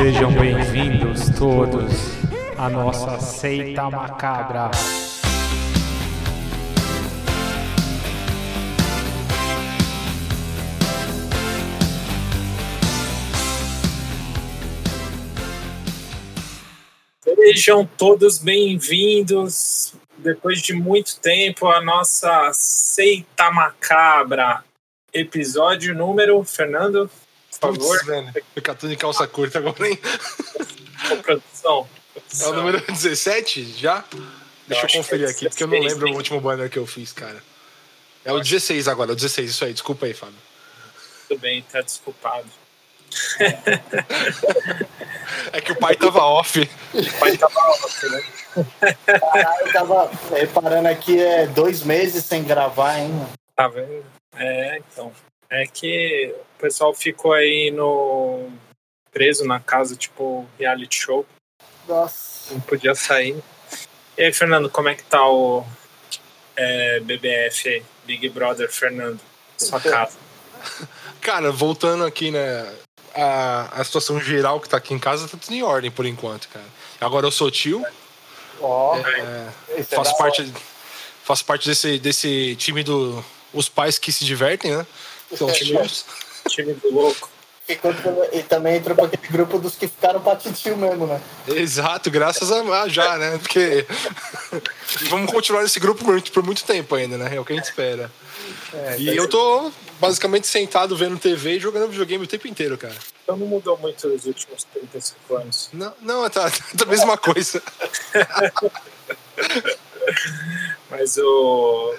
Sejam 0.00 0.32
bem-vindos 0.32 1.28
todos 1.36 1.92
à 2.56 2.70
nossa 2.70 3.18
seita 3.18 3.90
macabra. 3.90 4.70
Sejam 17.20 17.84
todos 17.84 18.38
bem-vindos, 18.38 19.94
depois 20.16 20.62
de 20.62 20.74
muito 20.74 21.18
tempo, 21.18 21.66
à 21.66 21.82
nossa 21.82 22.52
Seita 22.52 23.50
Macabra. 23.50 24.62
Episódio 25.12 25.92
número, 25.92 26.44
Fernando, 26.44 27.10
favor. 27.58 27.78
Putz, 27.78 28.06
velho. 28.06 28.32
Fica 28.54 28.74
tudo 28.74 28.92
em 28.92 28.96
calça 28.96 29.26
curta 29.26 29.58
agora, 29.58 29.88
hein? 29.88 29.98
Ô, 31.12 31.16
produção. 31.16 31.88
É 32.40 32.46
o 32.46 32.52
número 32.52 32.80
17 32.80 33.64
já? 33.78 34.04
Deixa 34.66 34.86
eu, 34.86 34.90
conferir 34.90 35.26
é 35.26 35.30
aqui, 35.30 35.48
porque 35.48 35.62
eu 35.62 35.68
não 35.68 35.74
16, 35.74 35.92
lembro 35.92 36.08
hein? 36.08 36.14
o 36.14 36.16
último 36.16 36.40
banner 36.40 36.68
que 36.68 36.78
eu 36.78 36.86
fiz, 36.86 37.12
cara. 37.12 37.42
É 38.24 38.32
o 38.32 38.40
16 38.40 38.88
agora, 38.88 39.12
o 39.12 39.16
16, 39.16 39.50
isso 39.50 39.64
aí, 39.64 39.72
desculpa 39.72 40.06
aí, 40.06 40.12
Fábio. 40.12 40.36
Tudo 41.28 41.40
bem, 41.40 41.62
tá 41.62 41.80
desculpado. 41.80 42.48
É 45.52 45.60
que 45.60 45.72
o 45.72 45.76
pai 45.76 45.94
tava 45.94 46.24
off. 46.24 46.60
O 46.94 47.18
pai 47.18 47.36
tava 47.36 47.58
off, 47.58 48.08
né? 48.08 48.22
Caralho, 49.06 49.66
eu 49.66 49.72
tava 49.72 50.10
reparando 50.34 50.88
aqui, 50.88 51.20
é 51.20 51.46
dois 51.46 51.82
meses 51.82 52.24
sem 52.24 52.42
gravar, 52.42 52.98
hein? 52.98 53.26
Tá 53.54 53.68
vendo? 53.68 54.04
É, 54.36 54.78
então. 54.78 55.12
É 55.50 55.66
que 55.66 56.34
o 56.56 56.60
pessoal 56.60 56.94
ficou 56.94 57.32
aí 57.32 57.70
no. 57.70 58.50
preso 59.10 59.44
na 59.44 59.58
casa, 59.58 59.96
tipo, 59.96 60.46
reality 60.58 60.96
show. 60.96 61.26
Nossa. 61.86 62.54
Não 62.54 62.60
podia 62.60 62.94
sair. 62.94 63.42
E 64.16 64.22
aí, 64.22 64.32
Fernando, 64.32 64.68
como 64.68 64.88
é 64.88 64.94
que 64.94 65.04
tá 65.04 65.26
o 65.28 65.64
é, 66.56 67.00
BBF 67.00 67.68
aí? 67.68 67.82
Big 68.04 68.28
Brother 68.28 68.70
Fernando? 68.70 69.20
Sua 69.56 69.80
casa. 69.80 70.18
Cara, 71.20 71.50
voltando 71.50 72.04
aqui, 72.04 72.30
né? 72.30 72.74
A, 73.14 73.80
a 73.80 73.84
situação 73.84 74.20
geral 74.20 74.60
que 74.60 74.68
tá 74.68 74.76
aqui 74.76 74.94
em 74.94 74.98
casa 74.98 75.26
tá 75.28 75.36
tudo 75.36 75.52
em 75.54 75.62
ordem 75.62 75.90
por 75.90 76.06
enquanto, 76.06 76.48
cara. 76.48 76.64
Agora 77.00 77.26
eu 77.26 77.32
sou 77.32 77.50
tio, 77.50 77.84
Ó, 78.60 78.96
é, 78.96 79.48
é 79.76 79.82
faço, 79.82 80.16
parte, 80.16 80.52
faço 81.24 81.44
parte 81.44 81.68
desse, 81.68 81.98
desse 81.98 82.56
time 82.56 82.82
do. 82.82 83.24
Os 83.52 83.68
pais 83.68 83.98
que 83.98 84.12
se 84.12 84.24
divertem, 84.24 84.76
né? 84.76 84.86
São 85.36 85.50
tios. 85.52 86.04
Time 86.48 86.72
do 86.74 86.90
louco. 86.92 87.28
Ficou 87.66 87.92
pelo- 87.92 88.24
E 88.32 88.42
também 88.42 88.76
entrou 88.76 88.96
pra 88.96 89.04
aquele 89.04 89.28
grupo 89.28 89.58
dos 89.58 89.74
que 89.74 89.86
ficaram 89.86 90.20
pra 90.22 90.34
titio 90.36 90.74
mesmo, 90.76 91.06
né? 91.06 91.20
Exato, 91.48 92.10
graças 92.10 92.50
a, 92.50 92.88
já, 92.88 93.18
né? 93.18 93.36
Porque 93.38 93.84
vamos 95.10 95.30
continuar 95.30 95.62
nesse 95.62 95.78
grupo 95.78 96.02
por 96.02 96.12
muito, 96.12 96.32
por 96.32 96.42
muito 96.42 96.64
tempo 96.64 96.94
ainda, 96.94 97.18
né? 97.18 97.36
É 97.36 97.38
o 97.40 97.44
que 97.44 97.52
a 97.52 97.56
gente 97.56 97.66
espera. 97.66 98.10
É, 98.72 98.96
E 98.98 99.14
eu 99.14 99.28
tô 99.28 99.70
basicamente 100.00 100.46
sentado 100.46 100.96
vendo 100.96 101.18
TV 101.18 101.56
e 101.56 101.60
jogando 101.60 101.90
videogame 101.90 102.24
o 102.24 102.28
tempo 102.28 102.48
inteiro, 102.48 102.78
cara. 102.78 102.94
Então 103.22 103.36
não 103.36 103.46
mudou 103.46 103.76
muito 103.76 104.08
nos 104.08 104.24
últimos 104.24 104.64
35 104.64 105.36
anos. 105.36 105.68
Não, 105.74 105.92
não 106.00 106.30
tá, 106.30 106.50
tá 106.50 106.84
a 106.84 106.86
mesma 106.86 107.18
coisa. 107.18 107.62
Mas 110.90 111.18
o, 111.18 111.94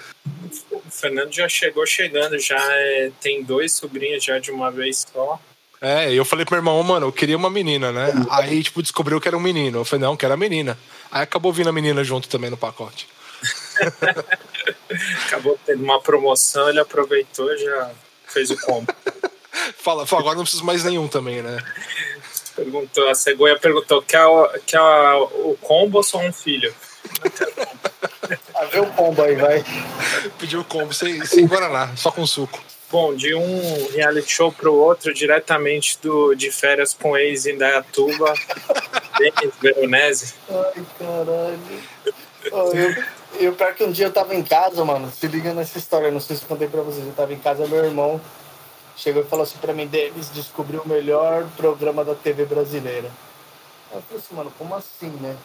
o 0.90 1.00
Fernando 1.00 1.32
já 1.32 1.48
chegou 1.48 1.86
chegando, 1.86 2.38
já 2.38 2.58
é- 2.58 3.10
tem 3.20 3.42
dois 3.42 3.72
sobrinhos 3.72 4.22
já 4.24 4.38
de 4.38 4.50
uma 4.50 4.70
vez 4.70 5.06
só. 5.12 5.38
É, 5.80 6.12
eu 6.12 6.24
falei 6.26 6.44
pro 6.44 6.54
meu 6.56 6.58
irmão, 6.60 6.82
mano, 6.82 7.06
eu 7.06 7.12
queria 7.12 7.36
uma 7.36 7.48
menina, 7.48 7.90
né? 7.90 8.12
Aí, 8.30 8.62
tipo, 8.62 8.82
descobriu 8.82 9.18
que 9.20 9.26
era 9.28 9.36
um 9.36 9.40
menino. 9.40 9.78
Eu 9.78 9.84
falei, 9.84 10.04
não, 10.04 10.14
que 10.16 10.26
era 10.26 10.36
menina. 10.36 10.76
Aí 11.10 11.22
acabou 11.22 11.52
vindo 11.52 11.70
a 11.70 11.72
menina 11.72 12.04
junto 12.04 12.28
também 12.28 12.50
no 12.50 12.56
pacote. 12.56 13.08
Acabou 15.26 15.58
tendo 15.64 15.82
uma 15.82 16.00
promoção, 16.00 16.68
ele 16.68 16.80
aproveitou 16.80 17.50
e 17.54 17.58
já 17.58 17.90
fez 18.26 18.50
o 18.50 18.56
combo. 18.60 18.92
Fala, 19.78 20.06
fala, 20.06 20.22
agora 20.22 20.36
não 20.36 20.42
preciso 20.44 20.64
mais 20.64 20.84
nenhum 20.84 21.08
também, 21.08 21.42
né? 21.42 21.58
Perguntou, 22.54 23.08
a 23.08 23.14
cegonha 23.14 23.58
perguntou: 23.58 24.00
quer, 24.02 24.24
o- 24.24 24.48
quer 24.66 24.80
o 24.80 25.56
combo 25.60 25.98
ou 25.98 26.02
só 26.04 26.18
um 26.18 26.32
filho? 26.32 26.74
Ah, 28.54 28.64
vê 28.66 28.80
o 28.80 28.86
combo 28.86 29.22
aí, 29.22 29.34
vai. 29.34 29.64
Pediu 30.38 30.64
combo 30.64 30.92
sem, 30.92 31.24
sem 31.24 31.46
Guaraná, 31.46 31.90
só 31.96 32.10
com 32.10 32.26
suco. 32.26 32.60
Bom, 32.90 33.14
de 33.14 33.34
um 33.34 33.88
reality 33.92 34.32
show 34.32 34.50
pro 34.50 34.74
outro, 34.74 35.14
diretamente 35.14 35.98
do, 36.02 36.34
de 36.34 36.50
férias 36.50 36.92
com 36.92 37.16
ex 37.16 37.46
em 37.46 37.56
Dayatuba, 37.56 38.34
Denis 39.18 39.54
Veronese. 39.60 40.34
Ai, 40.50 40.84
caralho. 40.98 41.60
Eu, 42.44 43.04
eu, 43.38 43.52
pior 43.52 43.74
que 43.74 43.84
um 43.84 43.92
dia 43.92 44.06
eu 44.06 44.12
tava 44.12 44.34
em 44.34 44.42
casa, 44.42 44.84
mano. 44.84 45.10
Se 45.10 45.26
liga 45.28 45.54
nessa 45.54 45.78
história, 45.78 46.10
não 46.10 46.20
sei 46.20 46.36
se 46.36 46.44
contei 46.44 46.66
pra 46.66 46.82
vocês. 46.82 47.06
Eu 47.06 47.12
tava 47.12 47.32
em 47.32 47.38
casa, 47.38 47.66
meu 47.68 47.84
irmão 47.84 48.20
chegou 49.00 49.22
e 49.22 49.26
falou 49.26 49.42
assim 49.42 49.58
pra 49.58 49.72
mim: 49.72 49.86
Denis, 49.86 50.30
descobriu 50.30 50.82
o 50.82 50.88
melhor 50.88 51.46
programa 51.56 52.04
da 52.04 52.14
TV 52.14 52.44
brasileira. 52.44 53.10
Eu 53.92 54.02
falei 54.02 54.18
assim, 54.18 54.34
mano, 54.34 54.52
como 54.56 54.74
assim, 54.74 55.10
né? 55.20 55.36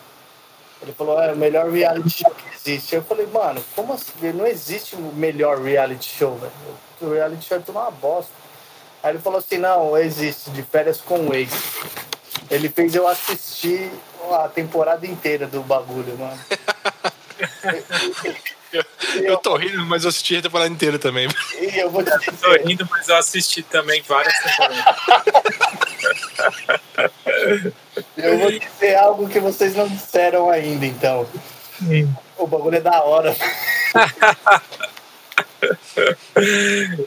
Ele 0.81 0.93
falou, 0.93 1.21
é 1.21 1.31
o 1.31 1.37
melhor 1.37 1.69
reality 1.69 2.23
show 2.23 2.31
que 2.31 2.55
existe. 2.55 2.95
Eu 2.95 3.03
falei, 3.03 3.25
mano, 3.27 3.63
como 3.75 3.93
assim? 3.93 4.11
Não 4.33 4.45
existe 4.45 4.95
o 4.95 4.99
melhor 4.99 5.61
reality 5.61 6.09
show, 6.17 6.37
velho. 6.37 6.51
O 7.01 7.13
reality 7.13 7.45
show 7.45 7.57
é 7.57 7.59
tudo 7.59 7.77
uma 7.77 7.91
bosta. 7.91 8.31
Aí 9.01 9.11
ele 9.11 9.19
falou 9.19 9.39
assim, 9.39 9.57
não, 9.57 9.97
existe, 9.97 10.49
de 10.51 10.63
férias 10.63 10.99
com 10.99 11.27
o 11.27 11.33
ex. 11.33 11.51
Ele 12.49 12.69
fez 12.69 12.93
eu 12.93 13.07
assistir 13.07 13.89
a 14.31 14.49
temporada 14.49 15.05
inteira 15.05 15.47
do 15.47 15.61
bagulho, 15.61 16.17
mano. 16.17 16.39
Eu 19.15 19.37
tô 19.37 19.55
rindo, 19.55 19.85
mas 19.85 20.03
eu 20.03 20.09
assisti 20.09 20.35
a 20.35 20.41
temporada 20.41 20.69
inteira 20.69 20.99
também. 20.99 21.29
E 21.59 21.79
eu 21.79 21.89
vou 21.89 22.03
te 22.03 22.11
Tô 22.11 22.31
dizer, 22.31 22.67
rindo, 22.67 22.85
mas 22.91 23.07
eu 23.07 23.15
assisti 23.15 23.63
também 23.63 24.01
várias 24.01 24.37
temporadas. 24.39 24.85
eu 28.25 28.39
vou 28.39 28.51
dizer 28.51 28.95
algo 28.95 29.29
que 29.29 29.39
vocês 29.39 29.75
não 29.75 29.87
disseram 29.87 30.49
ainda, 30.49 30.85
então. 30.85 31.27
O 32.37 32.47
bagulho 32.47 32.77
é 32.77 32.81
da 32.81 33.03
hora. 33.03 33.35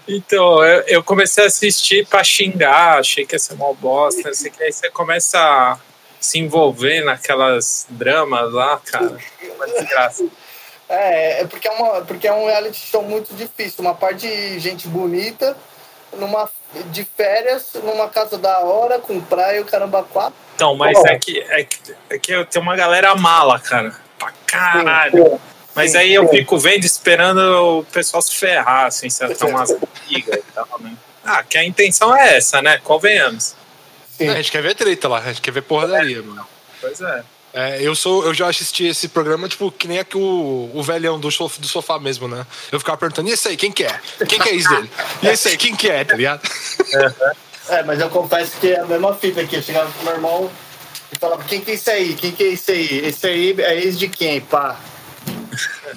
Então, 0.08 0.64
eu, 0.64 0.82
eu 0.86 1.04
comecei 1.04 1.44
a 1.44 1.46
assistir 1.46 2.06
pra 2.06 2.24
xingar, 2.24 2.98
achei 2.98 3.24
que 3.24 3.34
ia 3.34 3.38
ser 3.38 3.54
uma 3.54 3.72
bosta, 3.74 4.30
que. 4.30 4.62
Aí 4.62 4.72
você 4.72 4.90
começa 4.90 5.38
a 5.38 5.78
se 6.20 6.38
envolver 6.38 7.04
naquelas 7.04 7.86
dramas 7.88 8.52
lá, 8.52 8.80
cara. 8.84 9.16
É, 10.88 11.42
é 11.42 11.44
porque 11.44 11.68
é, 11.68 11.70
uma, 11.70 12.00
porque 12.02 12.26
é 12.26 12.32
um 12.32 12.46
reality 12.46 12.78
show 12.78 13.02
muito 13.02 13.34
difícil. 13.34 13.82
Uma 13.82 13.94
parte 13.94 14.26
de 14.26 14.58
gente 14.58 14.88
bonita, 14.88 15.56
numa, 16.14 16.50
de 16.90 17.04
férias, 17.04 17.72
numa 17.82 18.08
casa 18.08 18.36
da 18.36 18.60
hora, 18.60 18.98
com 18.98 19.20
praia 19.20 19.58
e 19.58 19.60
o 19.60 19.64
caramba 19.64 20.02
quatro. 20.02 20.34
Então, 20.54 20.76
mas 20.76 20.98
é 21.04 21.18
que, 21.18 21.40
é 21.40 21.64
que, 21.64 21.94
é 22.10 22.18
que 22.18 22.32
eu 22.32 22.44
tenho 22.44 22.62
uma 22.62 22.76
galera 22.76 23.14
mala, 23.14 23.58
cara. 23.58 23.94
Pra 24.18 24.32
caralho. 24.46 25.40
Mas 25.74 25.94
aí 25.94 26.12
eu 26.12 26.28
fico 26.28 26.58
vendo, 26.58 26.84
esperando 26.84 27.38
o 27.78 27.84
pessoal 27.84 28.20
se 28.20 28.34
ferrar, 28.34 28.86
assim, 28.86 29.08
se 29.08 29.22
atar 29.22 29.48
umas 29.48 29.72
brigas 30.06 30.36
e 30.36 30.52
tal, 30.52 30.68
né? 30.80 30.92
Ah, 31.24 31.44
que 31.44 31.56
a 31.56 31.64
intenção 31.64 32.16
é 32.16 32.36
essa, 32.36 32.60
né? 32.60 32.78
Convenhamos. 32.78 33.54
Sim. 34.16 34.28
A 34.28 34.34
gente 34.34 34.50
quer 34.50 34.62
ver 34.62 34.74
treta 34.74 35.08
lá, 35.08 35.18
a 35.18 35.28
gente 35.28 35.40
quer 35.40 35.52
ver 35.52 35.62
porradaria, 35.62 36.22
mano. 36.22 36.46
Pois 36.80 37.00
é. 37.00 37.22
É, 37.60 37.82
eu 37.82 37.92
sou, 37.94 38.24
eu 38.24 38.32
já 38.32 38.48
assisti 38.48 38.86
esse 38.86 39.08
programa, 39.08 39.48
tipo, 39.48 39.72
que 39.72 39.88
nem 39.88 39.98
aqui 39.98 40.16
o, 40.16 40.70
o 40.72 40.80
velhão 40.82 41.18
do, 41.18 41.28
sof- 41.30 41.58
do 41.60 41.66
sofá 41.66 41.98
mesmo, 41.98 42.28
né? 42.28 42.46
Eu 42.70 42.78
ficava 42.78 42.96
perguntando, 42.96 43.28
e 43.28 43.32
esse 43.32 43.48
aí, 43.48 43.56
quem 43.56 43.72
que 43.72 43.82
é? 43.82 44.00
Quem 44.28 44.38
que 44.38 44.48
é 44.48 44.52
isso 44.54 44.68
dele? 44.68 44.88
E 45.22 45.26
esse 45.26 45.48
aí, 45.48 45.56
quem 45.56 45.74
que 45.74 45.88
é, 45.90 46.04
tá 46.04 46.14
ligado? 46.14 46.40
É, 47.68 47.82
mas 47.82 47.98
eu 48.00 48.08
confesso 48.10 48.52
que 48.60 48.68
é 48.72 48.78
a 48.80 48.84
mesma 48.86 49.12
fita 49.14 49.40
aqui. 49.40 49.56
Eu 49.56 49.62
chegava 49.62 49.90
pro 49.90 50.04
meu 50.04 50.12
irmão 50.14 50.50
e 51.12 51.18
falava, 51.18 51.42
quem 51.44 51.60
que 51.60 51.72
é 51.72 51.74
isso 51.74 51.90
aí? 51.90 52.14
Quem 52.14 52.30
que 52.30 52.44
é 52.44 52.48
isso 52.48 52.70
aí? 52.70 52.98
Esse 53.06 53.26
aí 53.26 53.54
é 53.58 53.74
ex 53.80 53.98
de 53.98 54.08
quem? 54.08 54.40
Pá. 54.40 54.78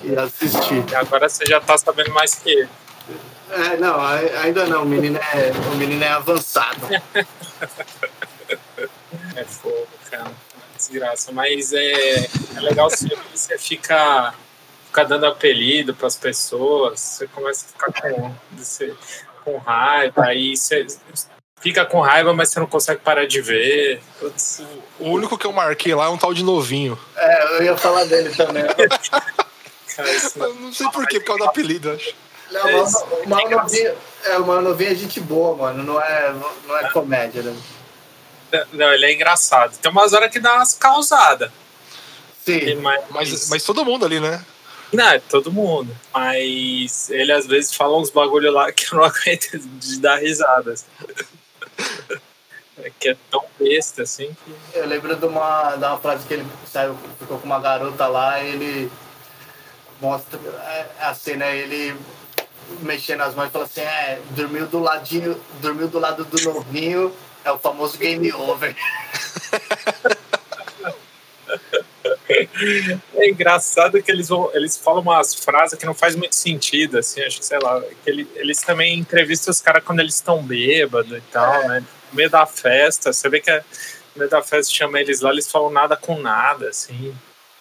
E 0.03 0.15
assistir. 0.15 0.83
E 0.89 0.95
agora 0.95 1.29
você 1.29 1.45
já 1.45 1.61
tá 1.61 1.77
sabendo 1.77 2.11
mais 2.11 2.33
que 2.33 2.49
ele. 2.49 2.69
É, 3.51 3.77
não, 3.77 3.99
ai- 4.01 4.31
ainda 4.43 4.65
não. 4.65 4.81
O 4.81 4.85
menino 4.87 5.19
é, 5.19 5.51
o 5.71 5.75
menino 5.75 6.03
é 6.03 6.09
avançado. 6.09 6.87
É 9.35 9.43
fogo, 9.43 9.87
cara. 10.09 10.31
Desgraça. 10.91 11.31
Mas 11.31 11.71
é, 11.73 12.25
é 12.55 12.59
legal 12.59 12.89
se 12.89 13.07
você 13.33 13.57
fica, 13.57 14.33
fica 14.87 15.05
dando 15.05 15.25
apelido 15.25 15.95
pras 15.95 16.17
pessoas, 16.17 16.99
você 16.99 17.27
começa 17.27 17.65
a 17.65 17.69
ficar 17.69 18.01
com, 18.01 18.33
você, 18.51 18.93
com 19.45 19.57
raiva, 19.57 20.25
aí 20.25 20.55
você 20.55 20.85
fica 21.61 21.85
com 21.85 22.01
raiva, 22.01 22.33
mas 22.33 22.49
você 22.49 22.59
não 22.59 22.67
consegue 22.67 23.01
parar 23.01 23.25
de 23.25 23.41
ver. 23.41 24.01
O 24.99 25.09
único 25.09 25.37
que 25.37 25.45
eu 25.45 25.53
marquei 25.53 25.95
lá 25.95 26.05
é 26.05 26.09
um 26.09 26.17
tal 26.17 26.33
de 26.33 26.43
novinho. 26.43 26.99
É, 27.15 27.57
eu 27.57 27.63
ia 27.63 27.77
falar 27.77 28.05
dele 28.05 28.29
também. 28.35 28.63
Eu 30.37 30.55
não 30.55 30.73
sei 30.73 30.87
porquê, 30.89 31.19
por 31.19 31.27
causa 31.27 31.43
do 31.43 31.49
apelido, 31.49 31.91
acho. 31.91 32.15
Não, 32.51 32.67
É 32.67 32.77
o. 34.37 34.45
Mano 34.45 34.61
Novinho 34.69 34.89
é, 34.89 34.93
é 34.93 34.95
gente 34.95 35.19
boa, 35.19 35.55
mano. 35.55 35.83
Não 35.83 36.01
é, 36.01 36.33
não 36.67 36.77
é 36.77 36.89
comédia, 36.91 37.41
né? 37.43 37.55
Não, 38.73 38.93
ele 38.93 39.05
é 39.05 39.13
engraçado. 39.13 39.77
Tem 39.77 39.91
umas 39.91 40.13
horas 40.13 40.31
que 40.31 40.39
dá 40.39 40.55
umas 40.55 40.73
causadas. 40.73 41.51
Sim. 42.43 42.75
Mas, 42.75 43.03
Mas, 43.09 43.49
mas 43.49 43.63
todo 43.63 43.85
mundo 43.85 44.05
ali, 44.05 44.19
né? 44.19 44.43
Não, 44.91 45.07
é 45.07 45.19
todo 45.19 45.51
mundo. 45.51 45.95
Mas 46.13 47.09
ele 47.09 47.31
às 47.31 47.47
vezes 47.47 47.73
fala 47.73 47.97
uns 47.97 48.09
bagulho 48.09 48.51
lá 48.51 48.71
que 48.71 48.85
eu 48.91 48.97
não 48.97 49.05
aguento 49.05 49.57
de 49.57 49.99
dar 49.99 50.17
risadas. 50.17 50.85
É 52.77 52.91
que 52.99 53.09
é 53.09 53.17
tão 53.29 53.43
besta 53.59 54.03
assim 54.03 54.35
que. 54.43 54.77
Eu 54.77 54.87
lembro 54.87 55.15
de 55.15 55.25
uma, 55.25 55.75
de 55.75 55.85
uma 55.85 55.97
frase 55.97 56.27
que 56.27 56.33
ele 56.33 56.47
saiu, 56.69 56.97
ficou 57.19 57.37
com 57.37 57.45
uma 57.45 57.59
garota 57.59 58.07
lá 58.07 58.41
e 58.41 58.49
ele 58.49 58.91
mostra 60.01 60.39
é, 60.65 60.85
a 60.99 61.13
cena, 61.13 61.45
ele 61.47 61.95
mexendo 62.81 63.21
as 63.21 63.35
mãos 63.35 63.47
e 63.47 63.51
fala 63.51 63.65
assim, 63.65 63.81
é, 63.81 64.19
dormiu 64.31 64.65
do 64.65 64.79
ladinho, 64.79 65.39
dormiu 65.61 65.87
do 65.87 65.99
lado 65.99 66.25
do 66.25 66.41
novinho, 66.41 67.13
é 67.43 67.51
o 67.51 67.59
famoso 67.59 67.97
game 67.97 68.31
over. 68.33 68.75
É 73.15 73.29
engraçado 73.29 74.01
que 74.01 74.09
eles 74.09 74.29
vão, 74.29 74.49
eles 74.53 74.77
falam 74.77 75.01
umas 75.01 75.35
frases 75.35 75.77
que 75.77 75.85
não 75.85 75.93
faz 75.93 76.15
muito 76.15 76.35
sentido, 76.35 76.97
assim, 76.97 77.21
acho 77.21 77.39
que 77.39 77.45
sei 77.45 77.59
lá, 77.59 77.81
que 77.81 78.09
ele, 78.09 78.27
eles 78.35 78.61
também 78.61 78.97
entrevistam 78.97 79.51
os 79.51 79.59
caras 79.59 79.83
quando 79.83 79.99
eles 79.99 80.15
estão 80.15 80.41
bêbados 80.41 81.17
e 81.17 81.21
tal, 81.31 81.67
né? 81.67 81.83
No 82.11 82.15
meio 82.15 82.29
da 82.29 82.45
festa, 82.45 83.11
você 83.11 83.29
vê 83.29 83.41
que 83.41 83.51
é, 83.51 83.59
no 84.15 84.19
meio 84.19 84.29
da 84.29 84.41
festa 84.41 84.73
chama 84.73 84.99
eles 84.99 85.21
lá, 85.21 85.31
eles 85.31 85.51
falam 85.51 85.69
nada 85.69 85.97
com 85.97 86.19
nada, 86.19 86.69
assim. 86.69 87.13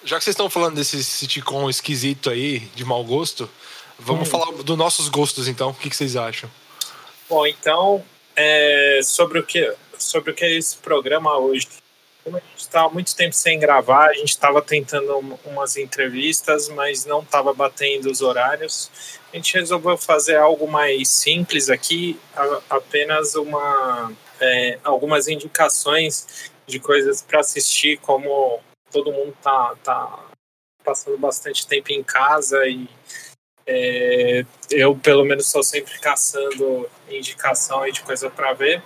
Já 0.04 0.18
que 0.18 0.24
vocês 0.24 0.34
estão 0.34 0.48
falando 0.48 0.76
desse 0.76 1.02
sitcom 1.02 1.68
esquisito 1.68 2.30
aí, 2.30 2.60
de 2.74 2.84
mau 2.84 3.04
gosto, 3.04 3.50
vamos 3.98 4.28
falar 4.28 4.50
dos 4.62 4.78
nossos 4.78 5.08
gostos 5.08 5.48
então. 5.48 5.70
O 5.70 5.74
que, 5.74 5.90
que 5.90 5.96
vocês 5.96 6.16
acham? 6.16 6.50
Bom, 7.28 7.46
então, 7.46 8.04
é, 8.40 9.00
sobre, 9.02 9.38
o 9.38 9.44
que, 9.44 9.74
sobre 9.98 10.30
o 10.30 10.34
que 10.34 10.44
é 10.44 10.52
esse 10.56 10.76
programa 10.78 11.36
hoje. 11.38 11.68
Como 12.24 12.36
a 12.36 12.40
gente 12.40 12.56
estava 12.58 12.88
muito 12.90 13.14
tempo 13.14 13.34
sem 13.34 13.58
gravar, 13.58 14.08
a 14.08 14.12
gente 14.14 14.28
estava 14.30 14.60
tentando 14.62 15.16
um- 15.18 15.38
umas 15.46 15.76
entrevistas, 15.76 16.68
mas 16.68 17.04
não 17.04 17.20
estava 17.20 17.52
batendo 17.52 18.10
os 18.10 18.20
horários. 18.22 18.90
A 19.32 19.36
gente 19.36 19.54
resolveu 19.54 19.96
fazer 19.96 20.36
algo 20.36 20.66
mais 20.68 21.08
simples 21.08 21.70
aqui, 21.70 22.18
a- 22.36 22.60
apenas 22.70 23.34
uma, 23.34 24.12
é, 24.40 24.78
algumas 24.84 25.28
indicações 25.28 26.50
de 26.66 26.78
coisas 26.78 27.22
para 27.22 27.40
assistir, 27.40 27.98
como 27.98 28.60
todo 28.90 29.12
mundo 29.12 29.34
tá, 29.42 29.74
tá 29.82 30.26
passando 30.84 31.16
bastante 31.18 31.66
tempo 31.66 31.92
em 31.92 32.02
casa 32.02 32.66
e 32.66 32.88
é, 33.72 34.44
eu, 34.68 34.96
pelo 34.96 35.24
menos, 35.24 35.46
estou 35.46 35.62
sempre 35.62 35.96
caçando 36.00 36.90
indicação 37.08 37.82
aí 37.82 37.92
de 37.92 38.02
coisa 38.02 38.28
para 38.28 38.52
ver. 38.52 38.82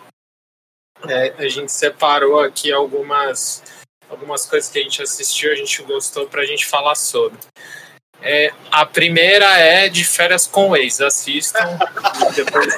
É, 1.09 1.33
a 1.39 1.49
gente 1.49 1.73
separou 1.73 2.39
aqui 2.39 2.71
algumas, 2.71 3.63
algumas 4.11 4.45
coisas 4.45 4.71
que 4.71 4.79
a 4.79 4.83
gente 4.83 5.03
assistiu, 5.03 5.53
a 5.53 5.55
gente 5.55 5.83
gostou 5.85 6.27
para 6.27 6.43
a 6.43 6.45
gente 6.45 6.67
falar 6.67 6.97
sobre. 6.97 7.39
É, 8.21 8.53
a 8.71 8.85
primeira 8.85 9.59
é 9.59 9.89
de 9.89 10.05
férias 10.05 10.47
com 10.47 10.77
ex. 10.77 11.01
Assistam. 11.01 11.79
depois 12.35 12.75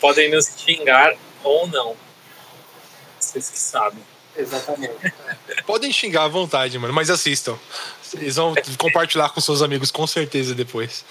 podem 0.00 0.30
nos 0.30 0.46
xingar 0.56 1.14
ou 1.44 1.68
não. 1.68 1.94
Vocês 3.20 3.50
que 3.50 3.58
sabem. 3.58 4.02
Exatamente. 4.34 5.12
Podem 5.66 5.92
xingar 5.92 6.24
à 6.24 6.28
vontade, 6.28 6.78
mano, 6.78 6.94
mas 6.94 7.10
assistam. 7.10 7.58
Eles 8.14 8.36
vão 8.36 8.54
compartilhar 8.78 9.28
com 9.30 9.40
seus 9.40 9.62
amigos 9.62 9.90
com 9.90 10.06
certeza 10.06 10.54
depois. 10.54 11.04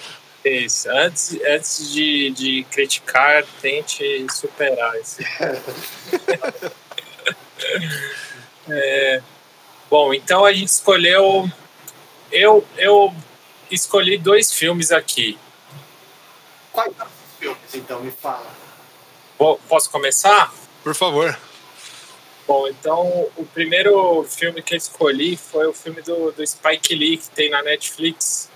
Isso. 0.44 0.90
Antes, 0.90 1.38
antes 1.46 1.92
de, 1.94 2.32
de 2.32 2.64
criticar, 2.72 3.46
tente 3.62 4.26
superar 4.32 4.96
esse. 4.96 5.26
É, 8.70 9.22
bom, 9.90 10.14
então 10.14 10.46
a 10.46 10.54
gente 10.54 10.70
escolheu. 10.70 11.50
Eu, 12.32 12.66
eu 12.78 13.14
escolhi 13.70 14.18
dois 14.18 14.52
filmes 14.52 14.92
aqui. 14.92 15.38
Quais 16.72 16.96
são 16.96 17.06
os 17.06 17.40
filmes, 17.40 17.76
então, 17.76 18.00
me 18.00 18.12
fala. 18.12 18.48
Posso 19.68 19.90
começar? 19.90 20.54
Por 20.84 20.96
favor. 20.96 21.38
Bom, 22.52 22.68
então 22.68 23.30
o 23.38 23.46
primeiro 23.46 24.26
filme 24.26 24.62
que 24.62 24.74
eu 24.74 24.78
escolhi 24.78 25.38
foi 25.38 25.68
o 25.68 25.74
filme 25.74 26.02
do, 26.02 26.34
do 26.34 26.46
Spike 26.46 26.94
Lee 26.94 27.16
que 27.16 27.30
tem 27.30 27.50
na 27.50 27.64
Netflix, 27.64 28.50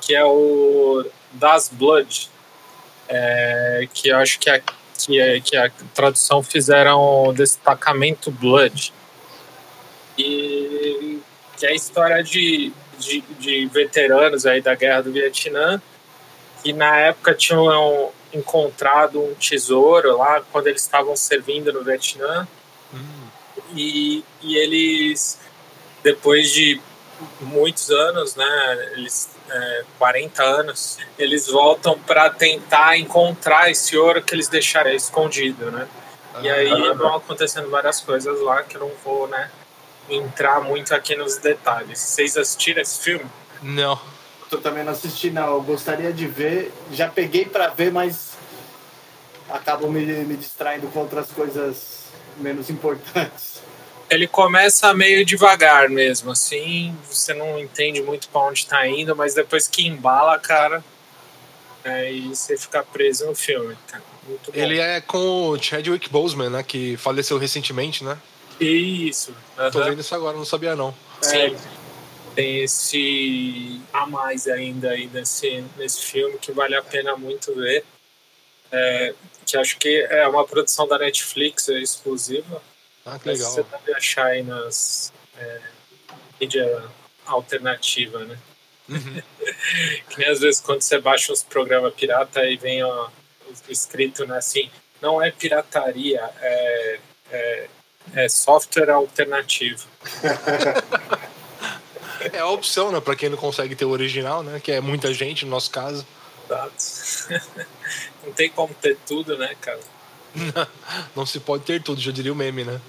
que 0.00 0.12
é 0.12 0.24
o 0.24 1.08
Das 1.30 1.68
Blood, 1.68 2.28
é, 3.08 3.86
que 3.94 4.08
eu 4.08 4.16
acho 4.16 4.40
que 4.40 4.50
a, 4.50 4.60
que, 4.98 5.20
é, 5.20 5.40
que 5.40 5.56
a 5.56 5.70
tradução 5.94 6.42
fizeram 6.42 7.32
Destacamento 7.32 8.32
Blood. 8.32 8.92
E 10.18 11.20
que 11.56 11.66
é 11.66 11.68
a 11.68 11.74
história 11.74 12.24
de, 12.24 12.72
de, 12.98 13.20
de 13.38 13.66
veteranos 13.66 14.46
aí 14.46 14.60
da 14.60 14.74
Guerra 14.74 15.02
do 15.02 15.12
Vietnã 15.12 15.80
que 16.60 16.72
na 16.72 16.96
época 16.96 17.34
tinham 17.34 18.10
encontrado 18.32 19.22
um 19.22 19.32
tesouro 19.34 20.16
lá 20.16 20.42
quando 20.50 20.66
eles 20.66 20.82
estavam 20.82 21.14
servindo 21.14 21.72
no 21.72 21.84
Vietnã 21.84 22.48
e, 23.74 24.24
e 24.42 24.56
eles 24.56 25.38
depois 26.02 26.50
de 26.50 26.80
muitos 27.40 27.90
anos, 27.90 28.36
né, 28.36 28.92
eles 28.92 29.30
é, 29.50 29.84
40 29.98 30.42
anos, 30.42 30.98
eles 31.18 31.48
voltam 31.48 31.98
para 31.98 32.28
tentar 32.30 32.98
encontrar 32.98 33.70
esse 33.70 33.96
ouro 33.96 34.22
que 34.22 34.34
eles 34.34 34.48
deixaram 34.48 34.90
escondido, 34.90 35.70
né? 35.70 35.88
E 36.42 36.50
aí 36.50 36.94
vão 36.94 37.14
acontecendo 37.14 37.70
várias 37.70 38.00
coisas 38.00 38.40
lá 38.40 38.62
que 38.62 38.76
eu 38.76 38.80
não 38.80 38.90
vou, 39.04 39.28
né, 39.28 39.50
entrar 40.10 40.60
muito 40.60 40.94
aqui 40.94 41.14
nos 41.14 41.36
detalhes. 41.36 41.98
Vocês 41.98 42.36
assistiram 42.36 42.82
esse 42.82 42.98
filme? 42.98 43.26
Não. 43.62 43.98
Eu 44.50 44.60
também 44.60 44.84
não 44.84 44.92
assisti, 44.92 45.30
não. 45.30 45.46
Eu 45.46 45.62
gostaria 45.62 46.12
de 46.12 46.26
ver. 46.26 46.72
Já 46.92 47.08
peguei 47.08 47.44
pra 47.44 47.68
ver, 47.68 47.90
mas 47.90 48.32
acabo 49.48 49.88
me, 49.90 50.04
me 50.04 50.36
distraindo 50.36 50.86
com 50.88 51.00
outras 51.00 51.30
coisas 51.32 52.03
menos 52.38 52.70
importantes. 52.70 53.62
Ele 54.10 54.26
começa 54.26 54.92
meio 54.94 55.24
devagar 55.24 55.88
mesmo, 55.88 56.30
assim, 56.30 56.96
você 57.10 57.32
não 57.32 57.58
entende 57.58 58.02
muito 58.02 58.28
para 58.28 58.42
onde 58.42 58.66
tá 58.66 58.86
indo, 58.86 59.16
mas 59.16 59.34
depois 59.34 59.66
que 59.66 59.86
embala, 59.86 60.38
cara, 60.38 60.84
aí 61.84 62.28
você 62.28 62.56
fica 62.56 62.82
preso 62.82 63.26
no 63.26 63.34
filme, 63.34 63.76
cara. 63.86 64.02
Muito 64.28 64.52
bom. 64.52 64.58
Ele 64.58 64.78
é 64.78 65.00
com 65.00 65.48
o 65.48 65.62
Chadwick 65.62 66.08
Boseman, 66.08 66.50
né? 66.50 66.62
Que 66.62 66.96
faleceu 66.96 67.38
recentemente, 67.38 68.02
né? 68.02 68.18
Isso. 68.60 69.34
Tô 69.56 69.78
aham. 69.78 69.90
vendo 69.90 70.00
isso 70.00 70.14
agora, 70.14 70.36
não 70.36 70.44
sabia 70.44 70.74
não. 70.74 70.94
Sim. 71.20 71.56
Tem 72.34 72.62
esse 72.62 73.80
a 73.92 74.06
mais 74.06 74.48
ainda 74.48 74.90
aí 74.90 75.08
nesse, 75.12 75.64
nesse 75.76 76.00
filme 76.02 76.38
que 76.38 76.52
vale 76.52 76.74
a 76.74 76.82
pena 76.82 77.16
muito 77.16 77.54
ver. 77.54 77.84
É, 78.72 79.14
que 79.44 79.56
acho 79.56 79.78
que 79.78 80.06
é 80.10 80.26
uma 80.26 80.46
produção 80.46 80.86
da 80.86 80.98
Netflix, 80.98 81.68
é 81.68 81.78
exclusiva. 81.78 82.62
Ah, 83.04 83.18
que 83.18 83.28
legal. 83.28 83.50
Você 83.50 83.62
deve 83.62 83.94
achar 83.94 84.26
aí 84.26 84.42
nas 84.42 85.12
é, 85.36 85.60
mídia 86.40 86.84
alternativa, 87.26 88.24
né? 88.24 88.38
Uhum. 88.88 89.22
que 90.10 90.18
nem 90.18 90.28
às 90.28 90.40
vezes 90.40 90.60
quando 90.60 90.82
você 90.82 90.98
baixa 90.98 91.32
uns 91.32 91.42
programas 91.42 91.94
pirata 91.94 92.40
aí 92.40 92.56
vem 92.56 92.82
ó, 92.82 93.08
escrito 93.68 94.26
né, 94.26 94.36
assim, 94.36 94.70
não 95.00 95.22
é 95.22 95.30
pirataria, 95.30 96.22
é, 96.40 96.98
é, 97.30 97.68
é 98.14 98.28
software 98.28 98.90
alternativo. 98.90 99.86
É 102.32 102.38
a 102.38 102.48
opção, 102.48 102.90
né? 102.90 103.00
Pra 103.00 103.14
quem 103.14 103.28
não 103.28 103.36
consegue 103.36 103.74
ter 103.74 103.84
o 103.84 103.90
original, 103.90 104.42
né? 104.42 104.58
Que 104.58 104.72
é 104.72 104.80
muita 104.80 105.12
gente, 105.12 105.44
no 105.44 105.50
nosso 105.50 105.70
caso. 105.70 106.06
Exato. 106.46 107.44
Não 108.24 108.32
tem 108.32 108.48
como 108.50 108.72
ter 108.74 108.96
tudo, 109.06 109.36
né, 109.36 109.54
cara? 109.60 109.80
Não 111.14 111.24
se 111.26 111.38
pode 111.40 111.64
ter 111.64 111.82
tudo, 111.82 112.00
já 112.00 112.10
diria 112.10 112.32
o 112.32 112.36
meme, 112.36 112.64
né? 112.64 112.80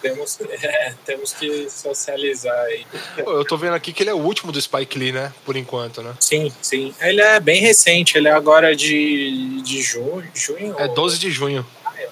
Temos, 0.00 0.38
é, 0.62 0.94
temos 1.04 1.32
que 1.32 1.68
socializar 1.70 2.56
aí. 2.66 2.86
Eu 3.18 3.44
tô 3.44 3.56
vendo 3.56 3.74
aqui 3.74 3.92
que 3.92 4.02
ele 4.02 4.10
é 4.10 4.14
o 4.14 4.18
último 4.18 4.52
do 4.52 4.60
Spike 4.60 4.98
Lee, 4.98 5.12
né? 5.12 5.32
Por 5.44 5.56
enquanto, 5.56 6.02
né? 6.02 6.14
Sim, 6.20 6.52
sim. 6.62 6.94
Ele 7.00 7.20
é 7.20 7.40
bem 7.40 7.60
recente, 7.60 8.16
ele 8.18 8.28
é 8.28 8.32
agora 8.32 8.74
de, 8.76 9.60
de 9.62 9.82
junho. 9.82 10.30
junho 10.34 10.74
É 10.78 10.86
ou- 10.86 10.94
12 10.94 11.18
de 11.18 11.30
junho. 11.30 11.66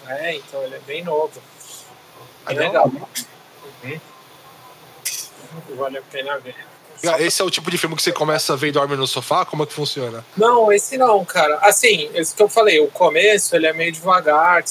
É, 0.08 0.34
então 0.36 0.62
ele 0.62 0.74
é 0.74 0.80
bem 0.80 1.02
novo. 1.04 1.40
Ah, 2.46 2.52
É 2.52 2.54
legal. 2.58 2.90
Uhum. 3.84 4.00
Vale 5.76 5.98
a 5.98 6.02
pena 6.02 6.38
ver. 6.38 6.56
Esse 7.18 7.42
é 7.42 7.44
o 7.44 7.50
tipo 7.50 7.70
de 7.70 7.76
filme 7.76 7.96
que 7.96 8.02
você 8.02 8.12
começa 8.12 8.52
a 8.52 8.56
ver 8.56 8.68
e 8.68 8.72
dorme 8.72 8.96
no 8.96 9.06
sofá? 9.06 9.44
Como 9.44 9.64
é 9.64 9.66
que 9.66 9.72
funciona? 9.72 10.24
Não, 10.36 10.72
esse 10.72 10.96
não, 10.96 11.24
cara. 11.24 11.58
Assim, 11.62 12.08
esse 12.14 12.34
que 12.34 12.42
eu 12.42 12.48
falei, 12.48 12.80
o 12.80 12.86
começo 12.86 13.56
ele 13.56 13.66
é 13.66 13.72
meio 13.72 13.90
devagar, 13.90 14.62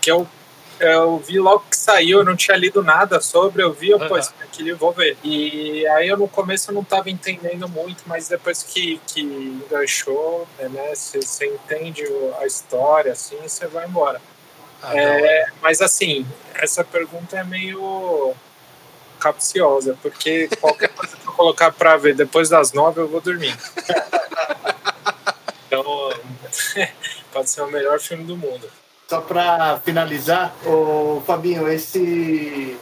que, 0.00 0.10
eu, 0.10 0.26
eu 0.80 1.18
vi 1.18 1.38
logo 1.38 1.64
que 1.70 1.76
saiu, 1.76 2.18
eu 2.18 2.24
não 2.24 2.34
tinha 2.34 2.56
lido 2.56 2.82
nada 2.82 3.20
sobre, 3.20 3.62
eu 3.62 3.72
vi, 3.72 3.90
eu, 3.90 3.98
pô, 3.98 4.14
Aham. 4.14 4.18
esse 4.18 4.32
aqui 4.42 4.72
vou 4.72 4.92
ver. 4.92 5.16
E 5.22 5.86
aí 5.88 6.08
eu 6.08 6.16
no 6.16 6.26
começo 6.26 6.70
eu 6.70 6.74
não 6.74 6.82
tava 6.82 7.10
entendendo 7.10 7.68
muito, 7.68 8.02
mas 8.06 8.28
depois 8.28 8.62
que, 8.62 9.00
que 9.06 9.20
enganchou, 9.20 10.48
né, 10.58 10.94
você, 10.94 11.20
você 11.20 11.46
entende 11.46 12.02
a 12.40 12.46
história, 12.46 13.12
assim, 13.12 13.36
você 13.42 13.66
vai 13.66 13.86
embora. 13.86 14.20
Ah, 14.82 14.94
não. 14.94 15.00
É, 15.00 15.46
mas 15.60 15.80
assim, 15.80 16.26
essa 16.54 16.82
pergunta 16.82 17.36
é 17.36 17.44
meio 17.44 18.34
capciosa, 19.18 19.96
porque 20.02 20.48
qualquer 20.60 20.88
coisa 20.88 21.16
que 21.16 21.26
eu 21.26 21.32
colocar 21.32 21.72
pra 21.72 21.96
ver 21.96 22.14
depois 22.14 22.48
das 22.48 22.72
nove 22.72 23.00
eu 23.00 23.08
vou 23.08 23.20
dormir. 23.20 23.56
Então, 25.66 25.84
pode 27.32 27.50
ser 27.50 27.62
o 27.62 27.70
melhor 27.70 28.00
filme 28.00 28.24
do 28.24 28.36
mundo. 28.36 28.68
Só 29.08 29.20
pra 29.20 29.80
finalizar, 29.84 30.54
ô 30.66 31.22
Fabinho, 31.26 31.66
esse 31.68 32.78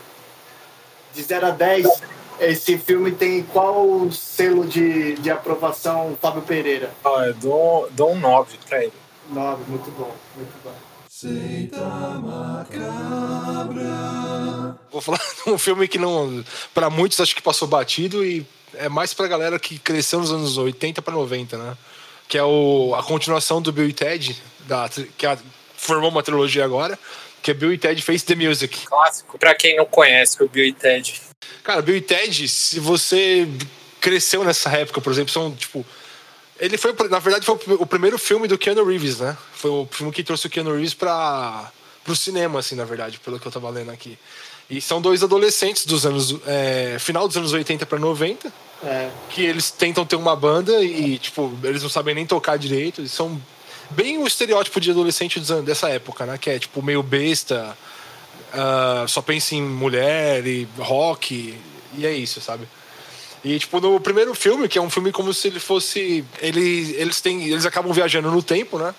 de 1.15 1.23
0 1.23 1.47
a 1.47 1.51
10, 1.51 2.03
esse 2.41 2.77
filme 2.79 3.13
tem 3.13 3.43
qual 3.43 4.11
selo 4.11 4.67
de, 4.67 5.15
de 5.15 5.31
aprovação 5.31 6.17
Fábio 6.21 6.43
Pereira? 6.43 6.91
Ó, 7.03 7.23
eu 7.23 7.35
dou, 7.35 7.89
dou 7.93 8.13
um 8.13 8.19
9 8.19 8.59
pra 8.69 8.83
ele. 8.83 8.93
9, 9.31 9.65
muito 9.69 9.91
bom, 9.93 10.15
muito 10.37 10.55
bom. 10.63 10.75
Vou 14.91 15.01
falar 15.01 15.19
de 15.47 15.51
um 15.51 15.57
filme 15.57 15.89
que 15.89 15.99
não. 15.99 16.45
Pra 16.75 16.91
muitos 16.91 17.19
acho 17.21 17.35
que 17.35 17.41
passou 17.41 17.67
batido 17.67 18.23
e 18.25 18.47
é 18.75 18.89
mais 18.89 19.15
pra 19.15 19.27
galera 19.27 19.59
que 19.59 19.79
cresceu 19.79 20.19
nos 20.21 20.31
anos 20.31 20.59
80 20.59 21.01
pra 21.01 21.15
90, 21.15 21.57
né? 21.57 21.77
Que 22.29 22.37
é 22.37 22.43
o, 22.45 22.95
a 22.95 23.03
continuação 23.03 23.63
do 23.63 23.73
Bill 23.73 23.89
e 23.89 23.93
Ted, 23.95 24.37
da, 24.67 24.91
que 25.17 25.25
a- 25.25 25.39
formou 25.77 26.11
uma 26.11 26.23
trilogia 26.23 26.65
agora, 26.65 26.99
que 27.43 27.51
é 27.51 27.55
Bill 27.55 27.73
e 27.73 27.79
Ted 27.79 28.03
Face 28.03 28.25
the 28.25 28.35
Music. 28.35 28.87
Clássico. 28.87 29.39
Pra 29.39 29.55
quem 29.55 29.77
não 29.77 29.87
conhece 29.87 30.43
o 30.43 30.49
Bill 30.49 30.67
e 30.67 30.73
Ted. 30.75 31.19
Cara, 31.65 31.81
Bill 31.81 31.97
e 31.97 32.01
Ted, 32.03 32.47
se 32.49 32.79
você 32.79 33.49
cresceu 34.01 34.45
nessa 34.45 34.71
época, 34.71 35.01
por 35.01 35.11
exemplo, 35.13 35.33
são 35.33 35.51
tipo. 35.55 35.87
Ele 36.59 36.79
foi, 36.79 36.95
na 37.11 37.19
verdade, 37.19 37.45
foi 37.45 37.59
o 37.79 37.87
primeiro 37.87 38.19
filme 38.19 38.49
do 38.49 38.57
Keanu 38.57 38.85
Reeves, 38.85 39.19
né? 39.19 39.37
Foi 39.55 39.71
o 39.71 39.89
filme 39.91 40.13
que 40.13 40.25
trouxe 40.25 40.47
o 40.47 40.51
Keanu 40.51 40.73
Reeves 40.73 40.95
para 40.95 41.71
pro 42.03 42.15
cinema, 42.15 42.61
assim, 42.61 42.77
na 42.77 42.85
verdade, 42.85 43.19
pelo 43.19 43.39
que 43.39 43.47
eu 43.47 43.53
tava 43.53 43.69
lendo 43.69 43.91
aqui. 43.91 44.17
E 44.71 44.81
são 44.81 45.01
dois 45.01 45.23
adolescentes 45.23 45.85
dos 45.85 46.07
anos. 46.07 46.37
é, 46.47 46.97
final 46.99 47.27
dos 47.27 47.37
anos 47.37 47.53
80 47.53 47.85
para 47.85 47.99
90, 47.99 48.53
É, 48.85 49.11
que 49.31 49.43
eles 49.43 49.71
tentam 49.71 50.05
ter 50.05 50.17
uma 50.17 50.37
banda 50.37 50.83
e, 50.83 51.19
tipo, 51.19 51.53
eles 51.65 51.83
não 51.83 51.89
sabem 51.89 52.15
nem 52.15 52.27
tocar 52.27 52.57
direito. 52.59 53.01
Eles 53.01 53.13
são 53.13 53.41
bem 53.91 54.19
o 54.19 54.27
estereótipo 54.27 54.81
de 54.81 54.91
adolescente 54.91 55.41
dessa 55.65 55.89
época, 55.89 56.27
né? 56.27 56.39
Que 56.39 56.51
é, 56.51 56.59
tipo, 56.59 56.83
meio 56.83 57.03
besta, 57.03 57.77
ah, 58.53 59.05
só 59.09 59.21
pensa 59.21 59.55
em 59.55 59.63
mulher 59.63 60.47
e 60.47 60.67
rock, 60.79 61.55
e 61.97 62.07
é 62.07 62.13
isso, 62.13 62.41
sabe? 62.41 62.67
E, 63.45 63.59
tipo, 63.59 63.81
no 63.81 64.01
primeiro 64.01 64.35
filme, 64.35 64.69
que 64.69 64.79
é 64.79 64.83
um 64.83 64.91
filme 64.91 65.13
como 65.13 65.33
se 65.33 65.49
ele 65.49 65.61
fosse. 65.61 66.25
Ele, 66.41 66.95
eles, 66.99 67.21
têm, 67.21 67.45
eles 67.45 67.65
acabam 67.65 67.93
viajando 67.93 68.31
no 68.31 68.43
tempo, 68.43 68.79
né? 68.79 68.95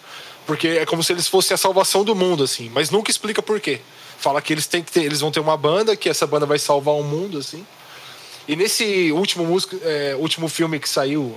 Porque 0.46 0.68
é 0.68 0.86
como 0.86 1.04
se 1.04 1.12
eles 1.12 1.28
fossem 1.28 1.56
a 1.56 1.58
salvação 1.58 2.04
do 2.04 2.16
mundo, 2.16 2.44
assim. 2.44 2.70
Mas 2.74 2.90
nunca 2.90 3.12
explica 3.12 3.42
por 3.42 3.60
quê. 3.60 3.82
Fala 4.18 4.42
que 4.42 4.54
eles 4.54 4.66
têm 4.66 4.82
que 4.82 4.92
ter, 4.92 5.04
eles 5.04 5.20
vão 5.20 5.32
ter 5.32 5.40
uma 5.40 5.58
banda, 5.58 5.96
que 5.96 6.10
essa 6.10 6.26
banda 6.26 6.46
vai 6.46 6.58
salvar 6.58 6.96
o 6.96 7.04
mundo, 7.04 7.38
assim. 7.38 7.66
E 8.48 8.56
nesse 8.56 9.12
último, 9.12 9.46
músico, 9.46 9.78
é, 9.84 10.16
último 10.16 10.48
filme 10.48 10.80
que 10.80 10.88
saiu. 10.88 11.36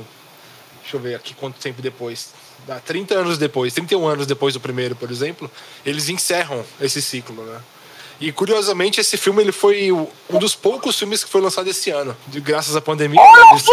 Deixa 0.83 0.97
eu 0.97 1.01
ver 1.01 1.15
aqui 1.17 1.35
quanto 1.35 1.59
tempo 1.59 1.83
depois. 1.83 2.33
Dá 2.67 2.79
30 2.79 3.15
anos 3.15 3.39
depois, 3.39 3.73
31 3.75 4.07
anos 4.07 4.27
depois 4.27 4.55
do 4.55 4.61
primeiro, 4.61 4.95
por 4.95 5.11
exemplo, 5.11 5.51
eles 5.85 6.09
encerram 6.09 6.65
esse 6.81 7.03
ciclo, 7.03 7.43
né? 7.45 7.61
E 8.21 8.31
curiosamente, 8.33 9.01
esse 9.01 9.17
filme 9.17 9.43
ele 9.43 9.53
foi 9.53 9.91
o- 9.91 10.09
um 10.29 10.39
dos 10.39 10.55
poucos 10.55 10.99
filmes 10.99 11.25
que 11.25 11.31
foi 11.31 11.41
lançado 11.41 11.69
esse 11.71 11.91
ano. 11.91 12.15
De, 12.27 12.39
graças 12.41 12.77
à 12.77 12.81
pandemia. 12.81 13.21
né, 13.21 13.29
eles- 13.53 13.65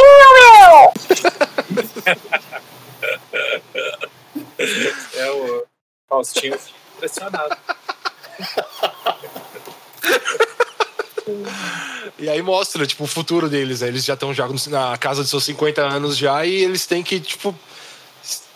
É 5.16 5.32
o 5.32 5.64
Faustinho 6.10 6.58
impressionado. 6.96 7.58
E 12.18 12.30
aí 12.30 12.42
mostra, 12.42 12.86
tipo, 12.88 13.04
o 13.04 13.08
futuro 13.08 13.50
deles. 13.50 13.82
né? 13.82 13.90
Eles 13.90 14.06
já 14.06 14.14
estão 14.14 14.34
já 14.34 14.48
na 14.68 14.98
casa 14.98 15.22
dos 15.22 15.30
seus 15.30 15.44
50 15.44 15.82
anos 15.82 16.18
já 16.18 16.46
e 16.46 16.56
eles 16.64 16.86
têm 16.86 17.04
que, 17.04 17.20
tipo, 17.20 17.54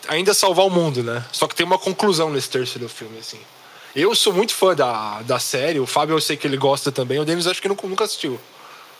ainda 0.08 0.34
salvar 0.34 0.66
o 0.66 0.70
mundo, 0.70 1.04
né? 1.04 1.24
Só 1.32 1.48
que 1.48 1.56
tem 1.56 1.66
uma 1.66 1.78
conclusão 1.78 2.30
nesse 2.30 2.50
terceiro 2.50 2.88
filme, 2.88 3.20
assim. 3.20 3.40
Eu 3.96 4.16
sou 4.16 4.34
muito 4.34 4.54
fã 4.54 4.74
da, 4.74 5.22
da 5.22 5.40
série, 5.40 5.80
o 5.80 5.86
Fábio 5.86 6.16
eu 6.16 6.22
sei 6.22 6.38
que 6.38 6.48
ele 6.48 6.58
gosta 6.58 6.92
também, 6.92 7.20
o 7.20 7.26
Denis 7.26 7.48
acho 7.48 7.62
que 7.62 7.68
nunca, 7.68 7.86
nunca 7.88 8.06
assistiu. 8.06 8.40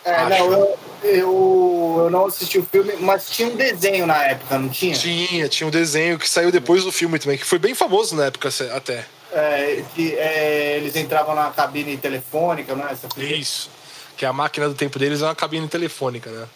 é 0.04 0.14
Acho. 0.14 0.28
não, 0.28 0.52
eu, 0.52 0.78
eu, 1.02 1.96
eu 2.04 2.10
não 2.10 2.26
assisti 2.26 2.58
o 2.58 2.64
filme, 2.64 2.94
mas 3.00 3.30
tinha 3.30 3.48
um 3.48 3.56
desenho 3.56 4.06
na 4.06 4.22
época, 4.24 4.58
não 4.58 4.68
tinha? 4.68 4.94
Tinha, 4.94 5.48
tinha 5.48 5.66
um 5.66 5.70
desenho 5.70 6.18
que 6.18 6.28
saiu 6.28 6.52
depois 6.52 6.84
do 6.84 6.92
filme 6.92 7.18
também, 7.18 7.38
que 7.38 7.46
foi 7.46 7.58
bem 7.58 7.74
famoso 7.74 8.14
na 8.14 8.26
época 8.26 8.50
até. 8.74 9.06
É, 9.32 9.82
que 9.94 10.14
é, 10.14 10.76
eles 10.76 10.94
entravam 10.94 11.34
na 11.34 11.50
cabine 11.50 11.96
telefônica, 11.96 12.74
não 12.74 12.86
é? 12.86 12.94
Isso. 13.16 13.70
Que 14.14 14.26
a 14.26 14.32
máquina 14.32 14.68
do 14.68 14.74
tempo 14.74 14.98
deles 14.98 15.22
é 15.22 15.24
uma 15.24 15.34
cabine 15.34 15.66
telefônica, 15.68 16.30
né? 16.30 16.46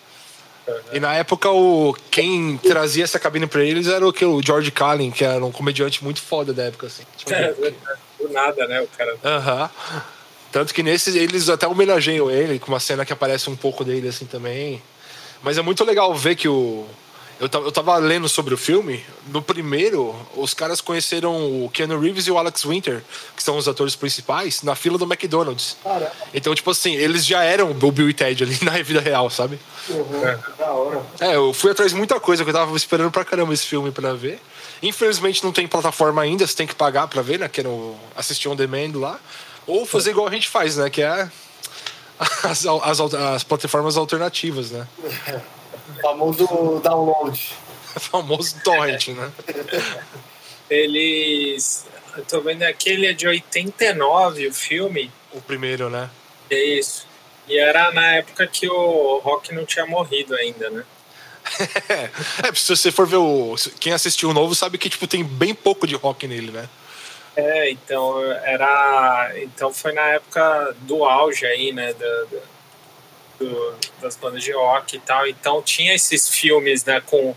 E 0.92 1.00
na 1.00 1.14
época, 1.14 1.50
o, 1.50 1.94
quem 2.10 2.56
trazia 2.58 3.04
essa 3.04 3.18
cabine 3.18 3.46
pra 3.46 3.62
eles 3.62 3.86
era 3.86 4.06
o, 4.06 4.12
que, 4.12 4.24
o 4.24 4.42
George 4.42 4.70
Carlin, 4.70 5.10
que 5.10 5.24
era 5.24 5.44
um 5.44 5.52
comediante 5.52 6.02
muito 6.02 6.20
foda 6.20 6.52
da 6.52 6.64
época, 6.64 6.86
assim. 6.86 7.04
Tipo, 7.16 7.32
É, 7.36 7.52
do 8.18 8.28
nada, 8.30 8.66
né? 8.66 8.80
O 8.80 8.88
cara. 8.88 9.16
Aham. 9.24 9.70
Tanto 10.50 10.72
que 10.72 10.82
nesses 10.82 11.14
eles 11.14 11.48
até 11.48 11.66
homenageiam 11.66 12.30
ele, 12.30 12.58
com 12.58 12.68
uma 12.68 12.80
cena 12.80 13.04
que 13.04 13.12
aparece 13.12 13.50
um 13.50 13.56
pouco 13.56 13.84
dele 13.84 14.08
assim 14.08 14.24
também. 14.24 14.82
Mas 15.42 15.58
é 15.58 15.62
muito 15.62 15.84
legal 15.84 16.14
ver 16.14 16.34
que 16.34 16.48
o. 16.48 16.86
Eu 17.38 17.48
tava, 17.50 17.66
eu 17.66 17.72
tava 17.72 17.96
lendo 17.98 18.28
sobre 18.28 18.54
o 18.54 18.56
filme. 18.56 19.04
No 19.28 19.42
primeiro, 19.42 20.14
os 20.34 20.54
caras 20.54 20.80
conheceram 20.80 21.64
o 21.64 21.70
Keanu 21.70 22.00
Reeves 22.00 22.26
e 22.26 22.30
o 22.30 22.38
Alex 22.38 22.64
Winter, 22.64 23.02
que 23.36 23.42
são 23.42 23.58
os 23.58 23.68
atores 23.68 23.94
principais, 23.94 24.62
na 24.62 24.74
fila 24.74 24.96
do 24.96 25.04
McDonald's. 25.04 25.76
Caramba, 25.84 26.12
Então, 26.32 26.54
tipo 26.54 26.70
assim, 26.70 26.94
eles 26.94 27.26
já 27.26 27.42
eram 27.44 27.70
o 27.70 27.92
Bill 27.92 28.08
e 28.08 28.14
Ted 28.14 28.42
ali 28.42 28.58
na 28.64 28.70
vida 28.82 29.00
real, 29.00 29.28
sabe? 29.28 29.58
horror, 29.90 30.38
que 30.38 30.58
da 30.58 30.70
hora. 30.70 31.02
É, 31.20 31.36
eu 31.36 31.52
fui 31.52 31.70
atrás 31.70 31.92
de 31.92 31.96
muita 31.98 32.18
coisa, 32.18 32.42
que 32.42 32.50
eu 32.50 32.54
tava 32.54 32.74
esperando 32.76 33.10
pra 33.10 33.24
caramba 33.24 33.52
esse 33.52 33.66
filme 33.66 33.90
pra 33.90 34.14
ver. 34.14 34.40
Infelizmente 34.82 35.44
não 35.44 35.52
tem 35.52 35.66
plataforma 35.66 36.22
ainda, 36.22 36.46
você 36.46 36.56
tem 36.56 36.66
que 36.66 36.74
pagar 36.74 37.06
pra 37.08 37.20
ver, 37.22 37.38
né? 37.38 37.48
Que 37.48 37.60
é 37.60 37.64
no 37.64 37.96
assistir 38.16 38.48
on 38.48 38.56
demand 38.56 38.92
lá. 38.94 39.20
Ou 39.66 39.84
fazer 39.84 40.10
igual 40.10 40.26
a 40.26 40.30
gente 40.30 40.48
faz, 40.48 40.76
né? 40.76 40.88
Que 40.88 41.02
é 41.02 41.28
as, 42.44 42.64
as, 42.64 43.00
as 43.00 43.44
plataformas 43.44 43.96
alternativas, 43.96 44.70
né? 44.70 44.86
O 45.88 46.00
famoso 46.00 46.80
download. 46.82 47.54
O 47.94 48.00
famoso 48.00 48.56
torrent, 48.64 49.08
né? 49.08 49.30
Eles. 50.68 51.86
Eu 52.16 52.24
tô 52.24 52.40
vendo 52.40 52.62
aqui, 52.62 52.90
ele 52.90 53.06
é 53.06 53.12
de 53.12 53.26
89, 53.28 54.48
o 54.48 54.54
filme. 54.54 55.10
O 55.32 55.40
primeiro, 55.40 55.90
né? 55.90 56.08
É 56.50 56.58
isso. 56.78 57.06
E 57.46 57.58
era 57.58 57.92
na 57.92 58.16
época 58.16 58.46
que 58.46 58.68
o 58.68 59.18
Rock 59.18 59.54
não 59.54 59.64
tinha 59.66 59.86
morrido 59.86 60.34
ainda, 60.34 60.70
né? 60.70 60.84
É, 61.88 62.52
se 62.54 62.74
você 62.74 62.90
for 62.90 63.06
ver 63.06 63.16
o. 63.16 63.54
Quem 63.78 63.92
assistiu 63.92 64.30
o 64.30 64.34
novo 64.34 64.54
sabe 64.54 64.78
que, 64.78 64.88
tipo, 64.90 65.06
tem 65.06 65.22
bem 65.22 65.54
pouco 65.54 65.86
de 65.86 65.94
rock 65.94 66.26
nele, 66.26 66.50
né? 66.50 66.68
É, 67.36 67.70
então 67.70 68.20
era. 68.42 69.32
Então 69.36 69.72
foi 69.72 69.92
na 69.92 70.02
época 70.08 70.74
do 70.80 71.04
auge 71.04 71.46
aí, 71.46 71.70
né? 71.72 71.92
Da, 71.92 72.06
da- 72.24 72.55
do- 73.38 73.74
das 74.00 74.16
bandas 74.16 74.42
de 74.42 74.52
rock 74.52 74.96
e 74.96 75.00
tal. 75.00 75.26
Então 75.26 75.62
tinha 75.62 75.94
esses 75.94 76.28
filmes, 76.28 76.84
né, 76.84 77.00
com, 77.04 77.34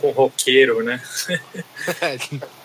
com 0.00 0.10
roqueiro, 0.10 0.82
né? 0.82 1.02
É. 2.00 2.18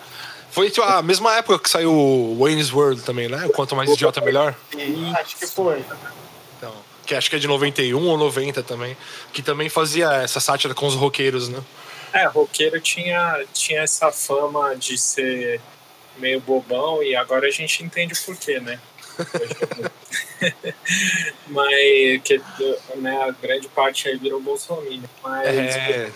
Foi 0.50 0.70
tipo, 0.70 0.82
a 0.86 1.02
mesma 1.02 1.36
época 1.36 1.58
que 1.58 1.68
saiu 1.70 1.92
o 1.92 2.38
Wayne's 2.42 2.72
World 2.72 3.02
também, 3.02 3.28
né? 3.28 3.44
O 3.46 3.50
Quanto 3.50 3.76
mais 3.76 3.90
idiota, 3.90 4.20
melhor. 4.20 4.56
E 4.76 5.12
acho 5.14 5.36
que 5.36 5.46
foi. 5.46 5.84
Então, 6.56 6.74
que 7.06 7.14
acho 7.14 7.28
que 7.30 7.36
é 7.36 7.38
de 7.38 7.46
91 7.46 8.02
ou 8.08 8.16
90 8.16 8.62
também. 8.62 8.96
Que 9.32 9.42
também 9.42 9.68
fazia 9.68 10.10
essa 10.14 10.40
sátira 10.40 10.74
com 10.74 10.86
os 10.86 10.94
roqueiros, 10.94 11.48
né? 11.48 11.62
É, 12.14 12.26
roqueiro 12.26 12.80
tinha, 12.80 13.44
tinha 13.52 13.82
essa 13.82 14.10
fama 14.10 14.74
de 14.74 14.96
ser 14.96 15.60
meio 16.16 16.40
bobão 16.40 17.02
e 17.02 17.14
agora 17.14 17.46
a 17.46 17.50
gente 17.50 17.84
entende 17.84 18.14
o 18.14 18.24
porquê, 18.24 18.58
né? 18.58 18.80
Mas 21.48 22.22
que 22.22 22.40
né, 22.96 23.22
a 23.22 23.30
grande 23.30 23.68
parte 23.68 24.08
aí 24.08 24.16
virou 24.16 24.40
Bolsonaro. 24.40 25.00
Mas 25.22 25.46
É, 25.76 26.10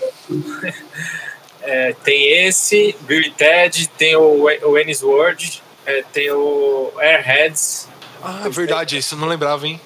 é, 1.63 1.93
tem 2.05 2.47
esse, 2.47 2.97
Bill 3.03 3.23
e 3.23 3.31
Ted, 3.31 3.89
tem 3.91 4.17
o, 4.17 4.45
o 4.45 4.79
Ennis 4.79 5.03
Word, 5.03 5.63
é, 5.87 6.03
tem 6.13 6.31
o 6.31 6.93
Airheads, 6.99 7.89
Ah, 8.23 8.49
verdade, 8.49 8.97
isso 8.99 9.15
eu 9.15 9.19
não 9.19 9.29
lembrava, 9.29 9.67
hein? 9.67 9.81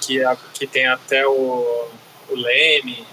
que, 0.00 0.22
é- 0.24 0.36
que 0.54 0.66
tem 0.66 0.86
até 0.86 1.26
o, 1.26 1.88
o 2.30 2.34
Leme, 2.34 3.06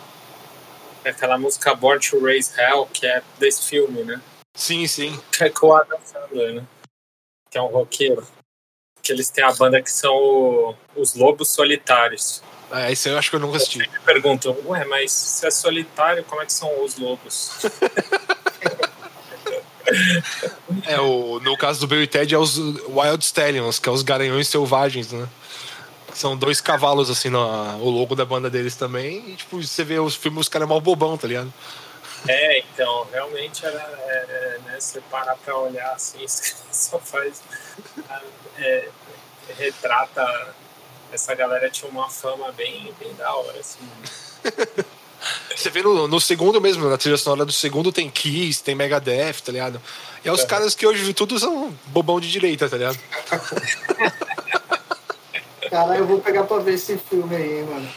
aquela 1.04 1.38
música 1.38 1.74
Born 1.76 2.00
to 2.00 2.20
Raise 2.24 2.52
Hell, 2.60 2.88
que 2.92 3.06
é 3.06 3.22
desse 3.38 3.68
filme, 3.68 4.04
né? 4.04 4.22
Sim, 4.56 4.88
sim. 4.88 5.20
Que 5.32 5.44
é 5.46 5.50
com 5.50 5.68
o 5.68 5.76
Adam 5.76 6.00
Sandler, 6.06 6.56
né? 6.56 6.64
Que 7.52 7.58
é 7.58 7.62
um 7.62 7.68
roqueiro. 7.68 8.26
Que 9.06 9.12
eles 9.14 9.30
têm 9.30 9.44
a 9.44 9.54
banda 9.54 9.80
que 9.82 9.92
são 9.92 10.14
o- 10.16 10.76
os 10.96 11.14
Lobos 11.14 11.50
Solitários. 11.50 12.42
É, 12.72 12.92
isso 12.92 13.08
eu 13.08 13.18
acho 13.18 13.30
que 13.30 13.36
eu 13.36 13.40
nunca 13.40 13.58
assisti. 13.58 13.78
Me 13.78 13.88
perguntam, 14.04 14.58
ué, 14.66 14.84
mas 14.86 15.12
se 15.12 15.46
é 15.46 15.52
solitário, 15.52 16.24
como 16.24 16.42
é 16.42 16.46
que 16.48 16.52
são 16.54 16.84
os 16.84 16.98
lobos? 16.98 17.52
É, 20.88 21.00
o, 21.00 21.40
no 21.42 21.56
caso 21.56 21.82
do 21.82 21.88
Bill 21.88 22.02
e 22.02 22.08
Ted 22.08 22.34
é 22.34 22.38
os 22.38 22.58
Wild 22.58 23.24
Stallions, 23.24 23.78
que 23.78 23.88
é 23.88 23.92
os 23.92 24.02
garanhões 24.02 24.48
selvagens, 24.48 25.12
né? 25.12 25.28
São 26.14 26.36
dois 26.36 26.60
cavalos, 26.60 27.10
assim, 27.10 27.30
no, 27.30 27.40
o 27.78 27.90
logo 27.92 28.16
da 28.16 28.26
banda 28.26 28.50
deles 28.50 28.76
também. 28.76 29.30
E, 29.30 29.36
tipo, 29.36 29.62
você 29.62 29.84
vê 29.84 30.00
os 30.00 30.16
filmes, 30.16 30.42
os 30.42 30.50
caras 30.50 30.68
é 30.68 30.70
mal 30.70 30.82
bobão, 30.82 31.16
tá 31.18 31.28
ligado? 31.28 31.54
É, 32.28 32.60
então, 32.60 33.08
realmente 33.12 33.64
era, 33.64 33.78
é, 33.80 34.60
né, 34.66 34.80
você 34.80 35.00
parar 35.02 35.36
pra 35.36 35.56
olhar 35.56 35.92
assim, 35.94 36.26
só 36.72 36.98
faz. 37.00 37.42
É, 38.58 38.90
retrata. 39.58 40.56
Essa 41.12 41.36
galera 41.36 41.70
tinha 41.70 41.90
uma 41.90 42.10
fama 42.10 42.52
bem, 42.52 42.94
bem 43.00 43.14
da 43.14 43.34
hora, 43.34 43.60
assim. 43.60 43.88
Você 45.56 45.70
vê 45.70 45.82
no, 45.82 46.08
no, 46.08 46.20
segundo 46.20 46.62
mesmo, 46.62 46.88
na 46.88 46.98
trilha 46.98 47.18
sonora 47.18 47.46
do 47.46 47.52
segundo 47.52 47.92
tem 47.92 48.10
Kiss, 48.10 48.62
tem 48.62 48.76
Megadeth, 48.76 49.42
tá 49.44 49.52
ligado? 49.52 49.82
E 50.24 50.28
é 50.28 50.32
os 50.32 50.42
é. 50.42 50.46
caras 50.46 50.76
que 50.76 50.86
hoje 50.86 51.14
tudo 51.14 51.40
são 51.40 51.74
bobão 51.88 52.20
de 52.20 52.30
direita, 52.30 52.70
tá 52.70 52.78
ligado? 52.78 53.00
Cara, 55.70 55.98
eu 55.98 56.06
vou 56.06 56.22
pegar 56.22 56.44
pra 56.44 56.60
ver 56.60 56.76
esse 56.76 56.98
filme 56.98 57.36
aí, 57.36 57.64
mano. 57.64 57.90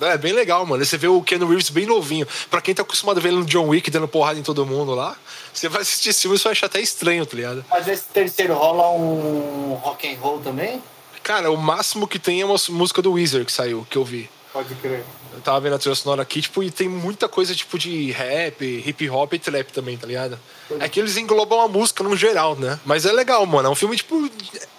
É 0.00 0.18
bem 0.18 0.32
legal, 0.32 0.64
mano. 0.66 0.84
Você 0.84 0.96
vê 0.96 1.08
o 1.08 1.22
Ken 1.22 1.38
Reeves 1.38 1.70
bem 1.70 1.86
novinho. 1.86 2.26
Pra 2.50 2.60
quem 2.60 2.74
tá 2.74 2.82
acostumado 2.82 3.18
a 3.18 3.20
ver 3.20 3.28
ele 3.28 3.38
no 3.38 3.44
John 3.44 3.68
Wick 3.68 3.90
dando 3.90 4.08
porrada 4.08 4.38
em 4.38 4.42
todo 4.42 4.64
mundo 4.64 4.94
lá, 4.94 5.16
você 5.52 5.68
vai 5.68 5.82
assistir 5.82 6.10
esse 6.10 6.22
filme 6.22 6.36
e 6.36 6.40
vai 6.40 6.52
achar 6.52 6.66
até 6.66 6.80
estranho, 6.80 7.26
tá 7.26 7.36
ligado? 7.36 7.64
Mas 7.70 7.86
esse 7.88 8.04
terceiro 8.04 8.54
rola 8.54 8.90
um 8.90 9.74
rock 9.74 10.08
and 10.08 10.18
roll 10.18 10.40
também? 10.40 10.82
Cara, 11.22 11.50
o 11.50 11.56
máximo 11.56 12.08
que 12.08 12.18
tem 12.18 12.40
é 12.40 12.44
uma 12.44 12.56
música 12.70 13.02
do 13.02 13.12
Weezer 13.12 13.44
que 13.44 13.52
saiu, 13.52 13.86
que 13.88 13.96
eu 13.96 14.04
vi. 14.04 14.30
Pode 14.52 14.74
crer. 14.76 15.04
Eu 15.32 15.40
tava 15.40 15.60
vendo 15.60 15.76
a 15.76 15.78
trilha 15.78 15.94
sonora 15.94 16.22
aqui, 16.22 16.42
tipo, 16.42 16.62
e 16.62 16.70
tem 16.70 16.88
muita 16.88 17.28
coisa 17.28 17.54
tipo 17.54 17.78
de 17.78 18.10
rap, 18.10 18.64
hip 18.64 19.08
hop 19.08 19.32
e 19.34 19.38
trap 19.38 19.72
também, 19.72 19.96
tá 19.96 20.06
ligado? 20.06 20.38
É 20.80 20.88
que 20.88 20.98
eles 20.98 21.16
englobam 21.16 21.60
a 21.60 21.68
música 21.68 22.02
no 22.02 22.16
geral, 22.16 22.56
né? 22.56 22.80
Mas 22.84 23.06
é 23.06 23.12
legal, 23.12 23.46
mano. 23.46 23.68
É 23.68 23.70
um 23.70 23.76
filme, 23.76 23.96
tipo, 23.96 24.28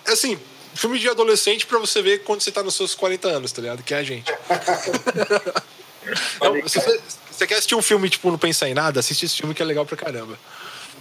assim, 0.07 0.37
filme 0.73 0.99
de 0.99 1.09
adolescente 1.09 1.65
pra 1.65 1.79
você 1.79 2.01
ver 2.01 2.23
quando 2.23 2.41
você 2.41 2.51
tá 2.51 2.63
nos 2.63 2.75
seus 2.75 2.95
40 2.95 3.27
anos, 3.27 3.51
tá 3.51 3.61
ligado? 3.61 3.83
Que 3.83 3.93
é 3.93 3.97
a 3.97 4.03
gente. 4.03 4.31
então, 6.35 6.67
se 6.67 6.79
você, 6.79 7.01
você 7.29 7.47
quer 7.47 7.55
assistir 7.55 7.75
um 7.75 7.81
filme, 7.81 8.09
tipo, 8.09 8.29
não 8.29 8.37
pensar 8.37 8.69
em 8.69 8.73
nada, 8.73 8.99
assiste 8.99 9.25
esse 9.25 9.37
filme 9.37 9.53
que 9.53 9.61
é 9.61 9.65
legal 9.65 9.85
pra 9.85 9.97
caramba. 9.97 10.37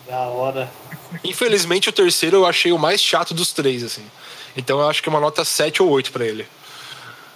Da 0.08 0.20
hora. 0.22 0.70
Infelizmente, 1.22 1.88
o 1.88 1.92
terceiro 1.92 2.38
eu 2.38 2.46
achei 2.46 2.72
o 2.72 2.78
mais 2.78 3.00
chato 3.00 3.34
dos 3.34 3.52
três, 3.52 3.82
assim. 3.82 4.04
Então 4.56 4.80
eu 4.80 4.88
acho 4.88 5.02
que 5.02 5.08
é 5.08 5.12
uma 5.12 5.20
nota 5.20 5.44
7 5.44 5.82
ou 5.82 5.90
8 5.90 6.12
pra 6.12 6.24
ele. 6.24 6.46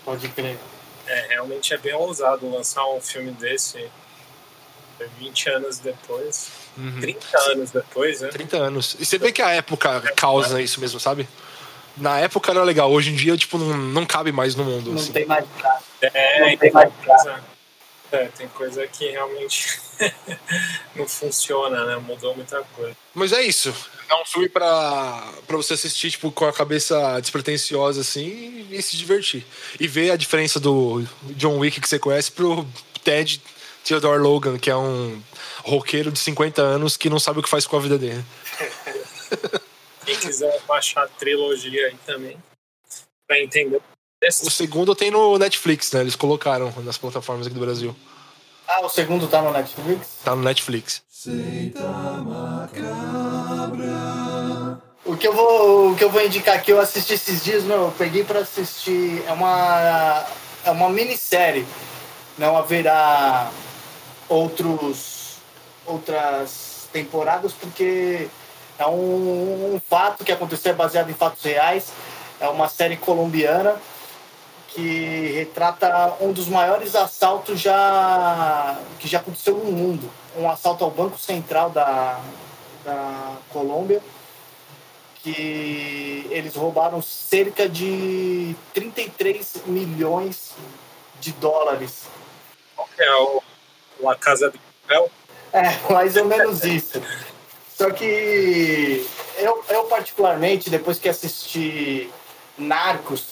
Pode 0.05 0.29
crer. 0.29 0.59
É, 1.07 1.27
realmente 1.31 1.73
é 1.73 1.79
bem 1.79 1.95
ousado 1.95 2.51
lançar 2.51 2.85
um 2.87 3.01
filme 3.01 3.31
desse 3.33 3.89
20 5.19 5.51
anos 5.51 5.79
depois. 5.79 6.49
Uhum. 6.77 7.01
30 7.01 7.39
anos 7.53 7.71
depois, 7.71 8.21
né? 8.21 8.29
30 8.29 8.57
anos. 8.57 8.97
E 8.99 9.05
você 9.05 9.19
vê 9.19 9.31
que 9.31 9.43
a 9.43 9.51
época 9.51 10.01
causa 10.17 10.61
isso 10.61 10.81
mesmo, 10.81 10.99
sabe? 10.99 11.29
Na 11.97 12.19
época 12.19 12.51
era 12.51 12.63
legal, 12.63 12.91
hoje 12.91 13.11
em 13.11 13.15
dia, 13.15 13.37
tipo, 13.37 13.57
não, 13.57 13.77
não 13.77 14.07
cabe 14.07 14.33
mais 14.33 14.55
no 14.55 14.65
mundo. 14.65 14.91
Não 14.91 15.01
assim. 15.01 15.13
tem 15.13 15.27
mais 15.27 15.45
É, 16.01 16.41
não 16.41 16.57
tem 16.57 16.73
mais 16.73 16.93
coisa, 17.05 17.41
é, 18.13 18.25
tem 18.37 18.49
coisa 18.49 18.87
que 18.87 19.11
realmente 19.11 19.81
não 20.95 21.07
funciona, 21.07 21.85
né? 21.85 21.97
Mudou 21.97 22.35
muita 22.35 22.63
coisa. 22.77 22.97
Mas 23.15 23.33
é 23.33 23.43
isso. 23.43 23.75
É 24.09 24.15
um 24.15 24.25
filme 24.25 24.49
pra, 24.49 25.33
pra 25.47 25.57
você 25.57 25.75
assistir, 25.75 26.11
tipo, 26.11 26.31
com 26.31 26.47
a 26.47 26.53
cabeça 26.53 27.21
despretensiosa, 27.21 28.03
assim, 28.03 28.67
e 28.71 28.83
se 28.83 28.97
divertir. 28.97 29.45
E 29.81 29.89
ver 29.89 30.11
a 30.11 30.17
diferença 30.17 30.61
do 30.61 31.05
John 31.31 31.59
Wick 31.59 31.81
que 31.81 31.89
você 31.89 31.99
conhece 31.99 32.31
pro 32.31 32.67
Ted 33.03 33.41
Theodore 33.85 34.21
Logan, 34.21 34.59
que 34.59 34.71
é 34.71 34.77
um 34.77 35.21
roqueiro 35.63 36.13
de 36.13 36.19
50 36.19 36.61
anos 36.61 36.97
que 36.97 37.11
não 37.11 37.19
sabe 37.19 37.41
o 37.41 37.43
que 37.43 37.49
faz 37.49 37.67
com 37.67 37.77
a 37.77 37.81
vida 37.81 37.99
dele. 37.99 38.25
Quem 40.05 40.17
quiser 40.17 40.61
baixar 40.67 41.05
a 41.05 41.09
trilogia 41.09 41.87
aí 41.87 41.97
também, 42.05 42.37
pra 43.27 43.41
entender. 43.41 43.81
O 44.23 44.51
segundo 44.51 44.95
tem 44.95 45.11
no 45.11 45.39
Netflix, 45.39 45.93
né? 45.93 46.01
Eles 46.01 46.17
colocaram 46.17 46.73
nas 46.83 46.97
plataformas 46.97 47.47
aqui 47.47 47.55
do 47.55 47.61
Brasil. 47.61 47.95
Ah, 48.67 48.81
o 48.81 48.89
segundo 48.89 49.29
tá 49.29 49.43
no 49.43 49.53
Netflix? 49.53 50.19
Tá 50.25 50.35
no 50.35 50.43
Netflix. 50.43 51.03
O 55.05 55.17
que 55.17 55.29
eu 55.29 55.33
vou, 55.35 55.93
o 55.93 55.97
que 55.97 56.05
eu 56.05 56.11
vou 56.11 56.25
indicar 56.25 56.57
aqui, 56.57 56.71
eu 56.71 56.81
assisti 56.81 57.13
esses 57.13 57.45
dias, 57.45 57.65
não, 57.65 57.87
eu 57.87 57.93
peguei 57.93 58.25
para 58.25 58.41
assistir, 58.41 59.23
é 59.27 59.33
uma 59.33 60.27
é 60.65 60.71
uma 60.71 60.89
minissérie. 60.89 61.67
Não 62.39 62.57
haverá 62.57 63.53
outros 64.29 65.37
outras 65.87 66.89
temporadas 66.91 67.53
porque 67.53 68.29
é 68.79 68.87
um, 68.87 69.75
um 69.75 69.81
fato 69.81 70.25
que 70.25 70.33
aconteceu 70.33 70.73
é 70.73 70.75
baseado 70.75 71.11
em 71.11 71.15
fatos 71.15 71.43
reais. 71.43 71.93
É 72.41 72.49
uma 72.49 72.69
série 72.69 72.97
colombiana 72.97 73.77
que 74.69 75.33
retrata 75.37 76.15
um 76.21 76.33
dos 76.33 76.49
maiores 76.49 76.97
assaltos 76.97 77.61
já 77.61 78.77
que 78.99 79.07
já 79.07 79.21
aconteceu 79.21 79.57
no 79.57 79.71
mundo, 79.71 80.11
um 80.37 80.51
assalto 80.51 80.83
ao 80.83 80.91
Banco 80.91 81.17
Central 81.17 81.71
da, 81.71 82.21
da 82.85 83.37
Colômbia, 83.51 84.03
que 85.23 86.27
eles 86.29 86.57
roubaram 86.57 87.01
cerca 87.01 87.69
de 87.69 88.57
33 88.75 89.63
milhões 89.67 90.55
de 91.21 91.31
dólares. 91.33 92.09
Qual 92.75 92.89
é 92.99 93.15
o 93.17 93.43
La 94.01 94.17
Casa 94.17 94.51
de 94.51 94.59
Papel? 94.59 95.09
É, 95.53 95.93
mais 95.93 96.17
ou 96.17 96.25
menos 96.25 96.65
isso. 96.65 97.01
Só 97.77 97.91
que 97.91 99.07
eu, 99.37 99.65
eu 99.69 99.85
particularmente, 99.85 100.71
depois 100.71 100.99
que 100.99 101.09
assisti 101.09 102.09
Narcos, 102.57 103.31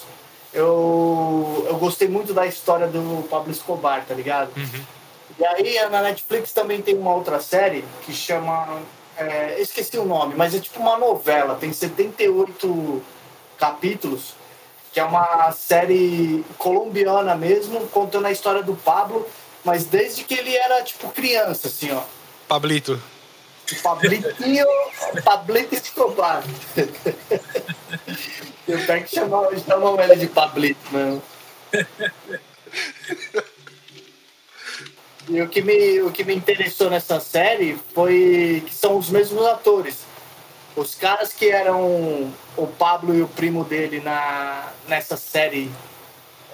eu, 0.52 1.64
eu 1.68 1.76
gostei 1.78 2.08
muito 2.08 2.34
da 2.34 2.46
história 2.46 2.86
do 2.86 3.26
Pablo 3.28 3.52
Escobar, 3.52 4.04
tá 4.04 4.14
ligado? 4.14 4.50
Uhum. 4.56 4.84
E 5.38 5.46
aí 5.46 5.88
na 5.88 6.02
Netflix 6.02 6.52
também 6.52 6.82
tem 6.82 6.96
uma 6.96 7.14
outra 7.14 7.40
série 7.40 7.84
que 8.04 8.12
chama. 8.12 8.80
É, 9.16 9.60
esqueci 9.60 9.98
o 9.98 10.04
nome, 10.04 10.34
mas 10.36 10.54
é 10.54 10.58
tipo 10.58 10.80
uma 10.80 10.96
novela, 10.96 11.54
tem 11.54 11.70
78 11.70 13.02
capítulos, 13.58 14.34
que 14.90 14.98
é 14.98 15.04
uma 15.04 15.52
série 15.52 16.44
colombiana 16.56 17.34
mesmo, 17.34 17.86
contando 17.88 18.26
a 18.26 18.32
história 18.32 18.62
do 18.62 18.74
Pablo, 18.74 19.28
mas 19.62 19.84
desde 19.84 20.24
que 20.24 20.34
ele 20.34 20.56
era 20.56 20.82
tipo 20.82 21.10
criança, 21.10 21.68
assim, 21.68 21.92
ó. 21.92 22.02
Pablito. 22.48 23.00
Pablitinho, 23.76 24.66
Pablito 25.24 25.74
Escobar. 25.74 26.42
Eu 28.68 28.84
quero 28.86 29.04
que 29.04 29.14
chamar, 29.14 29.48
chamam 29.66 30.00
ele 30.00 30.16
de 30.16 30.26
Pablito 30.26 30.80
mesmo. 30.90 31.22
E 35.28 35.40
o 35.40 35.48
que, 35.48 35.62
me, 35.62 36.00
o 36.02 36.10
que 36.10 36.24
me 36.24 36.34
interessou 36.34 36.90
nessa 36.90 37.20
série 37.20 37.78
foi 37.94 38.62
que 38.66 38.74
são 38.74 38.98
os 38.98 39.08
mesmos 39.08 39.46
atores. 39.46 40.00
Os 40.74 40.94
caras 40.94 41.32
que 41.32 41.48
eram 41.48 42.32
o 42.56 42.66
Pablo 42.66 43.14
e 43.14 43.22
o 43.22 43.28
primo 43.28 43.62
dele 43.62 44.00
na, 44.00 44.70
nessa 44.88 45.16
série 45.16 45.70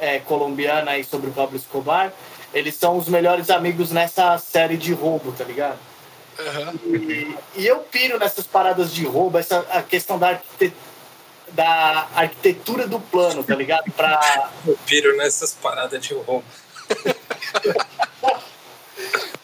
é, 0.00 0.18
colombiana 0.18 0.92
aí 0.92 1.04
sobre 1.04 1.30
o 1.30 1.32
Pablo 1.32 1.56
Escobar, 1.56 2.12
eles 2.52 2.74
são 2.74 2.96
os 2.96 3.08
melhores 3.08 3.50
amigos 3.50 3.90
nessa 3.90 4.36
série 4.38 4.76
de 4.76 4.92
roubo, 4.92 5.32
tá 5.32 5.44
ligado? 5.44 5.78
Uhum. 6.38 6.94
E, 6.94 7.36
e, 7.56 7.66
eu 7.66 7.78
piro 7.80 8.18
nessas 8.18 8.46
paradas 8.46 8.92
de 8.92 9.04
roubo, 9.04 9.38
essa 9.38 9.66
a 9.70 9.82
questão 9.82 10.18
da 10.18 10.28
arquitetura 10.28 10.88
da 11.52 12.08
arquitetura 12.14 12.86
do 12.86 13.00
plano, 13.00 13.42
tá 13.42 13.54
ligado? 13.54 13.90
Pra... 13.92 14.50
Eu 14.66 14.78
piro 14.86 15.16
nessas 15.16 15.54
paradas 15.54 16.00
de 16.00 16.14
roubo. 16.14 16.44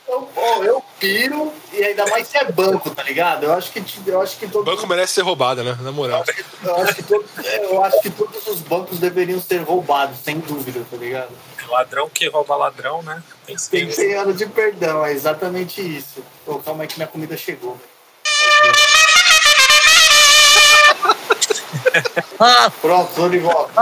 eu, 0.09 0.29
oh, 0.37 0.65
eu 0.65 0.85
piro 0.99 1.53
e 1.73 1.83
ainda 1.83 2.07
mais 2.07 2.29
se 2.29 2.39
é 2.39 2.45
banco, 2.45 2.91
tá 2.91 3.03
ligado? 3.03 3.45
Eu 3.45 3.53
acho 3.53 3.73
que, 3.73 3.83
eu 4.07 4.21
acho 4.21 4.39
que 4.39 4.49
todo... 4.49 4.65
banco 4.65 4.87
merece 4.87 5.15
ser 5.15 5.23
roubado, 5.23 5.63
né? 5.65 5.77
Na 5.81 5.93
moral. 5.93 6.25
Eu 6.63 6.77
acho, 6.77 6.95
que, 6.95 7.03
todo, 7.03 7.25
eu 7.43 7.85
acho 7.85 8.01
que 8.01 8.11
todos 8.11 8.47
os 8.47 8.61
bancos 8.61 8.99
deveriam 8.99 9.41
ser 9.41 9.59
roubados, 9.63 10.19
sem 10.19 10.39
dúvida, 10.39 10.85
tá 10.91 10.97
ligado? 10.97 11.31
Ladrão 11.69 12.09
que 12.09 12.29
rouba 12.29 12.57
ladrão, 12.57 13.03
né? 13.03 13.23
Tem 13.71 13.91
100 13.91 14.15
anos 14.15 14.37
de 14.37 14.47
perdão, 14.47 15.05
é 15.05 15.13
exatamente 15.13 15.81
isso. 15.81 16.25
Pô, 16.45 16.59
calma 16.59 16.85
aí 16.85 16.89
que 16.89 16.97
minha 16.97 17.09
comida 17.09 17.37
chegou. 17.37 17.81
Pronto, 22.81 23.15
tô 23.15 23.29
de 23.29 23.39
volta. 23.39 23.73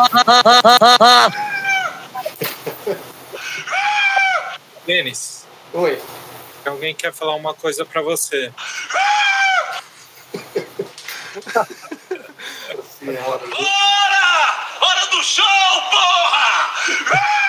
Denis. 4.87 5.47
Oi. 5.73 6.03
Alguém 6.64 6.95
quer 6.95 7.12
falar 7.12 7.35
uma 7.35 7.55
coisa 7.55 7.85
pra 7.85 8.03
você. 8.03 8.53
Bora! 13.03 13.40
Hora 14.81 15.07
do 15.11 15.23
show, 15.23 15.45
porra! 15.90 17.41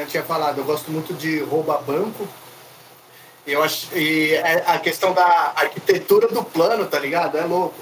Eu 0.00 0.06
tinha 0.06 0.22
falado, 0.22 0.58
eu 0.58 0.64
gosto 0.64 0.90
muito 0.90 1.14
de 1.14 1.40
rouba 1.40 1.78
banco. 1.78 2.26
Eu 3.46 3.62
acho, 3.62 3.96
e 3.96 4.34
é 4.34 4.64
a 4.66 4.78
questão 4.78 5.12
da 5.12 5.52
arquitetura 5.56 6.28
do 6.28 6.44
plano, 6.44 6.86
tá 6.86 6.98
ligado? 6.98 7.36
É 7.36 7.44
louco. 7.44 7.74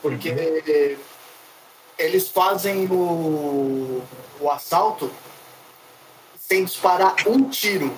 Porque 0.00 0.30
uhum. 0.30 0.96
eles 1.98 2.28
fazem 2.28 2.86
o, 2.86 4.02
o 4.40 4.50
assalto 4.50 5.10
sem 6.38 6.64
disparar 6.64 7.14
um 7.26 7.48
tiro. 7.48 7.92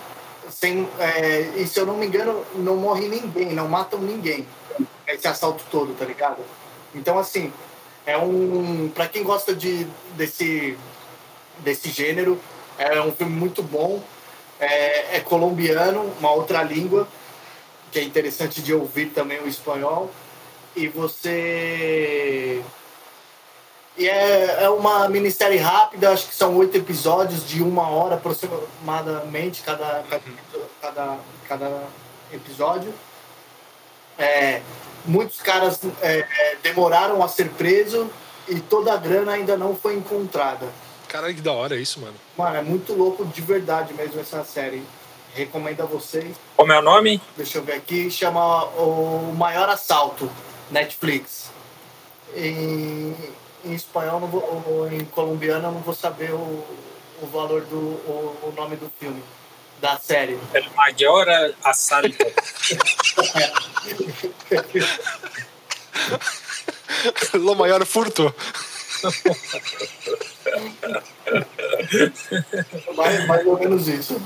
Sem, 0.51 0.89
é, 0.99 1.53
e 1.57 1.67
se 1.67 1.79
eu 1.79 1.85
não 1.85 1.97
me 1.97 2.07
engano, 2.07 2.45
não 2.55 2.77
morre 2.77 3.07
ninguém, 3.07 3.53
não 3.53 3.69
matam 3.69 4.01
ninguém. 4.01 4.47
Esse 5.07 5.29
assalto 5.29 5.65
todo, 5.71 5.95
tá 5.99 6.05
ligado? 6.05 6.39
Então, 6.95 7.19
assim, 7.19 7.53
é 8.07 8.17
um. 8.17 8.91
Pra 8.95 9.07
quem 9.07 9.23
gosta 9.23 9.55
de, 9.55 9.87
desse, 10.17 10.79
desse 11.59 11.91
gênero, 11.91 12.41
é 12.79 13.01
um 13.03 13.13
filme 13.13 13.35
muito 13.35 13.63
bom. 13.63 14.03
É, 14.61 15.17
é 15.17 15.21
colombiano, 15.21 16.13
uma 16.19 16.33
outra 16.33 16.63
língua, 16.63 17.07
que 17.93 17.99
é 17.99 18.03
interessante 18.03 18.61
de 18.61 18.75
ouvir 18.75 19.07
também 19.11 19.41
o 19.41 19.49
espanhol. 19.49 20.11
E 20.75 20.89
você 20.89 22.63
e 23.99 24.09
é, 24.09 24.63
é 24.63 24.71
uma 24.71 25.09
minissérie 25.09 25.59
rápida, 25.59 26.11
acho 26.11 26.29
que 26.29 26.35
são 26.35 26.57
oito 26.57 26.77
episódios 26.77 27.45
de 27.45 27.61
uma 27.61 27.89
hora 27.89 28.15
aproximadamente 28.15 29.61
cada, 29.63 30.05
cada, 30.81 31.19
cada 31.49 31.83
episódio. 32.33 32.95
É, 34.17 34.63
muitos 35.05 35.41
caras 35.41 35.81
é, 36.01 36.25
demoraram 36.63 37.25
a 37.25 37.29
ser 37.29 37.51
presos 37.51 38.07
e 38.47 38.61
toda 38.61 38.93
a 38.93 38.97
grana 38.97 39.33
ainda 39.33 39.57
não 39.57 39.75
foi 39.75 39.97
encontrada. 39.97 40.69
Caralho, 41.09 41.35
que 41.35 41.41
da 41.41 41.53
hora 41.53 41.77
isso, 41.77 42.01
mano. 42.01 42.15
Mano, 42.37 42.57
é 42.57 42.63
muito 42.63 42.93
louco 42.93 43.25
de 43.25 43.41
verdade 43.41 43.95
mesmo 43.95 44.21
essa 44.21 44.45
série. 44.45 44.83
Recomendo 45.35 45.83
a 45.83 45.87
vocês. 45.87 46.37
Como 46.57 46.73
é 46.73 46.79
o 46.79 46.83
nome? 46.83 47.21
Deixa 47.37 47.59
eu 47.59 47.65
ver 47.65 47.75
aqui. 47.75 48.11
Chama 48.11 48.65
O 48.65 49.35
Maior 49.37 49.69
Assalto, 49.69 50.31
Netflix. 50.71 51.51
E 52.35 53.15
em 53.65 53.75
espanhol 53.75 54.21
vou, 54.21 54.65
ou 54.67 54.93
em 54.93 55.05
colombiano 55.07 55.69
eu 55.69 55.73
não 55.73 55.81
vou 55.81 55.95
saber 55.95 56.33
o, 56.33 56.65
o 57.23 57.27
valor 57.27 57.63
do 57.63 57.77
o, 57.77 58.39
o 58.43 58.53
nome 58.57 58.77
do 58.77 58.91
filme, 58.99 59.23
da 59.81 59.97
série. 59.99 60.39
El 60.53 60.65
maior 60.77 61.27
assalto. 61.65 62.09
Lo 67.35 67.55
maior 67.55 67.85
furto. 67.87 68.35
Mais, 72.97 73.27
mais 73.27 73.47
ou 73.47 73.59
menos 73.59 73.89
isso. 73.89 74.21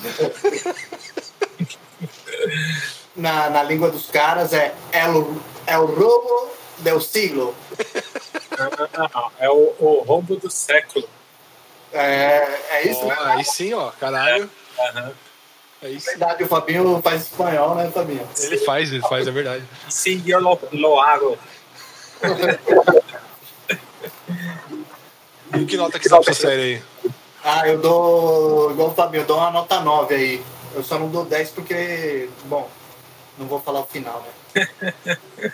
Na, 3.14 3.50
na 3.50 3.62
língua 3.62 3.90
dos 3.90 4.06
caras 4.06 4.52
é 4.52 4.74
El, 4.92 5.40
el 5.66 5.87
Robo 5.87 6.50
del 6.78 7.00
Siglo. 7.00 7.54
Não, 8.58 8.70
não, 9.14 9.30
é 9.38 9.50
o, 9.50 9.74
o 9.78 10.04
roubo 10.06 10.37
do 10.37 10.50
século. 10.50 11.08
É, 11.92 12.61
é 12.70 12.88
isso, 12.88 13.00
oh, 13.02 13.06
né? 13.06 13.16
Aí 13.20 13.44
sim, 13.44 13.74
ó, 13.74 13.90
caralho. 13.90 14.50
É, 14.78 15.00
uhum. 15.00 15.12
É 15.82 15.88
isso. 15.90 16.06
verdade, 16.06 16.44
o 16.44 16.46
Fabinho 16.46 17.00
faz 17.02 17.22
espanhol, 17.22 17.74
né, 17.74 17.90
Fabinho? 17.92 18.26
Ele 18.38 18.58
faz, 18.58 18.92
ele 18.92 19.02
faz, 19.02 19.26
é 19.26 19.30
verdade. 19.30 19.64
Sim, 19.88 20.22
eu 20.26 20.40
lo, 20.40 20.58
lo 20.72 21.00
hago. 21.00 21.37
e 25.62 25.66
que 25.66 25.77
nota 25.77 25.98
que 25.98 26.09
dá 26.09 26.20
pra 26.20 26.31
essa 26.31 26.40
série 26.40 26.62
aí? 26.62 26.83
Ah, 27.44 27.68
eu 27.68 27.79
dou, 27.79 28.70
igual 28.70 28.90
o 28.90 28.94
Fabinho, 28.94 29.22
eu 29.22 29.27
dou 29.27 29.37
uma 29.38 29.51
nota 29.51 29.81
9 29.81 30.14
aí. 30.14 30.42
Eu 30.75 30.83
só 30.83 30.98
não 30.98 31.09
dou 31.09 31.25
10 31.25 31.51
porque, 31.51 32.29
bom, 32.44 32.68
não 33.38 33.46
vou 33.46 33.61
falar 33.61 33.81
o 33.81 33.87
final, 33.87 34.25
né? 34.55 35.16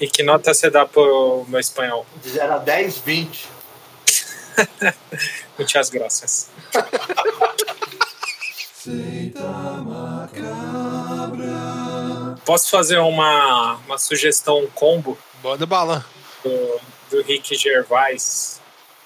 E 0.00 0.08
que 0.08 0.22
nota 0.22 0.52
você 0.52 0.70
dá 0.70 0.86
pro 0.86 1.44
meu 1.48 1.60
espanhol? 1.60 2.06
De 2.22 2.30
0 2.30 2.54
a 2.54 2.58
10, 2.58 2.98
20. 2.98 3.48
Muitas 5.58 5.90
graças. 5.90 6.50
Posso 12.44 12.70
fazer 12.70 12.98
uma, 12.98 13.74
uma 13.86 13.98
sugestão 13.98 14.66
combo? 14.74 15.18
Bota 15.42 15.66
bala. 15.66 16.04
Do, 16.42 16.80
do 17.10 17.22
Rick 17.22 17.54
Gervais. 17.54 18.59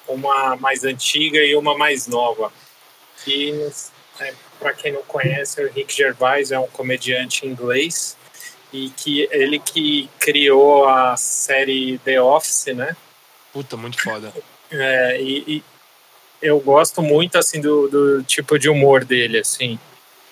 Uma 0.07 0.57
mais 0.57 0.85
antiga 0.85 1.39
e 1.39 1.57
uma 1.57 1.77
mais 1.77 2.07
nova. 2.07 2.53
Que, 3.25 3.71
é, 4.21 4.35
para 4.59 4.73
quem 4.73 4.93
não 4.93 5.03
conhece, 5.03 5.63
o 5.63 5.71
Rick 5.71 5.95
Gervais 5.95 6.51
é 6.51 6.59
um 6.59 6.67
comediante 6.67 7.47
inglês 7.47 8.17
e 8.73 8.91
que 8.91 9.29
ele 9.31 9.61
que 9.61 10.11
criou 10.19 10.89
a 10.89 11.17
série 11.17 11.97
The 11.99 12.21
Office, 12.21 12.67
né? 12.75 12.97
Puta, 13.53 13.77
muito 13.77 14.03
foda. 14.03 14.33
É, 14.71 15.21
e, 15.21 15.45
e, 15.47 15.65
eu 16.43 16.59
gosto 16.59 17.01
muito 17.01 17.39
assim 17.39 17.61
do, 17.61 17.89
do, 17.89 18.23
tipo 18.25 18.59
de 18.59 18.69
humor 18.69 19.05
dele, 19.05 19.39
assim, 19.39 19.79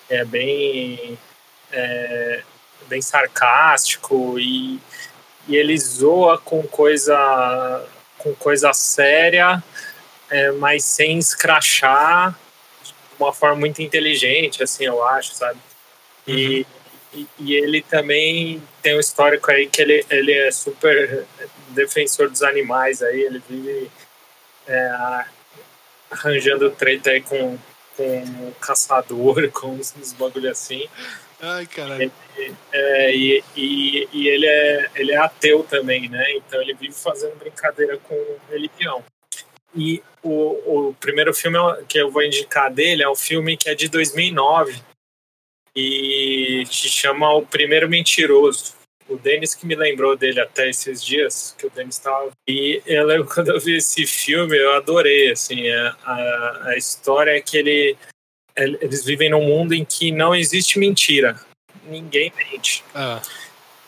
é 0.09 0.25
bem 0.25 1.17
é, 1.71 2.43
bem 2.87 3.01
sarcástico 3.01 4.37
e, 4.37 4.77
e 5.47 5.55
ele 5.55 5.77
zoa 5.77 6.37
com 6.37 6.61
coisa 6.63 7.87
com 8.23 8.33
coisa 8.33 8.73
séria, 8.73 9.61
é, 10.29 10.51
mas 10.53 10.85
sem 10.85 11.19
escrachar, 11.19 12.31
de 12.83 12.93
uma 13.19 13.33
forma 13.33 13.57
muito 13.57 13.81
inteligente, 13.81 14.63
assim, 14.63 14.85
eu 14.85 15.03
acho, 15.03 15.35
sabe? 15.35 15.59
E, 16.25 16.65
uhum. 17.13 17.27
E, 17.37 17.53
ele 17.53 17.81
também 17.83 18.63
tem 18.81 18.95
um 18.95 18.99
histórico 18.99 19.51
aí 19.51 19.67
que 19.67 19.81
ele, 19.81 20.03
ele 20.09 20.31
é 20.31 20.51
super 20.51 21.25
defensor 21.69 22.29
dos 22.29 22.41
animais 22.41 23.03
aí, 23.03 23.21
ele 23.21 23.43
vive 23.47 23.91
é, 24.67 25.25
arranjando 26.09 26.71
treta 26.71 27.11
aí 27.11 27.21
com, 27.21 27.57
com 27.95 28.19
o 28.47 28.55
caçador, 28.59 29.49
com 29.53 29.67
uns, 29.67 29.93
uns 29.95 30.13
bagulho 30.13 30.49
assim. 30.49 30.87
Ai, 31.45 31.67
caralho. 31.67 32.11
É, 32.71 33.13
e, 33.13 33.43
e, 33.55 34.07
e, 34.13 34.27
ele, 34.29 34.45
é, 34.45 34.89
ele 34.95 35.11
é 35.11 35.17
ateu 35.17 35.63
também, 35.63 36.07
né? 36.07 36.25
Então 36.35 36.61
ele 36.61 36.73
vive 36.73 36.93
fazendo 36.93 37.35
brincadeira 37.35 37.97
com 37.97 38.15
religião. 38.49 39.03
E 39.75 40.01
o, 40.21 40.89
o 40.89 40.93
primeiro 40.95 41.33
filme 41.33 41.57
que 41.87 41.97
eu 41.97 42.09
vou 42.09 42.23
indicar 42.23 42.71
dele 42.71 43.03
é 43.03 43.09
um 43.09 43.15
filme 43.15 43.57
que 43.57 43.69
é 43.69 43.75
de 43.75 43.89
2009, 43.89 44.81
e 45.75 46.63
se 46.69 46.87
chama 46.87 47.33
O 47.33 47.45
Primeiro 47.45 47.89
Mentiroso. 47.89 48.75
O 49.09 49.17
Denis 49.17 49.53
que 49.53 49.65
me 49.65 49.75
lembrou 49.75 50.15
dele 50.15 50.39
até 50.39 50.69
esses 50.69 51.03
dias, 51.03 51.53
que 51.57 51.67
o 51.67 51.69
Denis 51.69 51.95
estava. 51.95 52.31
E 52.47 52.81
eu 52.85 53.05
lembro 53.05 53.27
quando 53.33 53.49
eu 53.49 53.59
vi 53.59 53.77
esse 53.77 54.05
filme, 54.05 54.57
eu 54.57 54.73
adorei. 54.73 55.31
Assim, 55.31 55.69
a, 55.69 55.97
a, 56.03 56.67
a 56.69 56.77
história 56.77 57.31
é 57.31 57.41
que 57.41 57.57
ele, 57.57 57.97
eles 58.55 59.03
vivem 59.03 59.29
num 59.29 59.43
mundo 59.43 59.73
em 59.73 59.83
que 59.83 60.11
não 60.11 60.35
existe 60.35 60.77
mentira. 60.79 61.39
Ninguém 61.85 62.31
mente. 62.37 62.83
Ah. 62.93 63.21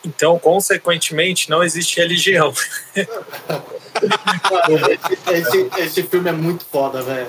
Então, 0.04 0.38
consequentemente, 0.38 1.50
não 1.50 1.64
existe 1.64 1.98
religião. 1.98 2.54
esse, 5.32 5.70
esse, 5.78 6.02
filme 6.04 6.28
é 6.28 6.32
muito 6.32 6.64
foda, 6.64 7.02
velho. 7.02 7.28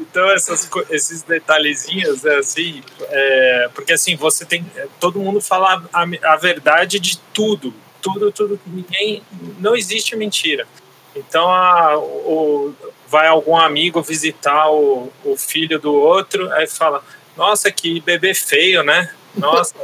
Então, 0.00 0.30
essas, 0.30 0.68
esses 0.90 1.22
detalhezinhos, 1.22 2.24
é 2.24 2.36
assim, 2.38 2.82
é, 3.02 3.70
porque 3.74 3.92
assim, 3.92 4.16
você 4.16 4.46
tem. 4.46 4.64
Todo 4.98 5.20
mundo 5.20 5.42
fala 5.42 5.84
a, 5.92 6.06
a 6.32 6.36
verdade 6.36 6.98
de 6.98 7.18
tudo. 7.34 7.74
Tudo, 8.00 8.32
tudo. 8.32 8.58
Ninguém. 8.66 9.22
Não 9.58 9.76
existe 9.76 10.16
mentira. 10.16 10.66
Então, 11.14 11.50
a, 11.50 11.98
o, 11.98 12.74
vai 13.08 13.26
algum 13.26 13.56
amigo 13.56 14.02
visitar 14.02 14.70
o, 14.70 15.12
o 15.24 15.36
filho 15.36 15.78
do 15.78 15.94
outro, 15.94 16.52
aí 16.52 16.66
fala: 16.66 17.02
Nossa, 17.36 17.70
que 17.70 18.00
bebê 18.00 18.34
feio, 18.34 18.82
né? 18.82 19.12
Nossa. 19.34 19.74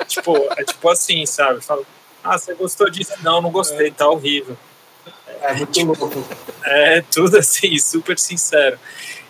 é, 0.00 0.04
tipo, 0.06 0.36
é 0.56 0.64
tipo 0.64 0.88
assim, 0.88 1.24
sabe? 1.26 1.60
Fala, 1.60 1.82
ah, 2.22 2.36
você 2.36 2.54
gostou 2.54 2.90
disso? 2.90 3.12
Não, 3.22 3.40
não 3.40 3.50
gostei, 3.50 3.90
tá 3.90 4.08
horrível. 4.08 4.56
É 5.40 5.54
muito 5.54 5.80
louco. 5.84 6.24
É 6.64 7.02
tudo 7.10 7.38
assim, 7.38 7.78
super 7.78 8.18
sincero. 8.18 8.78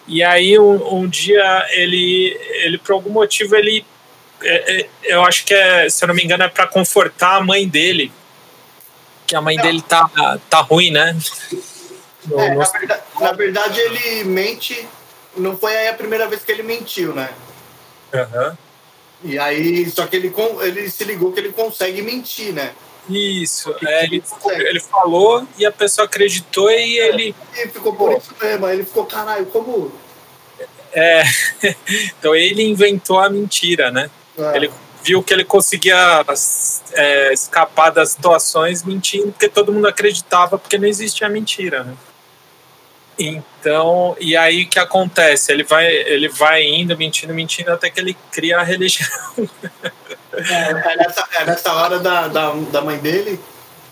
E 0.06 0.22
aí 0.22 0.58
um, 0.58 1.00
um 1.00 1.08
dia 1.08 1.66
ele, 1.70 2.36
ele 2.64 2.78
por 2.78 2.92
algum 2.92 3.10
motivo 3.10 3.54
ele, 3.54 3.84
é, 4.42 4.80
é, 4.80 4.88
eu 5.04 5.22
acho 5.22 5.44
que 5.44 5.52
é, 5.52 5.88
se 5.88 6.02
eu 6.02 6.08
não 6.08 6.14
me 6.14 6.24
engano 6.24 6.44
é 6.44 6.48
para 6.48 6.66
confortar 6.66 7.36
a 7.36 7.44
mãe 7.44 7.68
dele, 7.68 8.10
que 9.26 9.36
a 9.36 9.42
mãe 9.42 9.56
não. 9.56 9.62
dele 9.62 9.82
tá, 9.82 10.38
tá 10.48 10.60
ruim, 10.60 10.90
né? 10.90 11.14
No, 12.28 12.40
é, 12.40 12.50
no... 12.50 12.58
Na, 12.58 12.66
verdade, 12.66 13.02
na, 13.20 13.32
verdade, 13.32 13.80
ele 13.80 14.24
mente. 14.24 14.86
Não 15.36 15.56
foi 15.56 15.76
aí 15.76 15.88
a 15.88 15.94
primeira 15.94 16.26
vez 16.26 16.44
que 16.44 16.50
ele 16.50 16.62
mentiu, 16.62 17.14
né? 17.14 17.30
Uhum. 18.12 18.56
E 19.22 19.38
aí, 19.38 19.88
só 19.90 20.06
que 20.06 20.16
ele, 20.16 20.32
ele 20.62 20.90
se 20.90 21.04
ligou 21.04 21.32
que 21.32 21.40
ele 21.40 21.52
consegue 21.52 22.02
mentir, 22.02 22.52
né? 22.52 22.72
Isso, 23.08 23.74
é, 23.86 24.04
ele, 24.04 24.22
ele 24.58 24.80
falou 24.80 25.46
e 25.56 25.64
a 25.64 25.72
pessoa 25.72 26.04
acreditou 26.04 26.70
e 26.70 26.98
ele. 26.98 27.34
E 27.56 27.68
ficou 27.68 27.94
por 27.94 28.12
isso 28.12 28.34
mesmo, 28.40 28.68
ele 28.68 28.84
ficou, 28.84 29.06
caralho, 29.06 29.46
como. 29.46 29.90
É, 30.92 31.22
então 32.18 32.34
ele 32.34 32.62
inventou 32.62 33.18
a 33.18 33.30
mentira, 33.30 33.90
né? 33.90 34.10
É. 34.36 34.56
Ele 34.56 34.70
viu 35.02 35.22
que 35.22 35.32
ele 35.32 35.44
conseguia 35.44 36.24
é, 36.92 37.32
escapar 37.32 37.90
das 37.90 38.10
situações 38.10 38.82
mentindo, 38.82 39.32
porque 39.32 39.48
todo 39.48 39.72
mundo 39.72 39.88
acreditava, 39.88 40.58
porque 40.58 40.76
não 40.76 40.86
existia 40.86 41.28
mentira, 41.30 41.84
né? 41.84 41.94
Então, 43.18 44.16
e 44.20 44.36
aí 44.36 44.62
o 44.62 44.68
que 44.68 44.78
acontece? 44.78 45.50
Ele 45.50 45.64
vai, 45.64 45.86
ele 45.86 46.28
vai 46.28 46.62
indo, 46.62 46.96
mentindo, 46.96 47.34
mentindo, 47.34 47.72
até 47.72 47.90
que 47.90 47.98
ele 47.98 48.16
cria 48.30 48.58
a 48.58 48.62
religião. 48.62 49.10
É, 50.32 50.92
é 50.92 50.96
nessa, 50.96 51.28
é 51.32 51.44
nessa 51.44 51.72
hora 51.72 51.98
da, 51.98 52.28
da, 52.28 52.52
da 52.52 52.80
mãe 52.80 52.98
dele, 52.98 53.40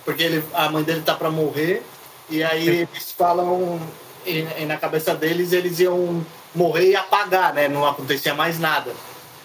porque 0.05 0.23
ele, 0.23 0.43
a 0.53 0.69
mãe 0.69 0.83
dele 0.83 1.01
tá 1.01 1.13
pra 1.13 1.29
morrer, 1.29 1.83
e 2.29 2.41
aí 2.41 2.67
eles 2.67 3.11
falam, 3.17 3.81
e, 4.25 4.47
e 4.59 4.65
na 4.65 4.77
cabeça 4.77 5.13
deles, 5.13 5.51
eles 5.51 5.79
iam 5.79 6.25
morrer 6.55 6.91
e 6.91 6.95
apagar, 6.95 7.53
né? 7.53 7.67
Não 7.67 7.85
acontecia 7.85 8.33
mais 8.33 8.59
nada. 8.59 8.91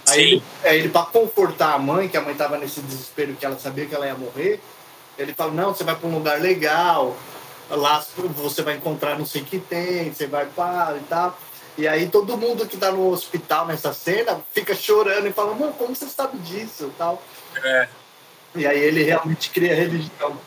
Aí 0.08 0.14
Sim. 0.14 0.20
ele, 0.20 0.42
é, 0.62 0.76
ele 0.76 0.88
pra 0.90 1.02
confortar 1.02 1.74
a 1.74 1.78
mãe, 1.78 2.08
que 2.08 2.16
a 2.16 2.20
mãe 2.20 2.34
tava 2.34 2.56
nesse 2.56 2.80
desespero 2.80 3.34
que 3.34 3.44
ela 3.44 3.58
sabia 3.58 3.86
que 3.86 3.94
ela 3.94 4.06
ia 4.06 4.14
morrer, 4.14 4.60
ele 5.18 5.34
fala, 5.34 5.50
não, 5.50 5.74
você 5.74 5.82
vai 5.82 5.96
pra 5.96 6.08
um 6.08 6.14
lugar 6.14 6.40
legal, 6.40 7.16
lá 7.76 8.04
você 8.18 8.62
vai 8.62 8.76
encontrar 8.76 9.18
não 9.18 9.26
sei 9.26 9.42
o 9.42 9.44
que 9.44 9.58
tem, 9.58 10.12
você 10.12 10.26
vai 10.26 10.46
para 10.46 10.96
e 10.96 11.04
tal. 11.08 11.38
E 11.76 11.88
aí 11.88 12.08
todo 12.08 12.36
mundo 12.36 12.66
que 12.66 12.76
tá 12.76 12.92
no 12.92 13.10
hospital 13.10 13.66
nessa 13.66 13.92
cena 13.92 14.40
fica 14.52 14.74
chorando 14.74 15.26
e 15.26 15.32
fala, 15.32 15.54
mano, 15.54 15.72
como 15.72 15.94
você 15.94 16.06
sabe 16.06 16.38
disso 16.38 16.90
e 16.94 16.98
tal. 16.98 17.22
É. 17.64 17.88
E 18.54 18.66
aí 18.66 18.78
ele 18.78 19.02
realmente 19.02 19.50
cria 19.50 19.74
religião. 19.74 20.38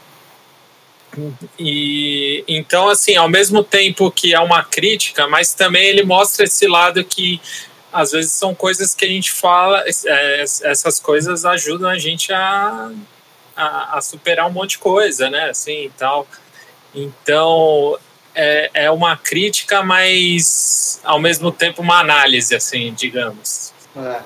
E 1.57 2.43
então, 2.47 2.89
assim, 2.89 3.15
ao 3.15 3.29
mesmo 3.29 3.63
tempo 3.63 4.11
que 4.11 4.33
é 4.33 4.39
uma 4.39 4.63
crítica, 4.63 5.27
mas 5.27 5.53
também 5.53 5.85
ele 5.87 6.03
mostra 6.03 6.45
esse 6.45 6.67
lado 6.67 7.03
que 7.03 7.41
às 7.91 8.11
vezes 8.11 8.33
são 8.33 8.53
coisas 8.53 8.93
que 8.93 9.05
a 9.05 9.07
gente 9.07 9.31
fala, 9.31 9.83
é, 9.87 10.41
essas 10.41 10.99
coisas 10.99 11.45
ajudam 11.45 11.89
a 11.89 11.97
gente 11.97 12.33
a, 12.33 12.91
a, 13.55 13.97
a 13.97 14.01
superar 14.01 14.47
um 14.47 14.51
monte 14.51 14.71
de 14.71 14.79
coisa, 14.79 15.29
né? 15.29 15.49
Assim 15.49 15.85
e 15.85 15.89
tal. 15.91 16.27
Então 16.95 17.99
é, 18.33 18.69
é 18.73 18.91
uma 18.91 19.17
crítica, 19.17 19.83
mas 19.83 20.99
ao 21.03 21.19
mesmo 21.19 21.51
tempo 21.51 21.81
uma 21.81 21.99
análise, 21.99 22.55
assim, 22.55 22.93
digamos. 22.93 23.73
É. 23.95 24.21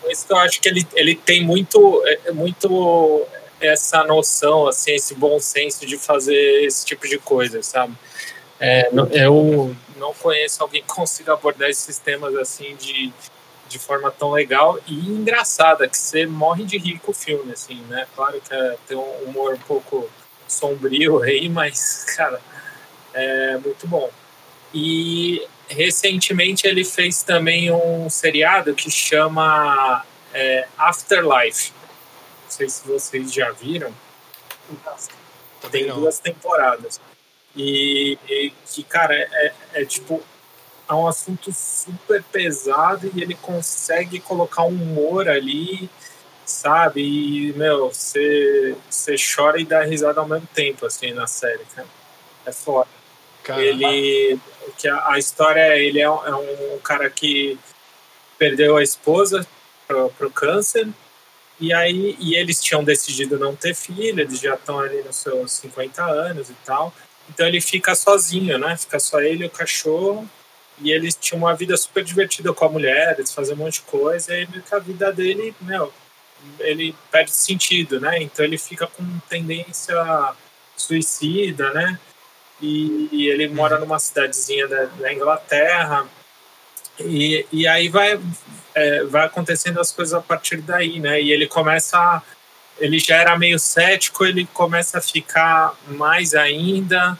Por 0.00 0.10
isso 0.10 0.26
que 0.26 0.32
eu 0.32 0.38
acho 0.38 0.60
que 0.60 0.68
ele, 0.68 0.86
ele 0.94 1.14
tem 1.14 1.44
muito, 1.44 2.02
é, 2.06 2.32
muito 2.32 3.26
essa 3.60 4.04
noção, 4.04 4.66
assim, 4.66 4.92
esse 4.92 5.14
bom 5.14 5.38
senso 5.38 5.86
de 5.86 5.96
fazer 5.96 6.64
esse 6.64 6.84
tipo 6.84 7.08
de 7.08 7.18
coisa, 7.18 7.62
sabe? 7.62 7.94
É, 8.60 8.88
eu 9.12 9.74
não 9.96 10.12
conheço 10.14 10.62
alguém 10.62 10.82
que 10.82 10.88
consiga 10.88 11.32
abordar 11.32 11.68
esses 11.68 11.98
temas 11.98 12.34
assim 12.36 12.76
de, 12.76 13.12
de 13.68 13.78
forma 13.78 14.10
tão 14.10 14.30
legal 14.30 14.78
e 14.86 14.94
engraçada, 14.94 15.88
que 15.88 15.98
você 15.98 16.26
morre 16.26 16.64
de 16.64 16.78
rir 16.78 16.98
com 17.00 17.10
o 17.10 17.14
filme, 17.14 17.52
assim, 17.52 17.80
né? 17.88 18.06
Claro 18.14 18.40
que 18.40 18.54
é, 18.54 18.76
tem 18.86 18.96
um 18.96 19.12
humor 19.24 19.54
um 19.54 19.58
pouco 19.58 20.08
sombrio 20.46 21.22
aí, 21.22 21.48
mas, 21.48 22.04
cara, 22.16 22.40
é 23.12 23.58
muito 23.58 23.86
bom. 23.86 24.10
E 24.72 25.46
recentemente 25.68 26.66
ele 26.66 26.84
fez 26.84 27.22
também 27.22 27.70
um 27.70 28.08
seriado 28.10 28.74
que 28.74 28.90
chama 28.90 30.04
é, 30.32 30.66
Afterlife. 30.76 31.72
Não 32.44 32.50
sei 32.50 32.68
se 32.68 32.86
vocês 32.86 33.32
já 33.32 33.50
viram. 33.52 33.92
Tem 35.70 35.86
duas 35.86 36.18
temporadas. 36.18 37.00
E, 37.56 38.18
e 38.28 38.52
que, 38.66 38.82
cara, 38.82 39.14
é, 39.14 39.52
é 39.74 39.84
tipo. 39.84 40.22
É 40.86 40.92
um 40.92 41.06
assunto 41.06 41.50
super 41.50 42.22
pesado 42.24 43.10
e 43.14 43.22
ele 43.22 43.34
consegue 43.34 44.20
colocar 44.20 44.64
um 44.64 44.68
humor 44.68 45.26
ali, 45.30 45.88
sabe? 46.44 47.00
E, 47.02 47.52
meu, 47.54 47.88
você, 47.90 48.74
chora 49.34 49.60
e 49.60 49.64
dá 49.64 49.82
risada 49.82 50.20
ao 50.20 50.28
mesmo 50.28 50.48
tempo, 50.54 50.86
assim, 50.86 51.12
na 51.12 51.26
série, 51.26 51.64
cara. 51.74 51.88
É 52.46 52.52
foda. 52.52 52.88
Cara, 53.42 53.62
Ele. 53.62 54.38
Que 54.78 54.88
a, 54.88 55.12
a 55.12 55.18
história 55.18 55.60
é. 55.60 55.82
Ele 55.82 56.00
é, 56.00 56.10
um- 56.10 56.26
é 56.26 56.34
um 56.34 56.78
cara 56.78 57.08
que 57.10 57.58
perdeu 58.38 58.76
a 58.76 58.82
esposa 58.82 59.46
pro, 59.86 60.10
pro 60.10 60.30
câncer. 60.30 60.88
E 61.60 61.72
aí 61.72 62.16
e 62.18 62.34
eles 62.34 62.60
tinham 62.60 62.82
decidido 62.82 63.38
não 63.38 63.54
ter 63.54 63.74
filho, 63.74 64.20
eles 64.20 64.40
já 64.40 64.54
estão 64.54 64.80
ali 64.80 65.02
nos 65.02 65.16
seus 65.16 65.52
50 65.52 66.04
anos 66.04 66.50
e 66.50 66.54
tal. 66.64 66.92
Então 67.28 67.46
ele 67.46 67.60
fica 67.60 67.94
sozinho, 67.94 68.58
né? 68.58 68.76
Fica 68.76 68.98
só 68.98 69.20
ele 69.20 69.44
e 69.44 69.46
o 69.46 69.50
cachorro. 69.50 70.28
E 70.80 70.90
eles 70.90 71.14
tinham 71.14 71.38
uma 71.38 71.54
vida 71.54 71.76
super 71.76 72.02
divertida 72.02 72.52
com 72.52 72.64
a 72.64 72.68
mulher, 72.68 73.14
eles 73.16 73.32
faziam 73.32 73.54
um 73.54 73.58
monte 73.60 73.74
de 73.74 73.82
coisa. 73.82 74.32
E 74.32 74.40
aí 74.40 74.48
meio 74.50 74.62
que 74.62 74.74
a 74.74 74.78
vida 74.80 75.12
dele, 75.12 75.54
meu, 75.60 75.92
ele 76.58 76.94
perde 77.10 77.30
sentido, 77.32 78.00
né? 78.00 78.22
Então 78.22 78.44
ele 78.44 78.58
fica 78.58 78.86
com 78.86 79.04
tendência 79.28 79.96
suicida, 80.76 81.72
né? 81.72 81.98
E, 82.60 83.08
e 83.12 83.28
ele 83.28 83.48
mora 83.48 83.78
numa 83.78 83.98
cidadezinha 83.98 84.66
da, 84.68 84.84
da 84.84 85.12
Inglaterra. 85.12 86.06
E, 87.00 87.44
e 87.50 87.66
aí 87.66 87.88
vai, 87.88 88.20
é, 88.74 89.04
vai 89.04 89.26
acontecendo 89.26 89.80
as 89.80 89.90
coisas 89.90 90.14
a 90.14 90.20
partir 90.20 90.58
daí, 90.58 91.00
né? 91.00 91.20
E 91.20 91.32
ele 91.32 91.46
começa. 91.46 91.98
a- 91.98 92.22
Ele 92.78 92.98
já 92.98 93.16
era 93.16 93.38
meio 93.38 93.58
cético, 93.58 94.24
ele 94.24 94.46
começa 94.52 94.98
a 94.98 95.00
ficar 95.00 95.74
mais 95.88 96.34
ainda 96.34 97.16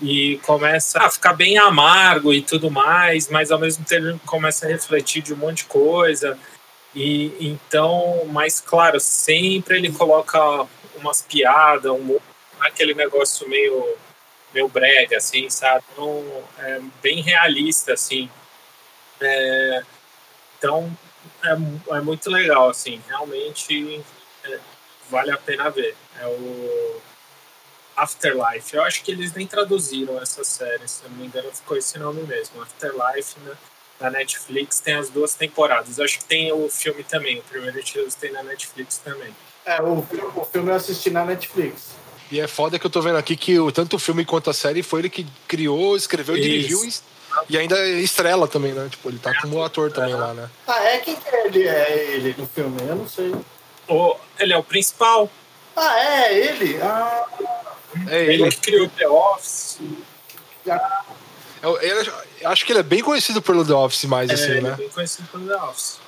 e 0.00 0.38
começa 0.44 0.98
a 1.02 1.10
ficar 1.10 1.34
bem 1.34 1.56
amargo 1.58 2.32
e 2.32 2.40
tudo 2.42 2.70
mais, 2.70 3.28
mas 3.28 3.50
ao 3.50 3.58
mesmo 3.58 3.84
tempo 3.84 4.06
ele 4.06 4.20
começa 4.26 4.66
a 4.66 4.68
refletir 4.68 5.22
de 5.22 5.32
um 5.34 5.36
monte 5.36 5.58
de 5.58 5.64
coisa. 5.64 6.38
E 6.94 7.34
então, 7.40 8.24
mas 8.26 8.60
claro, 8.60 9.00
sempre 9.00 9.78
ele 9.78 9.92
coloca 9.92 10.66
umas 10.96 11.22
piadas, 11.22 11.90
um, 11.90 12.18
aquele 12.60 12.94
negócio 12.94 13.48
meio 13.48 13.96
meio 14.52 14.68
brega, 14.68 15.16
assim, 15.16 15.50
sabe? 15.50 15.84
Então, 15.92 16.44
é 16.58 16.80
bem 17.02 17.20
realista, 17.20 17.92
assim. 17.92 18.30
É, 19.20 19.82
então, 20.56 20.96
é, 21.42 21.96
é 21.96 22.00
muito 22.00 22.30
legal, 22.30 22.70
assim. 22.70 23.02
Realmente 23.08 24.00
é, 24.44 24.60
vale 25.10 25.32
a 25.32 25.36
pena 25.36 25.68
ver. 25.70 25.96
É 26.20 26.26
o 26.28 27.00
Afterlife. 27.96 28.76
Eu 28.76 28.84
acho 28.84 29.02
que 29.02 29.10
eles 29.10 29.32
nem 29.32 29.46
traduziram 29.46 30.20
essa 30.22 30.44
série, 30.44 30.86
se 30.86 31.02
não 31.04 31.10
me 31.10 31.26
engano, 31.26 31.50
ficou 31.52 31.76
esse 31.76 31.98
nome 31.98 32.22
mesmo. 32.22 32.62
Afterlife, 32.62 33.38
né? 33.40 33.56
Na 34.00 34.10
Netflix 34.10 34.80
tem 34.80 34.94
as 34.94 35.08
duas 35.08 35.34
temporadas. 35.34 35.98
Eu 35.98 36.04
acho 36.04 36.18
que 36.18 36.24
tem 36.24 36.52
o 36.52 36.68
filme 36.68 37.02
também. 37.04 37.38
O 37.38 37.42
primeiro 37.42 37.78
eles 37.94 38.14
tem 38.14 38.32
na 38.32 38.42
Netflix 38.42 38.98
também. 38.98 39.34
É, 39.64 39.80
o, 39.80 40.02
filme- 40.02 40.30
o 40.36 40.44
filme 40.44 40.70
eu 40.70 40.74
assisti 40.74 41.10
na 41.10 41.24
Netflix. 41.24 41.90
E 42.30 42.40
é 42.40 42.46
foda 42.48 42.78
que 42.78 42.84
eu 42.86 42.90
tô 42.90 43.00
vendo 43.00 43.16
aqui 43.16 43.36
que 43.36 43.58
o, 43.58 43.70
tanto 43.70 43.96
o 43.96 43.98
filme 43.98 44.24
quanto 44.24 44.50
a 44.50 44.54
série 44.54 44.82
foi 44.82 45.00
ele 45.02 45.10
que 45.10 45.26
criou, 45.46 45.96
escreveu, 45.96 46.34
Isso. 46.36 46.42
dirigiu 46.42 46.84
e, 46.84 46.92
e 47.50 47.58
ainda 47.58 47.78
estrela 47.88 48.48
também, 48.48 48.72
né? 48.72 48.88
Tipo, 48.90 49.08
ele 49.10 49.18
tá 49.18 49.32
como 49.40 49.62
ator 49.62 49.92
também 49.92 50.14
lá, 50.14 50.34
né? 50.34 50.50
Ah, 50.66 50.82
é? 50.82 50.98
Quem 50.98 51.14
que 51.16 51.28
é 51.28 51.46
ele, 51.46 51.68
é 51.68 52.08
ele 52.14 52.34
no 52.36 52.46
filme? 52.48 52.76
Eu 52.82 52.96
não 52.96 53.08
sei. 53.08 53.32
O, 53.88 54.16
ele 54.38 54.52
é 54.52 54.56
o 54.56 54.62
principal. 54.64 55.30
Ah, 55.76 55.98
é 56.00 56.34
ele? 56.38 56.78
Ah, 56.82 57.26
É 58.08 58.24
Ele 58.24 58.42
ele. 58.42 58.50
que 58.50 58.60
criou 58.60 58.88
The 58.88 59.08
Office. 59.08 59.78
ah, 60.68 61.04
Eu, 61.64 61.80
eu 62.40 62.50
acho 62.50 62.64
que 62.64 62.72
ele 62.72 62.80
é 62.80 62.82
bem 62.82 63.02
conhecido 63.02 63.40
pelo 63.40 63.64
The 63.66 63.72
Office 63.72 64.04
mais, 64.04 64.30
É, 64.30 64.34
assim, 64.34 64.50
ele 64.50 64.58
é 64.58 64.62
né? 64.62 64.74
bem 64.76 64.88
conhecido 64.88 65.26
pelo 65.28 65.46
The 65.48 65.56
Office. 65.56 65.98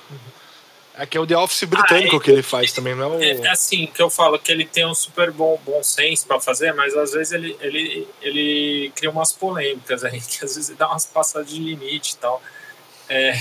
É 0.99 1.05
que 1.05 1.15
é 1.15 1.21
o 1.21 1.27
The 1.27 1.37
Office 1.37 1.63
britânico 1.65 2.15
Ah, 2.15 2.19
é- 2.19 2.21
que 2.23 2.31
ele 2.31 2.41
faz 2.41 2.71
também, 2.71 2.95
não 2.95 3.13
é 3.13 3.17
o. 3.17 3.21
É, 3.23 3.29
é 3.47 3.49
assim 3.49 3.85
que 3.85 4.01
eu 4.01 4.09
falo 4.09 4.39
que 4.39 4.51
ele 4.51 4.65
tem 4.65 4.85
um 4.85 4.95
super 4.95 5.29
bom, 5.31 5.59
bom 5.63 5.83
senso 5.83 6.25
para 6.25 6.39
fazer, 6.39 6.73
mas 6.73 6.95
às 6.97 7.11
vezes 7.11 7.33
ele, 7.33 7.55
ele, 7.61 8.07
ele 8.21 8.91
cria 8.95 9.09
umas 9.11 9.31
polêmicas 9.31 10.03
aí, 10.03 10.19
que 10.21 10.43
às 10.43 10.55
vezes 10.55 10.75
dá 10.75 10.87
umas 10.87 11.05
passadas 11.05 11.49
de 11.49 11.59
limite 11.59 12.13
e 12.13 12.17
tal. 12.17 12.41
É, 13.09 13.33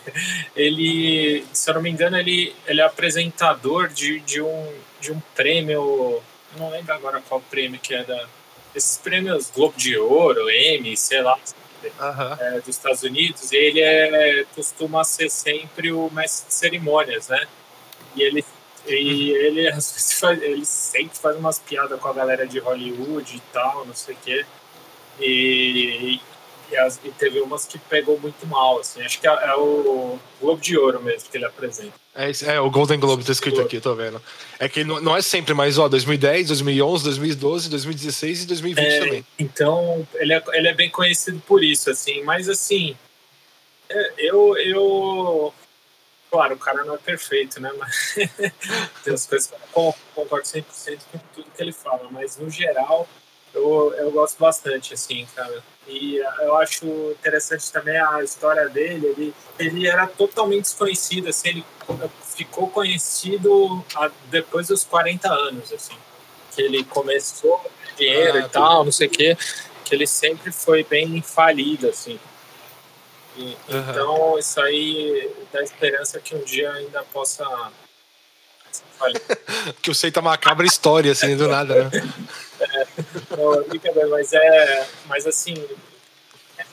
ele, 0.54 1.44
se 1.52 1.70
eu 1.70 1.74
não 1.74 1.82
me 1.82 1.90
engano, 1.90 2.16
ele, 2.18 2.54
ele 2.66 2.80
é 2.80 2.84
apresentador 2.84 3.88
de, 3.88 4.20
de, 4.20 4.40
um, 4.40 4.72
de 5.00 5.12
um 5.12 5.20
prêmio, 5.34 5.72
eu 5.80 6.22
não 6.58 6.70
lembro 6.70 6.92
agora 6.94 7.22
qual 7.28 7.40
prêmio 7.40 7.80
que 7.80 7.94
é 7.94 8.04
da. 8.04 8.26
Esses 8.78 8.96
prêmios 8.96 9.50
Globo 9.50 9.76
de 9.76 9.96
Ouro, 9.98 10.48
Emmy, 10.50 10.96
sei 10.96 11.20
lá, 11.20 11.36
Aham. 12.00 12.36
é, 12.40 12.50
dos 12.60 12.68
Estados 12.68 13.02
Unidos, 13.02 13.52
ele 13.52 13.80
é, 13.80 14.44
costuma 14.54 15.02
ser 15.04 15.28
sempre 15.30 15.90
o 15.92 16.08
mestre 16.10 16.46
de 16.48 16.54
cerimônias, 16.54 17.28
né? 17.28 17.44
E 18.14 18.22
ele, 18.22 18.44
e 18.86 19.30
ele, 19.32 19.66
às 19.74 19.92
vezes 19.92 20.12
faz- 20.12 20.40
ele 20.42 20.64
sempre 20.64 21.18
faz 21.18 21.36
umas 21.36 21.58
piadas 21.58 21.98
com 22.00 22.08
a 22.08 22.12
galera 22.12 22.46
de 22.46 22.58
Hollywood 22.60 23.36
e 23.36 23.40
tal, 23.52 23.84
não 23.84 23.94
sei 23.94 24.14
o 24.14 24.18
quê. 24.24 24.46
E, 25.20 26.20
e, 26.70 26.76
as- 26.76 27.00
e 27.04 27.10
teve 27.10 27.40
umas 27.40 27.64
que 27.64 27.78
pegou 27.78 28.18
muito 28.18 28.46
mal, 28.46 28.78
assim. 28.80 29.02
Acho 29.02 29.20
que 29.20 29.26
é, 29.26 29.30
é 29.30 29.54
o 29.54 30.18
Globo 30.40 30.60
de 30.60 30.76
Ouro 30.78 31.00
mesmo 31.02 31.28
que 31.30 31.36
ele 31.36 31.44
apresenta. 31.46 31.92
É, 32.14 32.30
é, 32.54 32.60
o 32.60 32.68
Golden 32.70 32.98
Globe 32.98 33.24
tá 33.24 33.30
escrito 33.32 33.60
aqui, 33.60 33.80
tô 33.80 33.94
vendo. 33.94 34.20
É 34.58 34.68
que 34.68 34.82
não, 34.82 35.00
não 35.00 35.16
é 35.16 35.22
sempre, 35.22 35.54
mas 35.54 35.78
ó, 35.78 35.88
2010, 35.88 36.48
2011, 36.48 37.04
2012, 37.04 37.70
2016 37.70 38.42
e 38.42 38.46
2020 38.46 38.84
É, 38.84 38.98
também. 38.98 39.26
Então, 39.38 40.06
ele 40.14 40.32
é, 40.32 40.42
ele 40.54 40.68
é 40.68 40.74
bem 40.74 40.90
conhecido 40.90 41.40
por 41.46 41.62
isso, 41.62 41.90
assim. 41.90 42.22
Mas, 42.24 42.48
assim, 42.48 42.96
É, 43.88 44.12
eu, 44.18 44.56
eu. 44.58 45.54
Claro, 46.30 46.56
o 46.56 46.58
cara 46.58 46.84
não 46.84 46.94
é 46.94 46.98
perfeito, 46.98 47.58
né? 47.60 47.72
Mas 47.78 48.14
tem 49.02 49.14
as 49.14 49.24
coisas 49.26 49.50
concordo 50.14 50.46
100% 50.46 50.98
com 51.10 51.18
tudo 51.34 51.46
que 51.56 51.62
ele 51.62 51.72
fala, 51.72 52.06
mas 52.10 52.36
no 52.36 52.50
geral 52.50 53.08
eu, 53.58 53.94
eu 53.98 54.10
gosto 54.10 54.38
bastante, 54.38 54.94
assim, 54.94 55.26
cara. 55.34 55.62
E 55.86 56.16
eu 56.40 56.56
acho 56.56 56.86
interessante 56.86 57.70
também 57.72 57.96
a 57.96 58.22
história 58.22 58.68
dele. 58.68 59.06
Ele, 59.06 59.34
ele 59.58 59.86
era 59.86 60.06
totalmente 60.06 60.62
desconhecido, 60.62 61.28
assim, 61.28 61.48
ele 61.48 61.64
ficou 62.36 62.68
conhecido 62.68 63.84
depois 64.30 64.68
dos 64.68 64.84
40 64.84 65.28
anos, 65.28 65.72
assim. 65.72 65.96
Que 66.54 66.62
ele 66.62 66.84
começou 66.84 67.60
dinheiro 67.96 68.38
ah, 68.38 68.40
e 68.40 68.48
tal, 68.48 68.84
não 68.84 68.92
sei 68.92 69.06
o 69.06 69.10
quê. 69.10 69.36
Que 69.84 69.94
ele 69.94 70.06
sempre 70.06 70.52
foi 70.52 70.84
bem 70.84 71.22
falido, 71.22 71.88
assim. 71.88 72.18
E, 73.36 73.42
uhum. 73.42 73.56
Então, 73.90 74.38
isso 74.38 74.60
aí 74.60 75.30
dá 75.52 75.62
esperança 75.62 76.20
que 76.20 76.34
um 76.34 76.42
dia 76.42 76.70
ainda 76.72 77.02
possa 77.04 77.44
que 79.82 79.90
o 79.90 79.94
Seita 79.94 80.20
Macabra 80.20 80.66
história, 80.66 81.12
assim, 81.12 81.36
do 81.36 81.48
nada, 81.48 81.84
né? 81.84 81.90
É, 82.60 82.86
não, 83.36 83.62
brincadeira, 83.64 84.08
mas 84.08 84.32
é. 84.32 84.86
Mas 85.06 85.26
assim. 85.26 85.54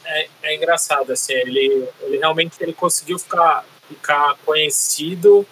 É, 0.07 0.27
é, 0.43 0.55
engraçado, 0.55 1.11
assim, 1.11 1.33
ele, 1.33 1.87
ele 2.01 2.17
realmente 2.17 2.55
ele 2.59 2.73
conseguiu 2.73 3.17
ficar, 3.17 3.65
ficar 3.87 4.35
conhecido 4.45 5.47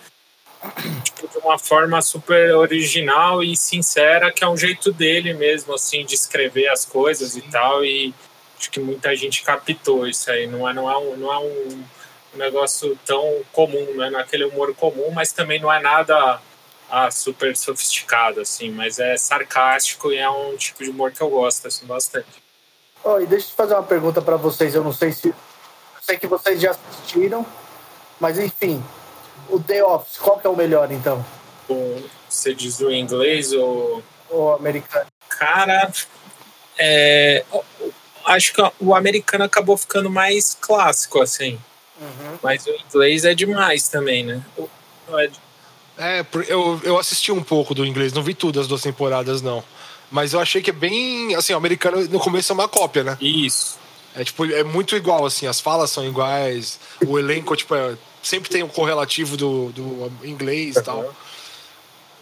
tipo, 1.04 1.28
de 1.28 1.38
uma 1.40 1.58
forma 1.58 2.02
super 2.02 2.56
original 2.56 3.44
e 3.44 3.56
sincera, 3.56 4.32
que 4.32 4.44
é 4.44 4.48
um 4.48 4.56
jeito 4.56 4.92
dele 4.92 5.34
mesmo, 5.34 5.74
assim, 5.74 6.06
de 6.06 6.16
escrever 6.16 6.68
as 6.68 6.86
coisas 6.86 7.32
Sim. 7.32 7.40
e 7.40 7.52
tal, 7.52 7.84
e 7.84 8.14
acho 8.58 8.72
que 8.72 8.80
muita 8.80 9.16
gente 9.16 9.44
captou 9.44 10.08
isso 10.08 10.32
aí, 10.32 10.48
não 10.48 10.68
é, 10.68 10.74
não 10.74 10.90
é, 10.90 10.98
um, 10.98 11.18
não 11.18 11.34
é 11.34 11.40
um, 11.40 11.84
um 12.34 12.38
negócio 12.38 12.98
tão 13.06 13.42
comum, 13.52 13.94
não 13.96 14.04
é 14.04 14.22
aquele 14.22 14.46
humor 14.46 14.74
comum, 14.76 15.12
mas 15.12 15.32
também 15.32 15.60
não 15.60 15.72
é 15.72 15.82
nada 15.82 16.42
ah, 16.90 17.10
super 17.10 17.56
sofisticado, 17.56 18.42
assim, 18.42 18.70
mas 18.70 19.00
é 19.00 19.18
sarcástico 19.18 20.12
e 20.12 20.18
é 20.18 20.30
um 20.30 20.56
tipo 20.56 20.84
de 20.84 20.90
humor 20.90 21.12
que 21.12 21.22
eu 21.22 21.30
gosto, 21.30 21.68
assim, 21.68 21.86
bastante. 21.86 22.44
Oh, 23.04 23.20
e 23.20 23.26
deixa 23.26 23.48
eu 23.48 23.56
fazer 23.56 23.74
uma 23.74 23.84
pergunta 23.84 24.22
para 24.22 24.38
vocês, 24.38 24.76
eu 24.76 24.84
não 24.84 24.94
sei 24.94 25.12
se. 25.12 25.34
Sei 26.02 26.18
que 26.18 26.28
vocês 26.28 26.60
já 26.60 26.72
assistiram, 26.72 27.46
mas 28.20 28.38
enfim, 28.38 28.84
o 29.50 29.60
The 29.60 29.84
Office, 29.84 30.18
qual 30.18 30.40
que 30.40 30.48
é 30.48 30.50
o 30.50 30.56
melhor 30.56 30.92
então? 30.92 31.26
O, 31.70 32.04
você 32.30 32.54
diz 32.54 32.80
o 32.80 32.92
inglês 32.92 33.54
ou. 33.54 34.04
O 34.30 34.52
americano? 34.52 35.08
Cara, 35.30 35.92
é, 36.78 37.46
acho 38.26 38.54
que 38.54 38.62
o 38.80 38.96
americano 38.96 39.44
acabou 39.44 39.78
ficando 39.78 40.10
mais 40.10 40.58
clássico, 40.60 41.22
assim. 41.22 41.60
Uhum. 42.04 42.38
Mas 42.44 42.66
o 42.66 42.72
inglês 42.72 43.24
é 43.24 43.34
demais 43.34 43.88
também, 43.88 44.26
né? 44.26 44.44
É 45.10 45.30
é, 45.98 46.26
eu, 46.48 46.82
eu 46.84 46.98
assisti 46.98 47.32
um 47.32 47.44
pouco 47.44 47.76
do 47.76 47.86
inglês, 47.86 48.14
não 48.14 48.24
vi 48.24 48.34
tudo 48.34 48.60
as 48.60 48.68
duas 48.68 48.82
temporadas, 48.82 49.42
não. 49.42 49.64
Mas 50.10 50.34
eu 50.34 50.40
achei 50.40 50.62
que 50.62 50.70
é 50.70 50.74
bem. 50.74 51.36
Assim, 51.36 51.54
o 51.54 51.58
americano 51.58 52.08
no 52.08 52.20
começo 52.20 52.52
é 52.52 52.56
uma 52.56 52.68
cópia, 52.68 53.04
né? 53.04 53.18
Isso. 53.22 53.78
É 54.16 54.24
tipo, 54.24 54.46
é 54.46 54.64
muito 54.64 54.96
igual, 54.96 55.26
assim, 55.26 55.48
as 55.48 55.60
falas 55.60 55.90
são 55.90 56.06
iguais, 56.06 56.80
o 57.08 57.18
elenco, 57.18 57.56
tipo, 57.56 57.74
é, 57.74 57.98
sempre 58.22 58.48
tem 58.48 58.62
um 58.62 58.68
correlativo 58.68 59.36
do, 59.36 59.72
do 59.72 60.12
inglês 60.24 60.76
e 60.76 60.80
uhum. 60.80 60.84
tal. 60.84 61.16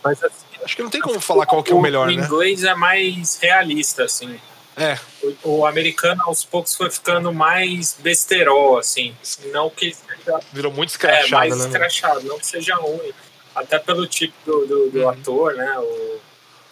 Mas 0.01 0.23
assim, 0.23 0.45
acho 0.63 0.75
que 0.75 0.81
não 0.81 0.89
tem 0.89 1.01
como 1.01 1.19
falar 1.19 1.45
qual 1.45 1.61
que 1.61 1.71
é 1.71 1.75
o 1.75 1.81
melhor, 1.81 2.07
o 2.07 2.11
né? 2.11 2.21
O 2.21 2.25
inglês 2.25 2.63
é 2.63 2.73
mais 2.73 3.37
realista, 3.41 4.05
assim. 4.05 4.39
É. 4.81 4.99
O, 5.43 5.59
o, 5.59 5.65
americano 5.65 6.23
aos 6.25 6.43
poucos 6.43 6.75
foi 6.75 6.89
ficando 6.89 7.31
mais 7.31 7.95
besterol, 7.99 8.77
assim. 8.77 9.15
Não 9.51 9.69
que 9.69 9.93
seja... 9.93 10.39
Virou 10.51 10.71
muito 10.71 10.89
escrachado, 10.89 11.27
é, 11.27 11.29
mais 11.29 11.57
né? 11.57 11.65
escrachado, 11.65 12.23
não 12.23 12.39
que 12.39 12.45
seja 12.45 12.75
ruim 12.75 13.13
até 13.55 13.79
pelo 13.79 14.07
tipo 14.07 14.33
do, 14.45 14.65
do, 14.65 14.89
do 14.89 14.99
uhum. 15.01 15.09
ator, 15.09 15.53
né? 15.55 15.77
O 15.77 16.19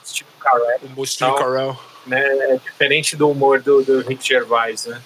Steve 0.06 0.30
Carell. 0.40 0.80
O 0.96 1.06
Steve 1.06 1.36
Carell. 1.36 1.80
Né, 2.08 2.20
é 2.20 2.58
diferente 2.58 3.16
do 3.16 3.30
humor 3.30 3.62
do, 3.62 3.84
do 3.84 4.02
Rick 4.02 4.28
Gervais, 4.28 4.86
né? 4.86 5.02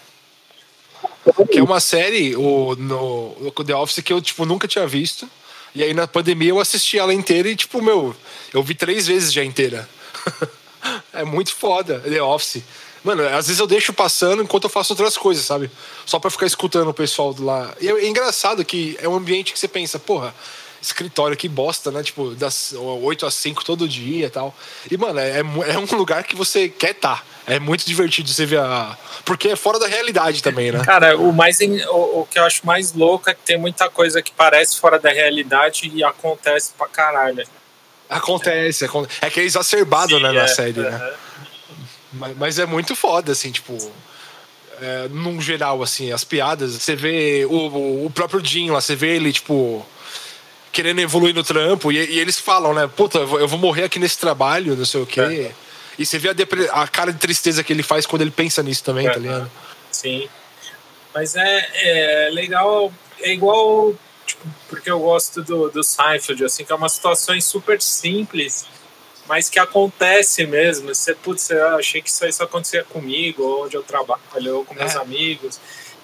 Que 1.51 1.59
é 1.59 1.63
uma 1.63 1.79
série, 1.79 2.35
o, 2.35 2.75
no, 2.75 3.35
no 3.39 3.51
The 3.51 3.75
Office, 3.75 4.01
que 4.03 4.13
eu, 4.13 4.21
tipo, 4.21 4.45
nunca 4.45 4.67
tinha 4.67 4.87
visto. 4.87 5.29
E 5.75 5.83
aí 5.83 5.93
na 5.93 6.07
pandemia 6.07 6.49
eu 6.49 6.59
assisti 6.59 6.99
ela 6.99 7.13
inteira 7.13 7.49
e, 7.49 7.55
tipo, 7.55 7.81
meu, 7.81 8.15
eu 8.53 8.61
vi 8.61 8.75
três 8.75 9.07
vezes 9.07 9.33
já 9.33 9.43
inteira. 9.43 9.89
é 11.11 11.23
muito 11.23 11.53
foda, 11.53 11.99
The 11.99 12.21
Office. 12.21 12.63
Mano, 13.03 13.27
às 13.27 13.47
vezes 13.47 13.59
eu 13.59 13.67
deixo 13.67 13.91
passando 13.91 14.41
enquanto 14.41 14.63
eu 14.63 14.69
faço 14.69 14.93
outras 14.93 15.17
coisas, 15.17 15.43
sabe? 15.43 15.69
Só 16.05 16.19
pra 16.19 16.31
ficar 16.31 16.45
escutando 16.45 16.87
o 16.87 16.93
pessoal 16.93 17.35
lá. 17.39 17.73
E 17.81 17.89
é 17.89 18.07
engraçado 18.07 18.63
que 18.63 18.97
é 19.01 19.07
um 19.07 19.15
ambiente 19.15 19.51
que 19.51 19.59
você 19.59 19.67
pensa, 19.67 19.99
porra, 19.99 20.33
escritório, 20.81 21.35
que 21.35 21.47
bosta, 21.47 21.91
né? 21.91 22.03
Tipo, 22.03 22.31
das 22.35 22.73
8 22.73 23.25
às 23.25 23.33
5 23.35 23.63
todo 23.63 23.87
dia 23.87 24.27
e 24.27 24.29
tal. 24.29 24.53
E, 24.89 24.97
mano, 24.97 25.19
é, 25.19 25.39
é 25.39 25.77
um 25.77 25.97
lugar 25.97 26.23
que 26.23 26.35
você 26.35 26.69
quer 26.69 26.91
estar. 26.91 27.17
Tá. 27.17 27.23
É 27.45 27.59
muito 27.59 27.85
divertido 27.85 28.29
você 28.29 28.45
ver 28.45 28.59
a. 28.59 28.97
Porque 29.25 29.49
é 29.49 29.55
fora 29.55 29.77
da 29.77 29.87
realidade 29.87 30.41
também, 30.41 30.71
né? 30.71 30.81
Cara, 30.83 31.17
o, 31.17 31.33
mais 31.33 31.59
o, 31.59 32.21
o, 32.21 32.27
que 32.29 32.39
eu 32.39 32.43
acho 32.43 32.65
mais 32.65 32.93
louco 32.93 33.29
é 33.29 33.33
que 33.33 33.41
tem 33.43 33.57
muita 33.57 33.89
coisa 33.89 34.21
que 34.21 34.31
parece 34.31 34.79
fora 34.79 34.97
da 34.97 35.09
realidade 35.09 35.91
e 35.93 36.03
acontece 36.03 36.71
pra 36.77 36.87
caralho. 36.87 37.45
Acontece, 38.09 38.85
é 39.21 39.29
que 39.29 39.39
é 39.39 39.43
exacerbado, 39.43 40.15
Sim, 40.15 40.21
né, 40.21 40.31
na 40.31 40.43
é, 40.43 40.47
série, 40.47 40.79
é, 40.79 40.89
né? 40.89 41.13
Mas, 42.13 42.37
mas, 42.37 42.59
é 42.59 42.65
muito 42.65 42.95
foda, 42.95 43.31
assim, 43.31 43.51
tipo. 43.51 43.77
É, 44.81 45.07
num 45.09 45.39
geral, 45.39 45.81
assim, 45.83 46.11
as 46.11 46.23
piadas, 46.23 46.73
você 46.73 46.95
vê 46.95 47.45
o, 47.45 48.05
o 48.05 48.11
próprio 48.13 48.43
Jim 48.43 48.71
lá, 48.71 48.81
você 48.81 48.95
vê 48.95 49.15
ele, 49.15 49.31
tipo, 49.31 49.85
querendo 50.71 50.99
evoluir 50.99 51.33
no 51.33 51.43
trampo, 51.43 51.91
e, 51.91 51.97
e, 51.97 52.19
eles 52.19 52.39
falam, 52.39 52.73
né? 52.73 52.87
Puta, 52.87 53.19
eu 53.19 53.47
vou 53.47 53.59
morrer 53.59 53.83
aqui 53.83 53.99
nesse 53.99 54.17
trabalho, 54.17 54.75
não 54.75 54.83
sei 54.83 55.01
o 55.01 55.05
quê. 55.05 55.21
É. 55.21 55.51
E 55.97 56.05
você 56.05 56.17
vê 56.17 56.29
a, 56.29 56.81
a, 56.81 56.87
cara 56.87 57.13
de 57.13 57.19
tristeza 57.19 57.63
que 57.63 57.71
ele 57.71 57.83
faz 57.83 58.05
quando 58.05 58.23
ele 58.23 58.31
pensa 58.31 58.63
nisso 58.63 58.83
também, 58.83 59.05
tá 59.05 59.11
é. 59.11 59.13
tá 59.13 59.19
ligado? 59.19 59.51
Sim. 59.91 60.27
Mas 61.13 61.35
é, 61.35 61.69
é 61.75 62.29
legal, 62.31 62.91
é 63.21 63.31
igual, 63.31 63.93
tipo, 64.25 64.41
porque 64.67 64.89
eu 64.89 64.99
gosto 64.99 65.43
do, 65.43 65.69
do 65.69 65.83
Seinfeld, 65.83 66.43
assim, 66.43 66.65
que 66.65 66.71
é 66.71 66.75
uma 66.75 66.89
situação 66.89 67.39
super 67.39 67.79
simples, 67.79 68.65
mas 69.27 69.49
que 69.49 69.59
acontece 69.59 70.45
mesmo. 70.45 70.93
Você, 70.93 71.13
putz, 71.15 71.49
eu 71.49 71.75
achei 71.75 72.01
que 72.01 72.09
isso 72.09 72.23
aí 72.23 72.33
só 72.33 72.43
acontecia 72.43 72.83
comigo, 72.83 73.63
onde 73.63 73.75
eu 73.75 73.83
trabalho, 73.83 74.57
ou 74.57 74.65
com 74.65 74.73
meus 74.73 74.95
é. 74.95 74.99
amigos 74.99 75.59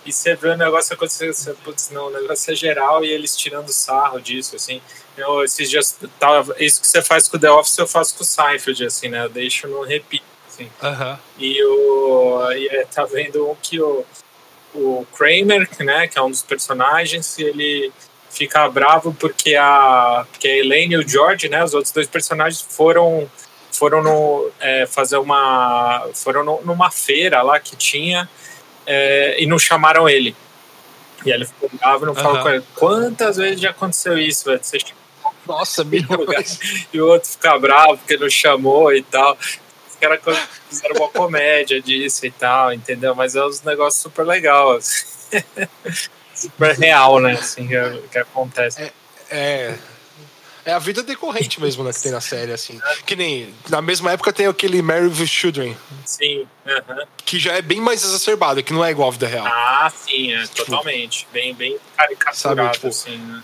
e 0.05 0.13
você 0.13 0.35
vê 0.35 0.49
o 0.49 0.57
negócio 0.57 0.93
acontecer, 0.93 1.33
você, 1.33 1.53
putz, 1.53 1.89
não, 1.91 2.07
o 2.07 2.09
negócio 2.09 2.51
é 2.51 2.55
geral 2.55 3.03
e 3.03 3.09
eles 3.09 3.35
tirando 3.35 3.69
sarro 3.69 4.19
disso, 4.19 4.55
assim. 4.55 4.81
Eu, 5.17 5.43
esses 5.43 5.69
dias, 5.69 5.97
tava, 6.17 6.55
isso 6.59 6.81
que 6.81 6.87
você 6.87 7.01
faz 7.01 7.27
com 7.27 7.37
o 7.37 7.39
The 7.39 7.51
Office, 7.51 7.77
eu 7.77 7.87
faço 7.87 8.15
com 8.15 8.23
o 8.23 8.25
Seinfeld, 8.25 8.85
assim, 8.85 9.09
né? 9.09 9.25
Eu 9.25 9.29
deixo 9.29 9.67
no 9.67 9.83
repeat, 9.83 10.23
assim. 10.47 10.69
Uhum. 10.81 11.17
E, 11.37 11.63
o, 11.63 12.51
e 12.53 12.67
é, 12.69 12.85
tá 12.85 13.05
vendo 13.05 13.49
um 13.49 13.55
que 13.55 13.79
o, 13.81 14.05
o 14.73 15.05
Kramer, 15.13 15.69
né, 15.79 16.07
que 16.07 16.17
é 16.17 16.21
um 16.21 16.31
dos 16.31 16.43
personagens, 16.43 17.37
ele 17.37 17.91
fica 18.29 18.69
bravo 18.69 19.15
porque 19.19 19.55
a, 19.55 20.25
porque 20.31 20.47
a 20.47 20.57
Elaine 20.57 20.95
e 20.95 20.97
o 20.97 21.07
George, 21.07 21.49
né, 21.49 21.63
os 21.63 21.73
outros 21.73 21.91
dois 21.91 22.07
personagens 22.07 22.61
foram 22.61 23.29
foram 23.71 24.03
no, 24.03 24.51
é, 24.59 24.85
fazer 24.85 25.17
uma 25.17 26.07
foram 26.13 26.43
no, 26.43 26.61
numa 26.63 26.91
feira 26.91 27.41
lá 27.41 27.59
que 27.59 27.75
tinha 27.75 28.29
é, 28.85 29.41
e 29.41 29.45
não 29.45 29.59
chamaram 29.59 30.09
ele. 30.09 30.35
E 31.25 31.31
ele 31.31 31.45
ficou 31.45 31.69
bravo 31.73 32.05
e 32.05 32.07
não 32.07 32.15
falou 32.15 32.41
com 32.41 32.49
ele. 32.49 32.63
Quantas 32.75 33.37
vezes 33.37 33.59
já 33.59 33.71
aconteceu 33.71 34.17
isso, 34.17 34.45
velho? 34.45 34.59
Você 34.61 34.79
Nossa, 35.45 35.83
milhões. 35.83 36.59
E 36.93 37.01
o 37.01 37.07
outro 37.07 37.29
fica 37.29 37.57
bravo 37.59 37.97
porque 37.97 38.17
não 38.17 38.29
chamou 38.29 38.93
e 38.93 39.03
tal. 39.03 39.37
Os 39.89 39.95
caras 39.99 40.21
fizeram 40.69 40.95
uma 40.95 41.09
comédia 41.09 41.81
disso 41.81 42.25
e 42.25 42.31
tal, 42.31 42.73
entendeu? 42.73 43.13
Mas 43.13 43.35
é 43.35 43.45
uns 43.45 43.61
negócios 43.63 44.01
super 44.01 44.25
legais. 44.25 45.29
super 46.39 46.77
real, 46.77 47.19
né? 47.19 47.33
Assim, 47.33 47.67
que, 47.67 48.07
que 48.11 48.17
acontece. 48.17 48.81
É, 48.81 48.91
é, 49.29 49.77
é 50.65 50.73
a 50.73 50.79
vida 50.79 51.03
decorrente 51.03 51.59
mesmo, 51.61 51.83
né, 51.83 51.91
que 51.91 52.01
tem 52.01 52.11
na 52.11 52.21
série, 52.21 52.51
assim. 52.51 52.79
Que 53.05 53.15
nem, 53.15 53.53
na 53.69 53.81
mesma 53.81 54.11
época 54.11 54.31
tem 54.31 54.47
aquele 54.47 54.81
Mary 54.81 55.07
with 55.07 55.27
Children. 55.27 55.75
Sim, 56.05 56.47
uh 56.65 56.69
-huh. 56.69 57.07
Que 57.25 57.39
já 57.39 57.53
é 57.53 57.61
bem 57.61 57.81
mais 57.81 58.03
exacerbado, 58.03 58.63
que 58.63 58.73
não 58.73 58.83
é 58.83 58.91
igual 58.91 59.09
a 59.09 59.11
vida 59.11 59.27
real. 59.27 59.45
Ah, 59.47 59.91
sim, 59.95 60.33
é, 60.33 60.43
tipo, 60.43 60.65
totalmente. 60.65 61.27
Bem, 61.31 61.53
bem 61.53 61.77
caricaturado, 61.97 62.35
sabe, 62.37 62.71
tipo, 62.73 62.87
assim, 62.87 63.17
né? 63.17 63.43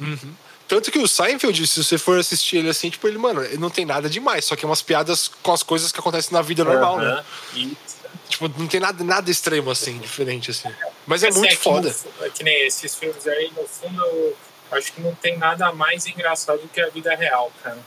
Uhum. 0.00 0.34
Tanto 0.66 0.90
que 0.90 0.98
o 0.98 1.06
Seinfeld, 1.06 1.66
se 1.66 1.84
você 1.84 1.98
for 1.98 2.18
assistir 2.18 2.56
ele 2.56 2.70
assim, 2.70 2.88
tipo, 2.88 3.06
ele, 3.06 3.18
mano, 3.18 3.44
ele 3.44 3.58
não 3.58 3.68
tem 3.68 3.84
nada 3.84 4.08
demais, 4.08 4.44
só 4.46 4.56
que 4.56 4.64
é 4.64 4.68
umas 4.68 4.80
piadas 4.80 5.30
com 5.42 5.52
as 5.52 5.62
coisas 5.62 5.92
que 5.92 6.00
acontecem 6.00 6.32
na 6.32 6.40
vida 6.40 6.64
normal, 6.64 6.96
uh 6.96 7.00
-huh. 7.00 7.16
né? 7.16 7.24
Isso. 7.54 8.01
Tipo, 8.32 8.48
não 8.58 8.66
tem 8.66 8.80
nada, 8.80 9.04
nada 9.04 9.30
extremo 9.30 9.70
assim, 9.70 9.98
diferente, 9.98 10.50
assim. 10.50 10.72
Mas 11.06 11.22
é, 11.22 11.28
assim, 11.28 11.38
muito 11.38 11.52
é 11.52 11.56
foda. 11.56 11.94
No, 12.18 12.26
é 12.26 12.30
que 12.30 12.42
nem 12.42 12.66
esses 12.66 12.94
filmes 12.94 13.26
aí, 13.26 13.52
no 13.56 13.66
fundo 13.68 14.34
acho 14.70 14.92
que 14.92 15.02
não 15.02 15.14
tem 15.14 15.36
nada 15.36 15.70
mais 15.72 16.06
engraçado 16.06 16.60
do 16.60 16.68
que 16.68 16.80
a 16.80 16.88
vida 16.88 17.14
real, 17.14 17.52
cara. 17.62 17.78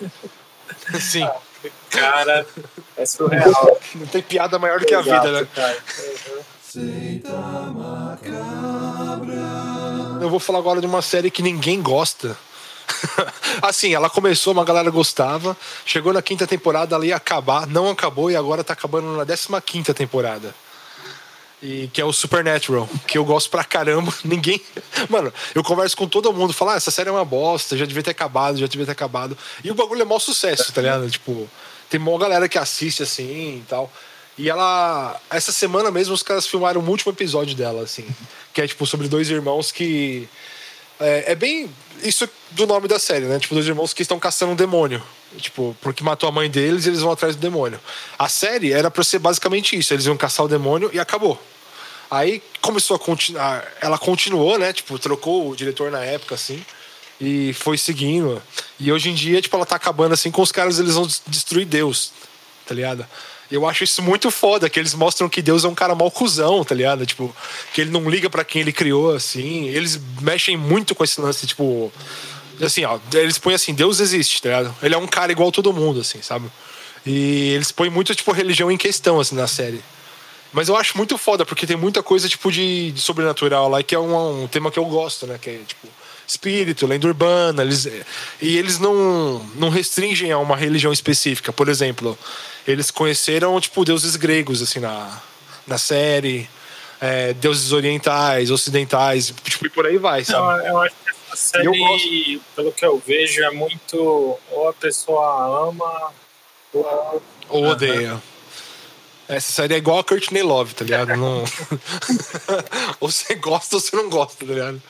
Sim. 1.00 1.26
cara, 1.88 2.46
é 2.96 3.06
surreal. 3.06 3.80
Não 3.94 4.06
tem 4.06 4.20
piada 4.22 4.58
maior 4.58 4.80
do 4.80 4.86
que 4.86 4.94
a 4.94 5.00
vida, 5.00 5.40
né? 5.40 5.48
Cara. 5.54 5.78
Uhum. 6.76 7.24
eu 10.20 10.28
vou 10.28 10.40
falar 10.40 10.58
agora 10.58 10.80
de 10.80 10.86
uma 10.86 11.00
série 11.00 11.30
que 11.30 11.42
ninguém 11.42 11.80
gosta. 11.80 12.36
Assim, 13.62 13.94
ela 13.94 14.10
começou, 14.10 14.52
uma 14.52 14.64
galera 14.64 14.90
gostava, 14.90 15.56
chegou 15.84 16.12
na 16.12 16.22
quinta 16.22 16.46
temporada, 16.46 16.94
ela 16.94 17.06
ia 17.06 17.16
acabar, 17.16 17.66
não 17.66 17.90
acabou 17.90 18.30
e 18.30 18.36
agora 18.36 18.64
tá 18.64 18.72
acabando 18.72 19.16
na 19.16 19.24
15 19.24 19.48
quinta 19.62 19.94
temporada. 19.94 20.54
E 21.62 21.88
que 21.92 22.00
é 22.00 22.04
o 22.04 22.12
Supernatural, 22.12 22.86
que 23.06 23.16
eu 23.16 23.24
gosto 23.24 23.48
pra 23.48 23.64
caramba. 23.64 24.12
Ninguém. 24.22 24.60
Mano, 25.08 25.32
eu 25.54 25.64
converso 25.64 25.96
com 25.96 26.06
todo 26.06 26.32
mundo, 26.32 26.52
falo, 26.52 26.72
ah, 26.72 26.76
essa 26.76 26.90
série 26.90 27.08
é 27.08 27.12
uma 27.12 27.24
bosta, 27.24 27.76
já 27.76 27.86
devia 27.86 28.02
ter 28.02 28.10
acabado, 28.10 28.58
já 28.58 28.66
devia 28.66 28.84
ter 28.84 28.92
acabado. 28.92 29.36
E 29.62 29.70
o 29.70 29.74
bagulho 29.74 30.02
é 30.02 30.04
maior 30.04 30.18
sucesso, 30.18 30.70
tá 30.72 30.82
ligado? 30.82 31.08
Tipo, 31.10 31.48
tem 31.88 31.98
uma 31.98 32.18
galera 32.18 32.48
que 32.50 32.58
assiste 32.58 33.02
assim 33.02 33.58
e 33.58 33.64
tal. 33.66 33.90
E 34.36 34.50
ela. 34.50 35.18
Essa 35.30 35.52
semana 35.52 35.90
mesmo 35.90 36.12
os 36.12 36.22
caras 36.22 36.46
filmaram 36.46 36.80
o 36.80 36.88
último 36.88 37.12
episódio 37.12 37.54
dela, 37.54 37.82
assim. 37.82 38.06
Que 38.52 38.62
é, 38.62 38.66
tipo, 38.66 38.84
sobre 38.86 39.08
dois 39.08 39.30
irmãos 39.30 39.70
que. 39.70 40.28
É, 41.00 41.32
é 41.32 41.34
bem. 41.34 41.70
Isso 42.02 42.28
do 42.50 42.66
nome 42.66 42.88
da 42.88 42.98
série, 42.98 43.24
né? 43.26 43.38
Tipo, 43.38 43.54
dois 43.54 43.66
irmãos 43.66 43.92
que 43.92 44.02
estão 44.02 44.18
caçando 44.18 44.52
um 44.52 44.56
demônio. 44.56 45.02
Tipo, 45.38 45.76
porque 45.80 46.04
matou 46.04 46.28
a 46.28 46.32
mãe 46.32 46.48
deles 46.48 46.86
eles 46.86 47.00
vão 47.00 47.10
atrás 47.10 47.34
do 47.34 47.40
demônio. 47.40 47.80
A 48.18 48.28
série 48.28 48.72
era 48.72 48.90
pra 48.90 49.02
ser 49.02 49.18
basicamente 49.18 49.76
isso. 49.76 49.92
Eles 49.92 50.06
iam 50.06 50.16
caçar 50.16 50.44
o 50.46 50.48
demônio 50.48 50.90
e 50.92 50.98
acabou. 50.98 51.40
Aí 52.10 52.42
começou 52.60 52.96
a 52.96 52.98
continuar. 52.98 53.66
Ela 53.80 53.98
continuou, 53.98 54.58
né? 54.58 54.72
Tipo, 54.72 54.98
trocou 54.98 55.50
o 55.50 55.56
diretor 55.56 55.90
na 55.90 56.04
época, 56.04 56.34
assim. 56.34 56.64
E 57.20 57.52
foi 57.54 57.78
seguindo. 57.78 58.42
E 58.78 58.92
hoje 58.92 59.10
em 59.10 59.14
dia, 59.14 59.40
tipo, 59.40 59.56
ela 59.56 59.66
tá 59.66 59.76
acabando 59.76 60.12
assim 60.12 60.30
com 60.30 60.42
os 60.42 60.52
caras, 60.52 60.78
eles 60.78 60.94
vão 60.94 61.08
destruir 61.26 61.64
Deus, 61.64 62.12
tá 62.66 62.74
ligado? 62.74 63.06
Eu 63.54 63.68
acho 63.68 63.84
isso 63.84 64.02
muito 64.02 64.32
foda, 64.32 64.68
que 64.68 64.80
eles 64.80 64.94
mostram 64.94 65.28
que 65.28 65.40
Deus 65.40 65.62
é 65.62 65.68
um 65.68 65.76
cara 65.76 65.94
mal 65.94 66.10
cuzão, 66.10 66.64
tá 66.64 66.74
ligado? 66.74 67.06
Tipo, 67.06 67.34
que 67.72 67.80
ele 67.80 67.90
não 67.90 68.10
liga 68.10 68.28
para 68.28 68.44
quem 68.44 68.62
ele 68.62 68.72
criou, 68.72 69.14
assim. 69.14 69.68
Eles 69.68 70.00
mexem 70.20 70.56
muito 70.56 70.92
com 70.92 71.04
esse 71.04 71.20
lance, 71.20 71.46
tipo. 71.46 71.92
Assim, 72.60 72.84
ó, 72.84 72.98
eles 73.12 73.38
põem 73.38 73.54
assim, 73.54 73.72
Deus 73.72 74.00
existe, 74.00 74.42
tá 74.42 74.48
ligado? 74.48 74.74
Ele 74.82 74.94
é 74.94 74.98
um 74.98 75.06
cara 75.06 75.30
igual 75.30 75.52
todo 75.52 75.72
mundo, 75.72 76.00
assim, 76.00 76.20
sabe? 76.20 76.50
E 77.06 77.50
eles 77.50 77.70
põem 77.70 77.90
muito, 77.90 78.12
tipo, 78.12 78.32
religião 78.32 78.72
em 78.72 78.76
questão, 78.76 79.20
assim, 79.20 79.36
na 79.36 79.46
série. 79.46 79.80
Mas 80.52 80.68
eu 80.68 80.76
acho 80.76 80.96
muito 80.96 81.16
foda, 81.16 81.46
porque 81.46 81.64
tem 81.64 81.76
muita 81.76 82.02
coisa, 82.02 82.28
tipo, 82.28 82.50
de, 82.50 82.90
de 82.90 83.00
sobrenatural 83.00 83.68
lá, 83.68 83.84
que 83.84 83.94
é 83.94 83.98
um, 84.00 84.42
um, 84.42 84.48
tema 84.48 84.68
que 84.68 84.78
eu 84.80 84.84
gosto, 84.84 85.28
né? 85.28 85.38
Que 85.40 85.50
é, 85.50 85.60
tipo, 85.64 85.86
espírito, 86.26 86.88
lenda 86.88 87.06
urbana. 87.06 87.62
Eles, 87.62 87.86
e 88.42 88.56
eles 88.56 88.80
não, 88.80 89.38
não 89.54 89.68
restringem 89.68 90.32
a 90.32 90.38
uma 90.38 90.56
religião 90.56 90.92
específica. 90.92 91.52
Por 91.52 91.68
exemplo, 91.68 92.18
eles 92.66 92.90
conheceram, 92.90 93.60
tipo, 93.60 93.84
deuses 93.84 94.16
gregos, 94.16 94.62
assim, 94.62 94.80
na, 94.80 95.20
na 95.66 95.78
série. 95.78 96.48
É, 97.00 97.34
deuses 97.34 97.72
orientais, 97.72 98.50
ocidentais, 98.50 99.34
tipo, 99.42 99.66
e 99.66 99.68
por 99.68 99.84
aí 99.84 99.98
vai, 99.98 100.24
sabe? 100.24 100.62
Não, 100.62 100.66
eu 100.66 100.78
acho 100.78 100.94
que 101.04 101.10
a 101.10 101.36
série, 101.36 102.40
pelo 102.56 102.72
que 102.72 102.86
eu 102.86 103.02
vejo, 103.04 103.42
é 103.42 103.50
muito... 103.50 104.38
Ou 104.50 104.68
a 104.68 104.72
pessoa 104.72 105.68
ama 105.68 106.12
ou... 106.72 107.22
Ou 107.48 107.64
odeia. 107.66 108.14
Uhum. 108.14 108.20
Essa 109.28 109.52
série 109.52 109.74
é 109.74 109.78
igual 109.78 109.98
a 109.98 110.04
Courtney 110.04 110.42
Love, 110.42 110.74
tá 110.74 110.84
ligado? 110.84 111.08
Não... 111.16 111.44
ou 113.00 113.10
você 113.10 113.34
gosta 113.34 113.76
ou 113.76 113.80
você 113.80 113.96
não 113.96 114.08
gosta, 114.08 114.44
tá 114.44 114.52
ligado? 114.52 114.82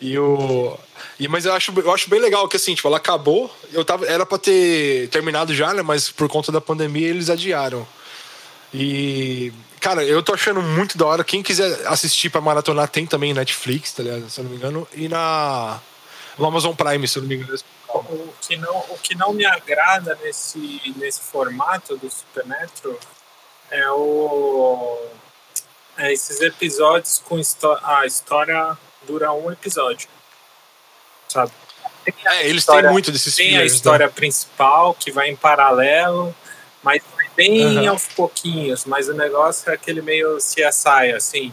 E 0.00 0.18
o. 0.18 0.76
E, 1.18 1.28
mas 1.28 1.44
eu 1.44 1.52
acho, 1.52 1.72
eu 1.78 1.92
acho 1.92 2.10
bem 2.10 2.20
legal 2.20 2.48
que 2.48 2.56
assim, 2.56 2.74
tipo, 2.74 2.88
ela 2.88 2.96
acabou. 2.96 3.52
Eu 3.72 3.84
tava, 3.84 4.06
era 4.06 4.24
pra 4.26 4.38
ter 4.38 5.08
terminado 5.08 5.54
já, 5.54 5.72
né? 5.72 5.82
Mas 5.82 6.10
por 6.10 6.28
conta 6.28 6.50
da 6.50 6.60
pandemia 6.60 7.08
eles 7.08 7.30
adiaram. 7.30 7.86
E. 8.72 9.52
Cara, 9.80 10.02
eu 10.02 10.22
tô 10.22 10.34
achando 10.34 10.60
muito 10.60 10.98
da 10.98 11.06
hora. 11.06 11.24
Quem 11.24 11.42
quiser 11.42 11.86
assistir 11.86 12.30
pra 12.30 12.40
maratonar, 12.40 12.88
tem 12.88 13.06
também 13.06 13.32
Netflix, 13.32 13.92
tá 13.92 14.02
ligado? 14.02 14.28
Se 14.28 14.40
eu 14.40 14.44
não 14.44 14.50
me 14.50 14.56
engano. 14.56 14.88
E 14.92 15.08
na. 15.08 15.80
No 16.36 16.46
Amazon 16.46 16.74
Prime, 16.74 17.06
se 17.06 17.18
eu 17.18 17.22
não 17.22 17.28
me 17.28 17.36
engano. 17.36 17.58
O 17.88 18.32
que 18.40 18.56
não, 18.56 18.76
o 18.90 18.98
que 19.02 19.14
não 19.14 19.32
me 19.32 19.44
agrada 19.44 20.16
nesse, 20.22 20.92
nesse 20.96 21.20
formato 21.20 21.96
do 21.96 22.08
Supernatural 22.10 22.98
é 23.70 23.90
o 23.90 24.98
é 25.96 26.12
esses 26.12 26.40
episódios 26.40 27.22
com 27.24 27.40
a 27.82 28.06
história 28.06 28.78
dura 29.06 29.32
um 29.32 29.50
episódio, 29.50 30.08
sabe? 31.28 31.50
É, 32.24 32.46
eles 32.46 32.62
história, 32.62 32.84
têm 32.84 32.92
muito 32.92 33.12
desses 33.12 33.34
Tem 33.34 33.58
a 33.58 33.64
história 33.64 34.06
né? 34.06 34.12
principal 34.14 34.94
que 34.94 35.10
vai 35.10 35.28
em 35.28 35.36
paralelo, 35.36 36.34
mas 36.82 37.02
bem 37.38 37.78
uhum. 37.78 37.90
aos 37.90 38.08
pouquinhos. 38.08 38.84
Mas 38.84 39.08
o 39.08 39.14
negócio 39.14 39.70
é 39.70 39.74
aquele 39.74 40.02
meio 40.02 40.36
CSI, 40.38 41.12
assim. 41.14 41.52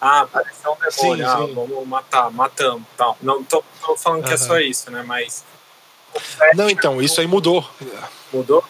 Ah, 0.00 0.20
apareceu 0.20 0.72
um 0.72 0.76
demônio, 0.76 1.24
sim, 1.24 1.30
ah, 1.30 1.46
sim. 1.46 1.54
vamos 1.54 1.88
matar, 1.88 2.30
matamos, 2.30 2.86
tal. 2.96 3.16
Não 3.22 3.42
tô, 3.42 3.64
tô 3.80 3.96
falando 3.96 4.20
uhum. 4.20 4.28
que 4.28 4.34
é 4.34 4.36
só 4.36 4.58
isso, 4.58 4.90
né? 4.90 5.02
Mas 5.02 5.44
não, 6.54 6.70
então, 6.70 7.02
isso 7.02 7.20
aí 7.20 7.26
mudou. 7.26 7.68
Mudou? 8.32 8.64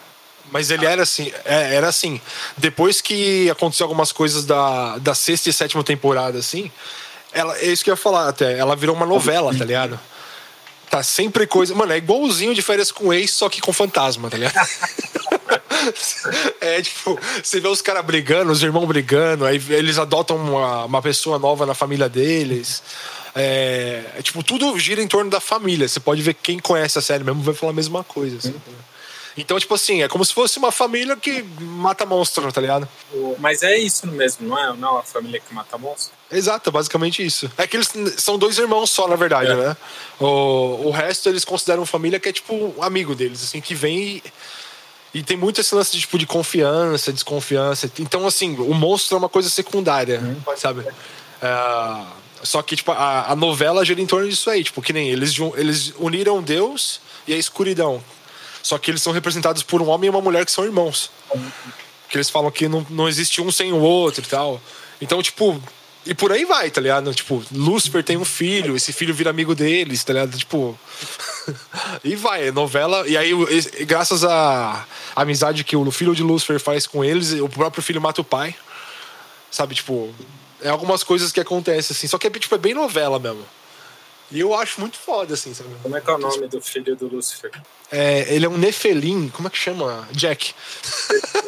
Mas 0.55 0.71
ele 0.71 0.87
era 0.87 1.03
assim, 1.03 1.33
é, 1.45 1.75
era 1.75 1.89
assim. 1.89 2.21
Depois 2.57 3.01
que 3.01 3.51
aconteceu 3.51 3.87
algumas 3.87 4.13
coisas 4.13 4.47
da, 4.47 4.99
da 4.99 5.13
sexta 5.13 5.51
e 5.51 5.53
sétima 5.53 5.83
temporada, 5.83 6.39
assim, 6.39 6.71
ela, 7.33 7.59
é 7.59 7.67
isso 7.67 7.83
que 7.83 7.91
eu 7.91 7.95
ia 7.95 7.97
falar 7.97 8.29
até. 8.29 8.57
Ela 8.57 8.77
virou 8.77 8.95
uma 8.95 9.05
novela, 9.05 9.53
tá 9.53 9.65
ligado? 9.65 9.99
Tá 10.89 11.03
sempre 11.03 11.45
coisa. 11.45 11.75
Mano, 11.75 11.93
é 11.93 11.97
igualzinho 11.97 12.55
de 12.55 12.63
férias 12.63 12.93
com 12.93 13.13
ex, 13.13 13.33
só 13.33 13.49
que 13.49 13.61
com 13.61 13.73
fantasma, 13.73 14.31
tá 14.31 14.37
ligado? 14.37 14.55
é 16.61 16.81
tipo, 16.81 17.19
você 17.43 17.59
vê 17.59 17.67
os 17.67 17.83
caras 17.83 18.05
brigando, 18.05 18.53
os 18.53 18.63
irmãos 18.63 18.87
brigando, 18.87 19.45
aí 19.45 19.61
eles 19.71 19.99
adotam 19.99 20.37
uma, 20.37 20.85
uma 20.85 21.03
pessoa 21.03 21.37
nova 21.37 21.67
na 21.67 21.75
família 21.75 22.09
deles. 22.09 22.81
É, 23.35 24.05
é, 24.17 24.23
tipo, 24.23 24.41
tudo 24.45 24.79
gira 24.79 25.03
em 25.03 25.09
torno 25.09 25.33
da 25.33 25.41
família. 25.41 25.89
Você 25.89 25.99
pode 25.99 26.23
ver 26.23 26.35
quem 26.35 26.61
conhece 26.61 26.97
a 26.97 27.03
série 27.03 27.25
mesmo 27.25 27.43
vai 27.43 27.55
falar 27.55 27.73
a 27.73 27.75
mesma 27.75 28.05
coisa. 28.05 28.37
Assim, 28.37 28.53
tá 28.53 28.94
então, 29.37 29.59
tipo 29.59 29.75
assim, 29.75 30.03
é 30.03 30.09
como 30.09 30.25
se 30.25 30.33
fosse 30.33 30.59
uma 30.59 30.71
família 30.71 31.17
que 31.17 31.43
mata 31.61 32.07
monstro, 32.07 32.53
tá 32.53 32.61
ligado? 32.61 32.89
Mas 33.39 33.63
é 33.63 33.77
isso 33.77 34.07
mesmo, 34.07 34.49
não 34.49 34.59
é? 34.59 34.73
Não, 34.77 34.97
a 34.97 35.03
família 35.03 35.41
que 35.41 35.53
mata 35.53 35.77
monstro? 35.77 36.13
Exato, 36.31 36.71
basicamente 36.71 37.25
isso. 37.25 37.51
É 37.59 37.67
que 37.67 37.77
eles 37.77 37.93
são 38.17 38.39
dois 38.39 38.59
irmãos 38.59 38.91
só, 38.91 39.09
na 39.09 39.17
verdade, 39.17 39.51
é. 39.51 39.57
né? 39.57 39.77
O, 40.21 40.87
o 40.87 40.91
resto 40.91 41.29
eles 41.29 41.45
consideram 41.45 41.85
família 41.85 42.21
que 42.21 42.29
é 42.29 42.33
tipo 42.33 42.55
um 42.55 42.83
amigo 42.83 43.15
deles, 43.15 43.43
assim, 43.43 43.61
que 43.61 43.75
vem 43.75 43.99
e. 43.99 44.23
E 45.13 45.23
tem 45.23 45.37
muito 45.37 45.61
esse 45.61 45.73
lance 45.73 45.93
de, 45.93 46.01
tipo, 46.01 46.19
de 46.19 46.27
confiança, 46.27 47.13
desconfiança. 47.13 47.89
Então, 48.01 48.27
assim, 48.27 48.57
o 48.57 48.75
monstro 48.75 49.15
é 49.15 49.19
uma 49.19 49.29
coisa 49.29 49.49
secundária, 49.49 50.19
hum, 50.19 50.57
sabe? 50.57 50.85
É, 51.41 52.05
só 52.43 52.61
que, 52.63 52.75
tipo, 52.75 52.91
a, 52.91 53.31
a 53.31 53.37
novela 53.37 53.85
gira 53.85 54.01
em 54.01 54.07
torno 54.07 54.29
disso 54.29 54.51
aí. 54.51 54.65
Tipo, 54.65 54.83
que 54.83 54.93
nem 54.93 55.09
eles, 55.09 55.37
eles 55.57 55.95
uniram 56.01 56.43
Deus 56.43 57.01
e 57.29 57.33
a 57.33 57.37
escuridão. 57.37 58.03
Só 58.65 58.79
que 58.79 58.91
eles 58.91 59.03
são 59.03 59.13
representados 59.13 59.63
por 59.63 59.83
um 59.83 59.91
homem 59.91 60.07
e 60.07 60.11
uma 60.11 60.23
mulher 60.23 60.47
que 60.47 60.51
são 60.51 60.65
irmãos. 60.65 61.11
Que 62.09 62.17
eles 62.17 62.31
falam 62.31 62.51
que 62.51 62.67
não, 62.67 62.85
não 62.89 63.07
existe 63.07 63.43
um 63.43 63.53
sem 63.53 63.75
o 63.75 63.79
outro 63.79 64.25
e 64.25 64.27
tal. 64.27 64.59
Então, 65.03 65.23
tipo, 65.23 65.63
e 66.07 66.15
por 66.15 66.33
aí 66.33 66.47
vai, 66.47 66.71
tá 66.71 66.81
ligado? 66.81 67.13
Tipo, 67.15 67.45
Lúcifer 67.53 68.03
tem 68.03 68.17
um 68.17 68.25
filho, 68.25 68.75
esse 68.75 68.91
filho 68.91 69.13
vira 69.13 69.29
amigo 69.29 69.55
deles, 69.55 70.03
tá 70.03 70.15
ligado? 70.15 70.35
Tipo. 70.39 70.79
e 72.03 72.17
vai, 72.17 72.49
é 72.49 72.53
novela. 72.53 73.07
E 73.07 73.19
aí, 73.19 73.33
graças 73.81 74.25
à 74.25 74.87
amizade 75.15 75.63
que 75.63 75.77
o 75.77 75.91
filho 75.91 76.15
de 76.15 76.23
Lúcifer 76.23 76.59
faz 76.59 76.87
com 76.87 77.05
eles, 77.05 77.33
o 77.33 77.51
próprio 77.51 77.83
filho 77.83 78.01
mata 78.01 78.23
o 78.23 78.25
pai. 78.25 78.57
Sabe, 79.51 79.75
tipo. 79.75 80.11
É 80.63 80.71
algumas 80.71 81.05
coisas 81.05 81.31
que 81.31 81.41
acontecem, 81.41 81.95
assim. 81.95 82.07
Só 82.07 82.17
que 82.17 82.29
é, 82.29 82.31
tipo, 82.31 82.55
é 82.55 82.59
bem 82.59 82.73
novela 82.73 83.19
mesmo. 83.19 83.45
E 84.31 84.41
eu 84.41 84.55
acho 84.55 84.81
muito 84.81 84.99
foda, 84.99 85.35
assim, 85.35 85.55
sabe? 85.55 85.71
Como 85.83 85.97
é 85.97 86.01
que 86.01 86.11
é 86.11 86.15
o 86.15 86.19
nome 86.19 86.49
do 86.49 86.61
filho 86.61 86.97
do 86.97 87.07
Lúcifer? 87.07 87.53
É, 87.93 88.35
ele 88.35 88.47
é 88.47 88.49
um 88.49 88.57
Nefelim, 88.57 89.29
como 89.29 89.49
é 89.49 89.51
que 89.51 89.59
chama? 89.59 90.09
Jack. 90.13 90.55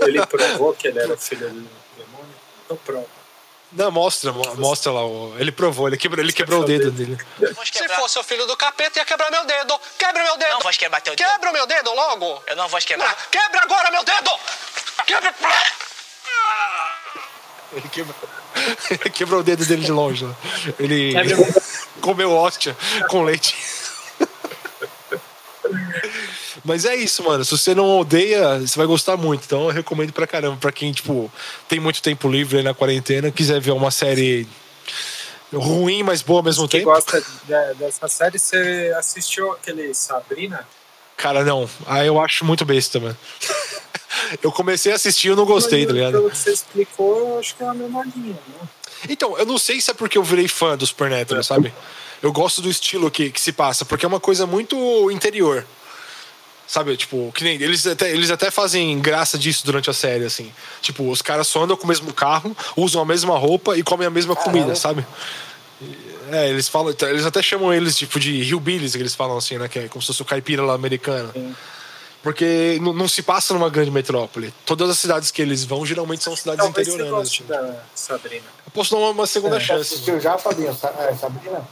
Ele 0.03 0.24
provou 0.27 0.74
que 0.74 0.89
ele 0.89 0.99
era 0.99 1.16
filho 1.16 1.49
do 1.49 1.68
demônio? 1.97 2.35
Então 2.64 2.77
prova. 2.77 3.16
Não, 3.72 3.91
mostra, 3.91 4.33
mostra 4.33 4.93
lá. 4.93 5.03
Ele 5.39 5.51
provou, 5.51 5.89
ele 5.89 5.97
quebrou, 5.97 6.24
ele 6.24 6.33
quebrou 6.33 6.62
o 6.62 6.64
dedo 6.64 6.91
dele. 6.91 7.18
Se 7.64 7.89
fosse 7.89 8.18
o 8.18 8.22
filho 8.22 8.47
do 8.47 8.57
capeta, 8.57 9.01
ia 9.01 9.05
quebrar 9.05 9.31
meu 9.31 9.45
dedo. 9.45 9.79
Quebra 9.99 10.22
meu 10.22 10.37
dedo. 10.37 10.51
Não 10.53 10.61
vou 10.61 10.72
quebrar 10.72 11.01
teu 11.01 11.16
dedo. 11.16 11.29
Quebra 11.29 11.53
meu 11.53 11.66
dedo 11.66 11.93
logo. 11.93 12.43
Eu 12.47 12.57
não 12.57 12.68
vou 12.68 12.81
quebrar. 12.81 13.09
Não, 13.09 13.16
quebra 13.31 13.62
agora 13.62 13.91
meu 13.91 14.05
dedo. 14.05 14.31
Quebra. 15.05 15.35
Ele 17.73 17.89
quebrou, 17.89 18.17
ele 18.91 19.11
quebrou 19.11 19.41
o 19.41 19.43
dedo 19.43 19.64
dele 19.67 19.85
de 19.85 19.93
longe. 19.93 20.25
Né? 20.25 20.35
Ele 20.79 21.14
comeu 22.01 22.33
hóstia 22.33 22.77
com 23.09 23.23
leite. 23.23 23.57
Mas 26.64 26.85
é 26.85 26.97
isso, 26.97 27.23
mano. 27.23 27.45
Se 27.45 27.57
você 27.57 27.75
não 27.75 27.99
odeia, 27.99 28.59
você 28.61 28.77
vai 28.77 28.87
gostar 28.87 29.17
muito. 29.17 29.45
Então 29.45 29.64
eu 29.64 29.71
recomendo 29.71 30.12
pra 30.12 30.27
caramba. 30.27 30.57
Pra 30.57 30.73
quem, 30.73 30.93
tipo, 30.93 31.31
tem 31.69 31.79
muito 31.79 32.03
tempo 32.03 32.29
livre 32.29 32.59
aí 32.59 32.62
na 32.64 32.75
quarentena, 32.75 33.31
quiser 33.31 33.61
ver 33.61 33.73
uma 33.73 33.91
série 33.91 34.49
ruim, 35.53 36.03
mas 36.03 36.23
boa 36.23 36.41
ao 36.41 36.45
mesmo 36.45 36.67
Quem 36.69 36.81
tempo. 36.81 36.93
gosta 36.93 37.23
dessa 37.79 38.09
série, 38.09 38.39
você 38.39 38.93
assistiu 38.99 39.53
aquele 39.53 39.95
Sabrina? 39.95 40.67
Cara, 41.17 41.45
não. 41.45 41.69
Ah, 41.87 42.05
eu 42.05 42.21
acho 42.21 42.45
muito 42.45 42.64
besta, 42.64 42.99
mano. 43.01 43.17
Eu 44.43 44.53
comecei 44.53 44.93
a 44.93 44.97
assistir 44.97 45.29
e 45.29 45.31
eu 45.31 45.37
não 45.37 45.45
gostei, 45.45 45.81
mas, 45.81 45.89
tá 45.89 45.93
ligado? 45.93 46.12
Pelo 46.12 46.31
que 46.31 46.39
você 46.39 46.53
explicou, 46.53 47.19
eu 47.19 47.39
acho 47.39 47.55
que 47.57 47.62
é 47.62 47.69
a 47.69 47.75
mesma 47.75 48.05
linha, 48.05 48.35
né? 48.49 48.69
Então, 49.09 49.37
eu 49.39 49.47
não 49.47 49.59
sei 49.59 49.81
se 49.81 49.91
é 49.91 49.95
porque 49.95 50.17
eu 50.17 50.23
virei 50.23 50.49
fã 50.49 50.77
do 50.77 50.87
Supernatural, 50.87 51.41
é. 51.41 51.43
sabe? 51.43 51.73
eu 52.23 52.33
gosto 52.33 52.61
do 52.61 52.71
estilo 52.71 53.11
que, 53.11 53.31
que 53.31 53.41
se 53.41 53.53
passa, 53.53 53.85
porque 53.85 54.05
é 54.05 54.09
uma 54.09 54.21
coisa 54.21 54.47
muito 54.47 55.11
interior. 55.11 55.64
Sabe, 56.67 56.97
tipo, 56.97 57.31
que 57.33 57.45
nem. 57.45 57.62
Eles 57.62 57.87
até, 57.87 58.11
eles 58.11 58.29
até 58.29 58.51
fazem 58.51 58.99
graça 59.01 59.39
disso 59.39 59.64
durante 59.64 59.89
a 59.89 59.93
série, 59.93 60.25
assim. 60.25 60.53
Tipo, 60.83 61.09
os 61.09 61.23
caras 61.23 61.47
só 61.47 61.62
andam 61.62 61.77
com 61.77 61.85
o 61.85 61.87
mesmo 61.87 62.12
carro, 62.12 62.57
usam 62.77 63.01
a 63.01 63.05
mesma 63.05 63.39
roupa 63.39 63.79
e 63.79 63.85
comem 63.85 64.05
a 64.05 64.11
mesma 64.11 64.35
comida, 64.35 64.75
sabe? 64.75 65.07
É, 66.33 66.49
eles 66.49 66.69
falam. 66.69 66.93
Eles 67.03 67.25
até 67.25 67.41
chamam 67.41 67.73
eles, 67.73 67.97
tipo, 67.97 68.19
de 68.19 68.43
hillbillies, 68.43 68.97
que 68.97 68.99
eles 68.99 69.14
falam 69.14 69.39
assim, 69.39 69.59
né? 69.59 69.69
Que 69.69 69.79
é 69.79 69.89
como 69.89 70.03
se 70.03 70.09
fosse 70.09 70.23
o 70.23 70.25
caipira 70.25 70.64
lá 70.64 70.75
americano. 70.75 71.33
Porque 72.27 72.77
não, 72.83 72.93
não 72.93 73.07
se 73.07 73.22
passa 73.22 73.55
numa 73.55 73.70
grande 73.70 73.93
metrópole. 73.93 74.53
Todas 74.64 74.91
as 74.91 74.99
cidades 74.99 75.31
que 75.31 75.41
eles 75.41 75.62
vão 75.62 75.87
geralmente 75.87 76.24
são 76.24 76.35
cidades 76.35 76.61
Talvez 76.64 76.89
você 76.89 76.95
interioranas. 76.95 77.29
goste 77.29 77.45
assim. 77.45 77.53
da 77.53 77.77
Sabrina. 77.95 78.45
Eu 78.66 78.72
posso 78.72 78.91
dar 78.91 78.97
uma, 78.97 79.11
uma 79.11 79.27
segunda 79.29 79.61
Você 79.61 79.66
chance. 79.66 79.95
assistiu 79.95 80.18
já, 80.18 80.37
Fabinho? 80.37 80.70
É, 80.99 81.14
Sabrina? 81.14 81.68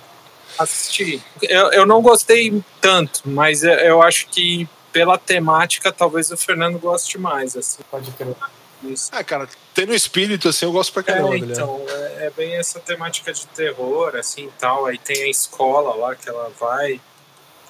Assisti. 0.57 1.21
Eu, 1.43 1.73
eu 1.73 1.85
não 1.85 2.01
gostei 2.01 2.63
tanto, 2.81 3.23
mas 3.25 3.65
eu, 3.65 3.73
eu 3.73 4.01
acho 4.01 4.29
que 4.29 4.69
pela 4.93 5.19
temática, 5.19 5.91
talvez 5.91 6.31
o 6.31 6.37
Fernando 6.37 6.79
goste 6.79 7.19
mais, 7.19 7.57
assim. 7.57 7.83
Pode 7.91 8.13
crer. 8.13 8.37
Isso. 8.85 9.09
Ah, 9.13 9.25
cara, 9.25 9.49
tendo 9.75 9.93
espírito, 9.93 10.49
assim, 10.49 10.67
eu 10.67 10.71
gosto 10.73 10.93
pra 10.93 11.01
É, 11.01 11.05
caramba, 11.05 11.31
né? 11.31 11.39
então, 11.51 11.83
é, 11.89 12.27
é 12.27 12.31
bem 12.37 12.55
essa 12.55 12.79
temática 12.79 13.33
de 13.33 13.45
terror, 13.49 14.15
assim, 14.15 14.49
tal. 14.61 14.87
Aí 14.87 14.99
tem 14.99 15.25
a 15.25 15.29
escola 15.29 15.97
lá 15.97 16.15
que 16.15 16.29
ela 16.29 16.53
vai, 16.61 17.01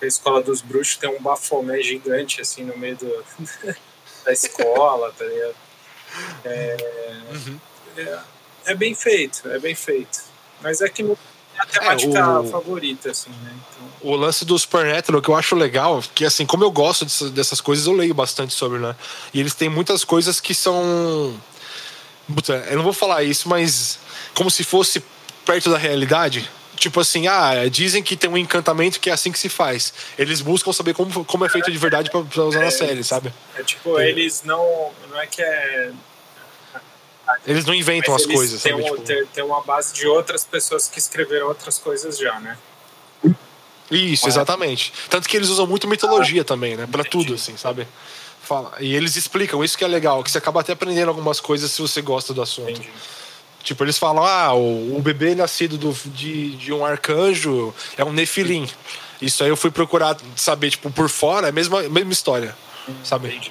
a 0.05 0.09
escola 0.09 0.43
dos 0.43 0.61
bruxos 0.61 0.97
tem 0.97 1.11
um 1.11 1.21
bafomé 1.21 1.81
gigante, 1.83 2.41
assim, 2.41 2.65
no 2.65 2.77
meio 2.77 2.97
do, 2.97 3.25
da 4.25 4.33
escola, 4.33 5.13
tá 5.17 5.25
ligado? 5.25 5.55
É, 6.45 6.77
Uhum. 7.33 7.59
é, 7.97 8.19
é 8.67 8.75
bem 8.75 8.95
feito, 8.95 9.49
é 9.49 9.59
bem 9.59 9.75
feito. 9.75 10.21
Mas 10.61 10.81
é 10.81 10.89
que 10.89 11.03
não 11.03 11.13
é 11.57 11.61
a 11.63 11.67
temática 11.67 12.41
o- 12.41 12.51
favorita, 12.51 13.11
assim, 13.11 13.31
né? 13.31 13.53
Então, 13.53 14.13
O 14.13 14.17
lance 14.17 14.45
do 14.45 14.59
Supernatural 14.59 15.21
que 15.23 15.29
eu 15.29 15.35
acho 15.35 15.55
legal, 15.57 16.03
que 16.15 16.25
assim, 16.25 16.47
como 16.47 16.63
eu 16.65 16.71
gosto 16.71 17.05
dessas, 17.05 17.31
dessas 17.31 17.61
coisas, 17.61 17.87
eu 17.87 17.93
leio 17.93 18.15
bastante 18.15 18.53
sobre, 18.55 18.79
né? 18.79 18.95
E 19.33 19.41
eles 19.41 19.55
têm 19.55 19.69
muitas 19.69 20.05
coisas 20.05 20.41
que 20.41 20.55
são. 20.55 21.39
Puta, 22.33 22.55
eu 22.71 22.77
não 22.77 22.85
vou 22.85 22.93
falar 22.93 23.23
isso, 23.23 23.49
mas 23.49 23.99
como 24.35 24.51
se 24.51 24.63
fosse 24.65 25.03
perto 25.45 25.71
da 25.71 25.77
realidade. 25.79 26.49
Tipo 26.77 27.01
assim, 27.01 27.27
ah, 27.29 27.69
dizem 27.71 28.03
que 28.03 28.17
tem 28.17 28.29
um 28.29 28.37
encantamento 28.37 28.99
que 29.01 29.09
é 29.09 29.13
assim 29.13 29.31
que 29.33 29.39
se 29.39 29.49
faz. 29.49 29.93
Eles 30.19 30.41
buscam 30.41 30.73
saber 30.73 30.93
como, 30.95 31.25
como 31.25 31.45
é 31.45 31.49
feito 31.49 31.71
de 31.71 31.79
verdade 31.79 32.11
pra, 32.11 32.23
pra 32.23 32.43
usar 32.45 32.61
na 32.61 32.71
série, 32.71 33.03
sabe? 33.05 33.33
é 33.57 33.63
tipo, 33.63 33.99
eles 34.01 34.43
não. 34.45 34.91
Não 35.11 35.19
é 35.21 35.27
que 35.27 35.41
é. 35.43 35.93
Eles 37.47 37.65
não 37.65 37.73
inventam 37.75 38.13
Mas 38.13 38.23
as 38.23 38.29
eles 38.29 38.37
coisas, 38.37 38.63
têm, 38.63 38.73
sabe? 38.73 38.83
um- 38.83 38.95
Tipo, 38.97 39.03
tem, 39.07 39.27
tem 39.27 39.45
uma 39.45 39.63
base 39.63 39.95
de 39.95 40.07
outras 40.07 40.45
pessoas 40.45 40.89
que 40.89 40.99
escreveram 40.99 41.47
outras 41.49 41.79
coisas 41.79 42.19
já, 42.19 42.39
né? 42.41 42.59
Isso, 43.91 44.27
exatamente. 44.29 44.93
Tanto 45.09 45.29
que 45.29 45.37
eles 45.37 45.49
usam 45.49 45.67
muito 45.67 45.87
mitologia 45.87 46.43
também, 46.45 46.77
né? 46.77 46.87
Pra 46.91 47.05
tudo, 47.05 47.35
assim, 47.35 47.57
sabe? 47.57 47.87
Fala. 48.43 48.75
E 48.81 48.95
eles 48.95 49.17
explicam, 49.17 49.63
isso 49.65 49.77
que 49.79 49.85
é 49.85 49.89
legal, 49.89 50.23
que 50.23 50.31
você 50.31 50.39
acaba 50.39 50.61
até 50.61 50.73
aprendendo 50.73 51.09
algumas 51.09 51.41
coisas 51.41 51.71
se 51.71 51.81
você 51.81 52.03
gosta 52.03 52.35
do 52.35 52.43
assunto. 52.43 52.71
Entendi. 52.71 52.91
Tipo, 53.65 53.83
eles 53.83 53.97
falam, 53.97 54.23
ah, 54.23 54.53
o, 54.53 54.97
o 54.97 55.01
bebê 55.01 55.35
nascido 55.35 55.79
do, 55.79 55.93
de, 56.11 56.55
de 56.57 56.73
um 56.73 56.85
arcanjo 56.85 57.75
é 57.97 58.05
um 58.05 58.13
nefilim. 58.13 58.69
Isso 59.21 59.43
aí 59.43 59.49
eu 59.49 59.57
fui 59.57 59.71
procurar 59.71 60.17
saber, 60.37 60.71
tipo, 60.71 60.91
por 60.91 61.09
fora, 61.09 61.47
é 61.47 61.51
a 61.51 61.53
mesma, 61.53 61.83
mesma 61.85 62.13
história, 62.13 62.55
sabe? 63.03 63.29
Entendi. 63.29 63.51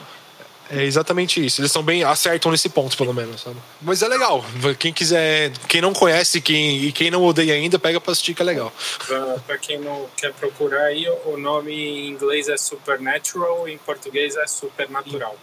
É 0.70 0.84
exatamente 0.84 1.44
isso. 1.44 1.62
Eles 1.62 1.72
são 1.72 1.84
bem, 1.84 2.04
acertam 2.04 2.52
nesse 2.52 2.70
ponto, 2.70 2.96
pelo 2.96 3.14
menos, 3.14 3.42
sabe? 3.42 3.58
Mas 3.82 4.02
é 4.02 4.08
legal. 4.08 4.46
Quem 4.80 4.94
quiser, 4.94 5.52
quem 5.68 5.82
não 5.82 5.94
conhece 5.94 6.40
quem, 6.40 6.84
e 6.84 6.92
quem 6.92 7.12
não 7.12 7.24
odeia 7.24 7.54
ainda, 7.56 7.78
pega 7.78 8.00
pra 8.00 8.12
assistir 8.12 8.34
que 8.34 8.42
é 8.42 8.46
legal. 8.46 8.72
Pra, 9.06 9.38
pra 9.46 9.58
quem 9.58 9.80
não 9.80 10.08
quer 10.16 10.32
procurar 10.34 10.86
aí, 10.86 11.08
o 11.26 11.38
nome 11.38 11.74
em 11.74 12.10
inglês 12.10 12.50
é 12.50 12.58
Supernatural, 12.58 13.68
em 13.68 13.78
português 13.80 14.36
é 14.36 14.48
Supernatural. 14.48 15.36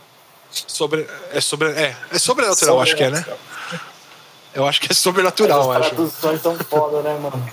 Sobre, 0.50 1.06
é 1.32 1.40
sobre, 1.40 1.68
é, 1.68 1.96
é 2.12 2.18
sobrenatural, 2.18 2.80
acho 2.80 2.96
que 2.96 3.04
é, 3.04 3.10
né? 3.10 3.24
Eu 4.54 4.66
acho 4.66 4.80
que 4.80 4.90
é 4.90 4.94
sobrenatural, 4.94 5.64
eu 5.64 5.70
As 5.70 5.76
acho. 5.78 5.94
traduções 5.94 6.42
são 6.42 6.56
foda, 6.58 7.02
né, 7.02 7.18
mano? 7.18 7.50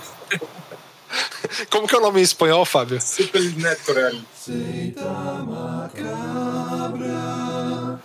Como 1.70 1.86
que 1.86 1.94
é 1.94 1.98
o 1.98 2.02
nome 2.02 2.20
em 2.20 2.22
espanhol, 2.22 2.64
Fábio? 2.64 3.00
Supernatural. 3.00 4.12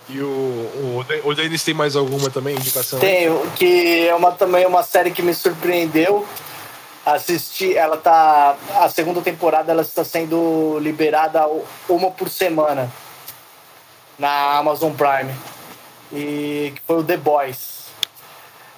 E 0.08 0.20
o, 0.20 0.26
o, 0.26 1.04
o 1.24 1.34
Denis 1.34 1.62
tem 1.64 1.74
mais 1.74 1.96
alguma 1.96 2.30
também, 2.30 2.54
indicação? 2.54 2.98
Tenho, 3.00 3.40
que 3.56 4.06
é 4.08 4.14
uma, 4.14 4.32
também 4.32 4.66
uma 4.66 4.82
série 4.82 5.10
que 5.10 5.22
me 5.22 5.34
surpreendeu. 5.34 6.26
Assisti, 7.04 7.76
ela 7.76 7.96
tá. 7.96 8.56
A 8.76 8.88
segunda 8.88 9.20
temporada 9.20 9.70
ela 9.70 9.82
está 9.82 10.04
sendo 10.04 10.78
liberada 10.80 11.46
uma 11.88 12.10
por 12.10 12.30
semana 12.30 12.90
na 14.18 14.56
Amazon 14.56 14.92
Prime. 14.92 15.34
E 16.12 16.72
que 16.74 16.80
foi 16.86 16.98
o 17.00 17.04
The 17.04 17.16
Boys. 17.18 17.73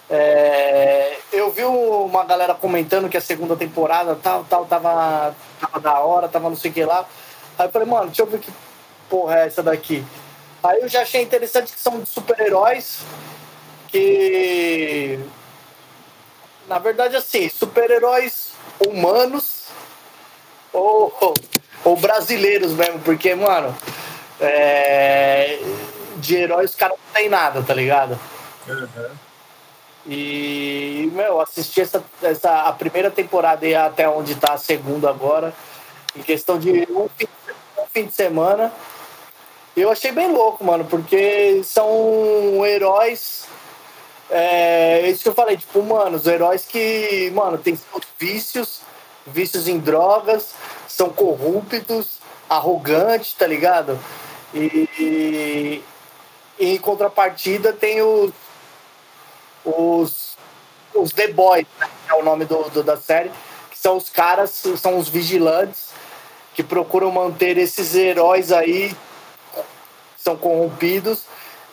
É, 0.08 1.18
eu 1.32 1.50
vi 1.50 1.64
uma 1.64 2.24
galera 2.24 2.54
comentando 2.54 3.08
que 3.08 3.16
a 3.16 3.20
segunda 3.20 3.56
temporada 3.56 4.16
tal, 4.22 4.44
tal, 4.44 4.64
tava, 4.64 5.34
tava 5.60 5.80
da 5.80 6.00
hora, 6.00 6.28
tava 6.28 6.48
não 6.48 6.56
sei 6.56 6.70
o 6.70 6.74
que 6.74 6.84
lá. 6.84 7.04
Aí 7.58 7.66
eu 7.66 7.72
falei, 7.72 7.88
mano, 7.88 8.06
deixa 8.06 8.22
eu 8.22 8.26
ver 8.26 8.38
que 8.38 8.52
porra 9.08 9.40
é 9.40 9.46
essa 9.46 9.62
daqui. 9.62 10.04
Aí 10.62 10.80
eu 10.80 10.88
já 10.88 11.02
achei 11.02 11.22
interessante 11.22 11.72
que 11.72 11.80
são 11.80 12.04
super-heróis 12.04 13.00
que. 13.88 15.18
Na 16.68 16.78
verdade, 16.78 17.16
assim, 17.16 17.48
super-heróis 17.48 18.50
humanos 18.80 19.66
ou, 20.72 21.34
ou 21.84 21.96
brasileiros 21.96 22.72
mesmo, 22.72 22.98
porque, 23.00 23.34
mano, 23.34 23.76
é, 24.40 25.60
de 26.16 26.36
heróis 26.36 26.70
os 26.70 26.76
caras 26.76 26.98
não 26.98 27.14
tem 27.14 27.28
nada, 27.28 27.62
tá 27.62 27.72
ligado? 27.72 28.18
Uhum. 28.68 29.10
E, 30.08 31.10
meu, 31.12 31.40
assisti 31.40 31.80
essa, 31.80 32.02
essa, 32.22 32.62
a 32.62 32.72
primeira 32.72 33.10
temporada 33.10 33.66
e 33.66 33.74
até 33.74 34.08
onde 34.08 34.36
tá 34.36 34.52
a 34.52 34.58
segunda 34.58 35.10
agora, 35.10 35.52
em 36.14 36.22
questão 36.22 36.58
de 36.58 36.86
um 36.90 37.08
fim, 37.16 37.26
um 37.76 37.86
fim 37.86 38.04
de 38.06 38.12
semana. 38.12 38.72
Eu 39.76 39.90
achei 39.90 40.12
bem 40.12 40.30
louco, 40.30 40.64
mano, 40.64 40.84
porque 40.84 41.60
são 41.64 42.64
heróis. 42.64 43.46
É 44.30 45.08
isso 45.10 45.24
que 45.24 45.28
eu 45.28 45.34
falei, 45.34 45.56
tipo, 45.56 45.82
mano, 45.82 46.16
os 46.16 46.26
heróis 46.26 46.64
que, 46.64 47.30
mano, 47.34 47.58
tem 47.58 47.78
vícios, 48.18 48.80
vícios 49.26 49.66
em 49.68 49.78
drogas, 49.78 50.54
são 50.88 51.10
corruptos, 51.10 52.18
arrogantes, 52.48 53.34
tá 53.34 53.46
ligado? 53.46 53.98
E, 54.54 54.88
e 54.98 55.84
em 56.58 56.78
contrapartida 56.78 57.72
tem 57.72 58.00
os 58.00 58.32
os, 59.66 60.36
os 60.94 61.12
The 61.12 61.28
Boys, 61.28 61.66
né, 61.80 61.88
que 62.06 62.12
é 62.12 62.14
o 62.14 62.22
nome 62.22 62.44
do, 62.44 62.62
do- 62.70 62.82
da 62.82 62.96
série, 62.96 63.30
que 63.70 63.78
são 63.78 63.96
os 63.96 64.08
caras, 64.08 64.50
são 64.78 64.96
os 64.98 65.08
vigilantes 65.08 65.88
que 66.54 66.62
procuram 66.62 67.10
manter 67.10 67.58
esses 67.58 67.94
heróis 67.94 68.50
aí 68.52 68.90
que 69.54 70.22
são 70.22 70.36
corrompidos 70.36 71.24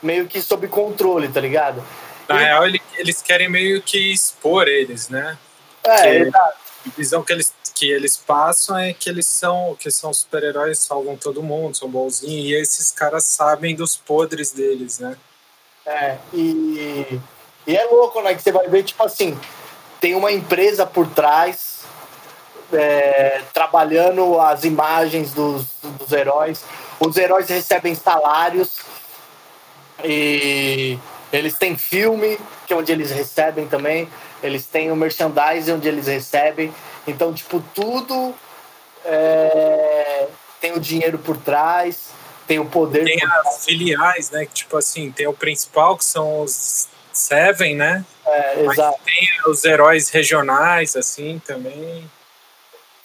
meio 0.02 0.28
que 0.28 0.42
sob 0.42 0.68
controle, 0.68 1.30
tá 1.30 1.40
ligado? 1.40 1.82
Na 2.28 2.38
real, 2.38 2.66
ele- 2.68 2.82
eles 2.96 3.22
querem 3.22 3.48
meio 3.50 3.82
que 3.82 4.12
expor 4.12 4.68
eles, 4.68 5.08
né? 5.10 5.38
É, 5.84 6.16
exato. 6.20 6.58
A 6.86 6.90
visão 6.98 7.24
que 7.24 7.32
eles, 7.32 7.54
que 7.74 7.90
eles 7.90 8.18
passam 8.18 8.78
é 8.78 8.94
que 8.94 9.10
eles 9.10 9.26
são, 9.26 9.76
que 9.80 9.90
são 9.90 10.14
super-heróis, 10.14 10.80
salvam 10.80 11.16
todo 11.16 11.42
mundo, 11.42 11.78
são 11.78 11.88
bonzinhos, 11.90 12.46
e 12.50 12.54
esses 12.54 12.92
caras 12.92 13.24
sabem 13.24 13.74
dos 13.76 13.96
podres 13.96 14.52
deles, 14.52 15.00
né? 15.00 15.16
É, 15.86 16.18
e, 16.34 17.20
e 17.66 17.76
é 17.76 17.86
louco, 17.86 18.22
né? 18.22 18.36
Que 18.36 18.42
você 18.42 18.52
vai 18.52 18.68
ver, 18.68 18.84
tipo 18.84 19.04
assim, 19.04 19.38
tem 20.02 20.16
uma 20.16 20.32
empresa 20.32 20.86
por 20.86 21.08
trás 21.08 21.84
é, 22.74 23.42
trabalhando 23.54 24.40
as 24.40 24.64
imagens 24.64 25.34
dos, 25.34 25.66
dos 25.82 26.12
heróis. 26.12 26.64
Os 27.00 27.16
heróis 27.18 27.48
recebem 27.48 27.96
salários 27.96 28.80
e 30.04 30.98
eles 31.32 31.58
têm 31.58 31.78
filme, 31.78 32.38
que 32.68 32.74
é 32.74 32.76
onde 32.76 32.92
eles 32.92 33.12
recebem 33.12 33.68
também. 33.68 34.10
Eles 34.42 34.66
têm 34.66 34.92
o 34.92 34.96
merchandising 34.96 35.74
onde 35.74 35.88
eles 35.88 36.08
recebem. 36.08 36.74
Então, 37.08 37.34
tipo, 37.34 37.64
tudo 37.74 38.34
é, 39.06 40.28
tem 40.60 40.74
o 40.74 40.80
dinheiro 40.80 41.18
por 41.18 41.38
trás, 41.38 42.10
tem 42.48 42.60
o 42.60 42.66
poder 42.66 43.06
Tem 43.06 43.24
as 43.24 43.66
filiais, 43.66 44.32
né? 44.32 44.46
Que, 44.46 44.54
tipo 44.54 44.78
assim, 44.78 45.12
tem 45.12 45.28
o 45.28 45.34
principal, 45.34 45.98
que 45.98 46.06
são 46.06 46.42
os 46.42 46.88
Seven, 47.14 47.76
né? 47.76 48.04
É, 48.26 48.64
Mas 48.64 48.78
exato. 48.78 49.00
tem 49.06 49.30
os 49.48 49.64
heróis 49.64 50.10
regionais, 50.10 50.96
assim, 50.96 51.42
também. 51.46 52.10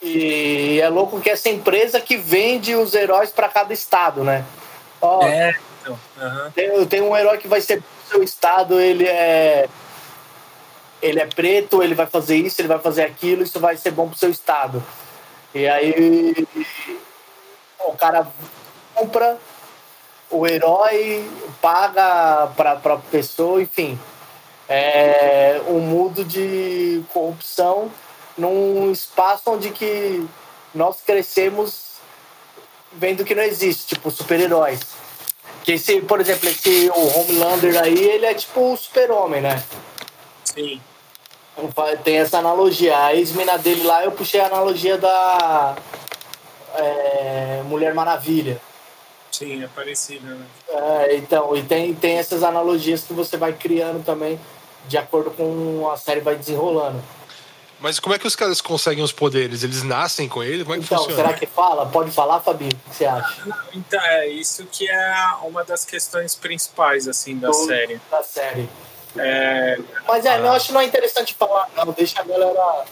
E 0.01 0.79
é 0.81 0.87
louco 0.89 1.19
que 1.19 1.29
essa 1.29 1.49
empresa 1.49 1.99
que 1.99 2.15
vende 2.17 2.73
os 2.75 2.93
heróis 2.93 3.31
para 3.31 3.49
cada 3.49 3.73
estado, 3.73 4.23
né? 4.23 4.45
Ó, 5.01 5.23
É, 5.27 5.55
então. 5.81 5.99
aham. 6.19 6.51
tem, 6.51 6.85
tem 6.87 7.01
um 7.01 7.15
herói 7.15 7.37
que 7.37 7.47
vai 7.47 7.59
ser 7.61 7.81
pro 7.81 8.09
seu 8.09 8.23
estado, 8.23 8.79
ele 8.79 9.05
é. 9.05 9.67
ele 11.01 11.19
é 11.19 11.25
preto, 11.25 11.83
ele 11.83 11.95
vai 11.95 12.07
fazer 12.07 12.37
isso, 12.37 12.59
ele 12.61 12.67
vai 12.69 12.79
fazer 12.79 13.03
aquilo, 13.03 13.43
isso 13.43 13.59
vai 13.59 13.75
ser 13.77 13.91
bom 13.91 14.07
pro 14.09 14.17
seu 14.17 14.29
estado. 14.29 14.81
E 15.53 15.67
aí 15.67 16.47
o 17.79 17.93
cara 17.93 18.27
compra, 18.95 19.37
o 20.29 20.47
herói 20.47 21.29
paga 21.61 22.47
para 22.55 22.73
a 22.73 22.97
pessoa, 22.97 23.61
enfim. 23.61 23.99
É 24.67 25.61
um 25.67 25.79
mundo 25.79 26.23
de 26.23 27.03
corrupção 27.11 27.91
num 28.37 28.91
espaço 28.91 29.49
onde 29.51 29.71
que 29.71 30.25
nós 30.73 31.01
crescemos 31.05 31.89
vendo 32.93 33.23
que 33.23 33.35
não 33.35 33.43
existe, 33.43 33.95
tipo, 33.95 34.11
super-heróis. 34.11 34.79
Que 35.63 35.73
esse, 35.73 36.01
por 36.01 36.21
exemplo, 36.21 36.47
esse 36.49 36.89
o 36.89 37.19
Homelander 37.19 37.81
aí, 37.81 37.97
ele 37.97 38.25
é 38.25 38.33
tipo 38.33 38.73
o 38.73 38.77
super-homem, 38.77 39.41
né? 39.41 39.61
Sim. 40.43 40.81
Tem 42.03 42.17
essa 42.17 42.37
analogia. 42.37 42.97
A 42.97 43.15
ex-mina 43.15 43.57
dele 43.57 43.83
lá, 43.83 44.03
eu 44.03 44.11
puxei 44.11 44.39
a 44.39 44.45
analogia 44.45 44.97
da 44.97 45.75
é, 46.75 47.61
Mulher 47.65 47.93
Maravilha. 47.93 48.61
Sim, 49.39 49.63
é 49.63 49.67
parecido, 49.67 50.25
né? 50.27 50.45
É, 50.67 51.15
então, 51.15 51.55
e 51.55 51.63
tem, 51.63 51.93
tem 51.93 52.17
essas 52.17 52.43
analogias 52.43 53.03
que 53.03 53.13
você 53.13 53.37
vai 53.37 53.53
criando 53.53 54.03
também 54.03 54.37
de 54.85 54.97
acordo 54.97 55.31
com 55.31 55.89
a 55.89 55.95
série 55.95 56.19
vai 56.19 56.35
desenrolando. 56.35 57.01
Mas 57.79 58.01
como 58.01 58.13
é 58.13 58.19
que 58.19 58.27
os 58.27 58.35
caras 58.35 58.59
conseguem 58.59 59.01
os 59.01 59.13
poderes? 59.13 59.63
Eles 59.63 59.81
nascem 59.81 60.27
com 60.27 60.43
ele? 60.43 60.65
Como 60.65 60.75
é 60.75 60.79
que 60.79 60.83
então, 60.83 60.97
funciona? 60.97 61.23
será 61.23 61.33
que 61.37 61.45
fala? 61.45 61.85
Pode 61.85 62.11
falar, 62.11 62.41
Fabinho? 62.41 62.71
O 62.73 62.89
que 62.89 62.97
você 62.97 63.05
acha? 63.05 63.41
Então, 63.73 64.01
é 64.01 64.27
isso 64.27 64.65
que 64.65 64.89
é 64.89 65.33
uma 65.43 65.63
das 65.63 65.85
questões 65.85 66.35
principais, 66.35 67.07
assim, 67.07 67.37
da 67.37 67.53
série. 67.53 68.01
Da 68.11 68.21
série. 68.21 68.69
É... 69.17 69.79
Mas 70.05 70.25
é, 70.25 70.37
eu 70.37 70.51
acho 70.51 70.67
que 70.67 70.73
não 70.73 70.81
é 70.81 70.85
interessante 70.85 71.33
falar, 71.33 71.69
não. 71.77 71.93
Deixa 71.93 72.19
a 72.19 72.23
galera 72.25 72.83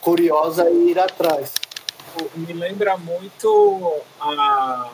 curiosa 0.00 0.70
e 0.70 0.92
ir 0.92 0.98
atrás. 0.98 1.52
Me 2.34 2.54
lembra 2.54 2.96
muito 2.96 4.00
a 4.18 4.88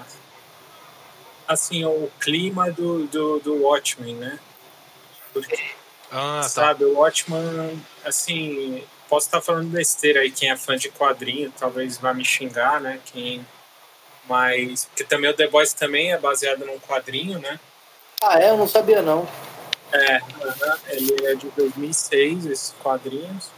assim, 1.49 1.85
o 1.85 2.11
clima 2.21 2.71
do, 2.71 3.07
do, 3.07 3.41
do 3.41 3.63
Watchmen, 3.63 4.15
né? 4.15 4.39
Porque, 5.33 5.59
Ah, 6.13 6.41
tá. 6.43 6.49
sabe, 6.49 6.85
o 6.85 6.99
Watchmen, 6.99 7.83
assim, 8.05 8.85
posso 9.09 9.27
estar 9.27 9.41
falando 9.41 9.71
besteira 9.71 10.21
aí, 10.21 10.31
quem 10.31 10.51
é 10.51 10.57
fã 10.57 10.77
de 10.77 10.91
quadrinho 10.91 11.53
talvez 11.59 11.97
vá 11.97 12.13
me 12.13 12.25
xingar, 12.25 12.81
né? 12.81 13.01
Quem, 13.07 13.45
mas, 14.29 14.85
porque 14.85 15.05
também 15.05 15.31
o 15.31 15.35
The 15.35 15.49
Boys 15.49 15.73
também 15.73 16.13
é 16.13 16.19
baseado 16.19 16.65
num 16.67 16.79
quadrinho, 16.79 17.39
né? 17.39 17.59
Ah, 18.23 18.39
é? 18.39 18.51
Eu 18.51 18.59
não 18.59 18.69
sabia, 18.69 19.01
não. 19.01 19.27
É, 19.91 20.21
ele 20.89 21.27
é 21.27 21.35
de 21.35 21.49
2006, 21.57 22.45
esses 22.47 22.75
quadrinhos. 22.83 23.51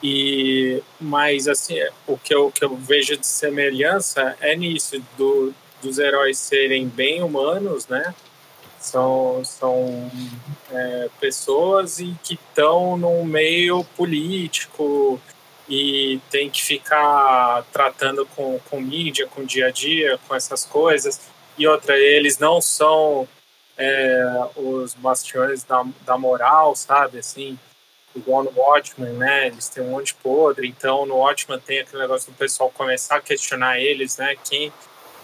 E, 0.00 0.80
mas, 1.00 1.48
assim, 1.48 1.74
o 2.06 2.16
que 2.16 2.32
eu, 2.32 2.52
que 2.52 2.64
eu 2.64 2.76
vejo 2.76 3.16
de 3.16 3.26
semelhança 3.26 4.36
é 4.40 4.54
nisso, 4.54 5.02
do, 5.16 5.52
dos 5.82 5.98
heróis 5.98 6.38
serem 6.38 6.88
bem 6.88 7.22
humanos, 7.22 7.86
né? 7.88 8.14
São, 8.80 9.44
são 9.44 10.10
é, 10.70 11.08
pessoas 11.20 11.98
e 11.98 12.14
que 12.22 12.34
estão 12.34 12.96
num 12.96 13.24
meio 13.24 13.84
político 13.96 15.20
e 15.68 16.20
tem 16.30 16.48
que 16.48 16.62
ficar 16.62 17.64
tratando 17.72 18.24
com, 18.26 18.58
com 18.70 18.80
mídia, 18.80 19.26
com 19.26 19.44
dia 19.44 19.66
a 19.66 19.70
dia, 19.70 20.18
com 20.26 20.34
essas 20.34 20.64
coisas. 20.64 21.20
E 21.58 21.66
outra, 21.66 21.98
eles 21.98 22.38
não 22.38 22.60
são 22.60 23.28
é, 23.76 24.48
os 24.56 24.94
bastiões 24.94 25.64
da, 25.64 25.84
da 26.06 26.16
moral, 26.16 26.74
sabe? 26.74 27.18
Assim, 27.18 27.58
igual 28.14 28.42
no 28.42 28.52
Watchmen, 28.56 29.12
né? 29.14 29.48
Eles 29.48 29.68
têm 29.68 29.84
um 29.84 29.90
monte 29.90 30.08
de 30.08 30.14
podre. 30.14 30.66
Então, 30.68 31.04
no 31.04 31.16
Watchmen 31.16 31.60
tem 31.60 31.80
aquele 31.80 32.02
negócio 32.02 32.32
do 32.32 32.36
pessoal 32.36 32.70
começar 32.70 33.16
a 33.16 33.20
questionar 33.20 33.80
eles, 33.80 34.16
né? 34.16 34.36
Quem 34.48 34.72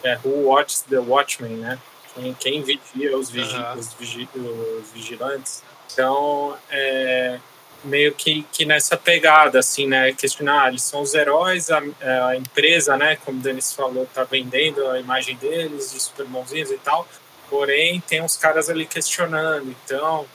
é 0.05 0.19
who 0.25 0.47
watches 0.47 0.83
the 0.83 0.99
Watchmen, 0.99 1.57
né? 1.57 1.79
Quem, 2.15 2.35
quem 2.35 2.63
vigia 2.63 3.17
os, 3.17 3.31
vigi, 3.31 3.57
Aham. 3.57 3.77
os, 3.77 3.93
vigi, 3.95 4.29
os 4.35 4.91
vigilantes. 4.93 5.63
Então, 5.93 6.57
é 6.71 7.39
meio 7.85 8.15
que, 8.15 8.47
que 8.51 8.65
nessa 8.65 8.97
pegada, 8.97 9.59
assim, 9.59 9.87
né? 9.87 10.13
Questionar, 10.13 10.69
eles 10.69 10.83
são 10.83 11.03
os 11.03 11.15
heróis, 11.15 11.71
a, 11.71 11.83
a 12.29 12.37
empresa, 12.37 12.97
né? 12.97 13.17
Como 13.25 13.39
o 13.39 13.43
Denis 13.43 13.73
falou, 13.73 14.07
tá 14.13 14.25
vendendo 14.25 14.87
a 14.89 14.99
imagem 14.99 15.37
deles 15.37 15.93
de 15.93 16.01
super 16.01 16.27
bonzinhos 16.27 16.71
e 16.71 16.79
tal. 16.79 17.07
Porém, 17.49 18.01
tem 18.01 18.23
uns 18.23 18.37
caras 18.37 18.71
ali 18.71 18.87
questionando. 18.87 19.75
Então, 19.85 20.27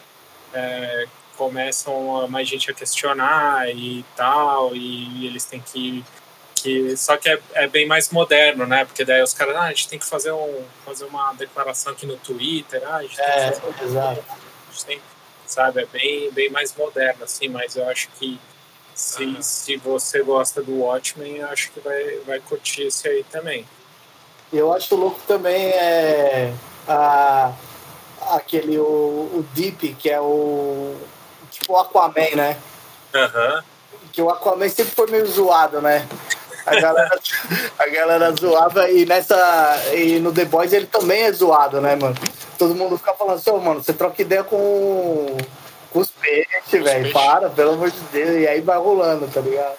é, 0.54 1.08
começam 1.36 2.22
a, 2.22 2.28
mais 2.28 2.48
gente 2.48 2.70
a 2.70 2.74
questionar 2.74 3.70
e 3.70 4.06
tal, 4.16 4.76
e 4.76 5.26
eles 5.26 5.46
têm 5.46 5.62
que. 5.62 6.04
Que 6.62 6.96
só 6.98 7.18
que 7.18 7.30
é, 7.30 7.40
é 7.54 7.68
bem 7.68 7.86
mais 7.88 8.10
moderno, 8.10 8.66
né? 8.66 8.86
Porque 8.86 9.04
daí 9.06 9.22
os 9.22 9.34
caras, 9.34 9.56
ah, 9.56 9.64
a 9.64 9.70
gente 9.70 9.88
tem 9.88 10.00
que 10.00 10.06
fazer, 10.06 10.32
um, 10.32 10.64
fazer 10.86 11.06
uma 11.06 11.34
declaração 11.34 11.94
aqui 11.94 12.06
no 12.06 12.18
Twitter, 12.18 12.82
ah, 12.86 12.98
a 12.98 13.02
gente 13.04 13.16
tem 13.16 13.26
que 13.26 13.32
É, 13.32 13.52
fazer 13.52 13.84
exato. 13.86 14.24
a 14.30 14.72
gente 14.72 14.86
tem, 14.86 15.02
sabe, 15.46 15.82
é 15.82 15.86
bem, 15.86 16.32
bem 16.32 16.50
mais 16.50 16.74
moderno, 16.76 17.24
assim, 17.24 17.48
mas 17.48 17.76
eu 17.76 17.88
acho 17.90 18.10
que 18.20 18.40
se, 18.94 19.38
se 19.42 19.78
você 19.78 20.22
gosta 20.22 20.62
do 20.62 20.80
Watchmen, 20.80 21.38
eu 21.38 21.48
acho 21.48 21.72
que 21.72 21.80
vai, 21.80 22.20
vai 22.26 22.40
curtir 22.40 22.84
esse 22.84 23.08
aí 23.08 23.24
também. 23.32 23.66
Eu 24.52 24.74
acho 24.74 24.96
louco 24.96 25.20
também 25.28 25.70
é 25.70 26.54
a, 26.88 27.54
aquele, 28.32 28.78
o, 28.78 28.84
o 28.84 29.46
Deep, 29.54 29.94
que 29.94 30.10
é 30.10 30.20
o 30.20 30.96
tipo 31.52 31.74
o 31.74 31.78
Aquaman, 31.78 32.36
né? 32.36 32.58
Aham. 33.14 33.64
Que 34.12 34.22
o 34.22 34.30
Aquaman 34.30 34.68
sempre 34.70 34.94
foi 34.96 35.08
meio 35.08 35.26
zoado, 35.28 35.82
né? 35.82 36.08
A 36.70 36.80
galera, 36.80 37.20
a 37.80 37.88
galera 37.88 38.32
zoava 38.40 38.90
e 38.90 39.06
nessa. 39.06 39.36
E 39.94 40.20
no 40.20 40.32
The 40.34 40.46
Boys 40.46 40.72
ele 40.74 40.86
também 40.86 41.24
é 41.24 41.32
zoado, 41.32 41.82
né, 41.82 41.96
mano? 41.96 42.16
Todo 42.58 42.76
mundo 42.76 42.98
fica 42.98 43.14
falando 43.14 43.36
assim, 43.38 43.52
mano, 43.52 43.82
você 43.84 43.94
troca 43.94 44.22
ideia 44.22 44.44
com, 44.44 45.38
com 45.92 46.00
os 46.00 46.12
peixes, 46.12 46.84
velho. 46.84 47.12
Para, 47.14 47.50
pelo 47.50 47.72
amor 47.74 47.90
de 47.90 48.00
Deus. 48.12 48.38
E 48.42 48.48
aí 48.48 48.62
vai 48.62 48.78
rolando, 48.78 49.28
tá 49.28 49.40
ligado? 49.42 49.76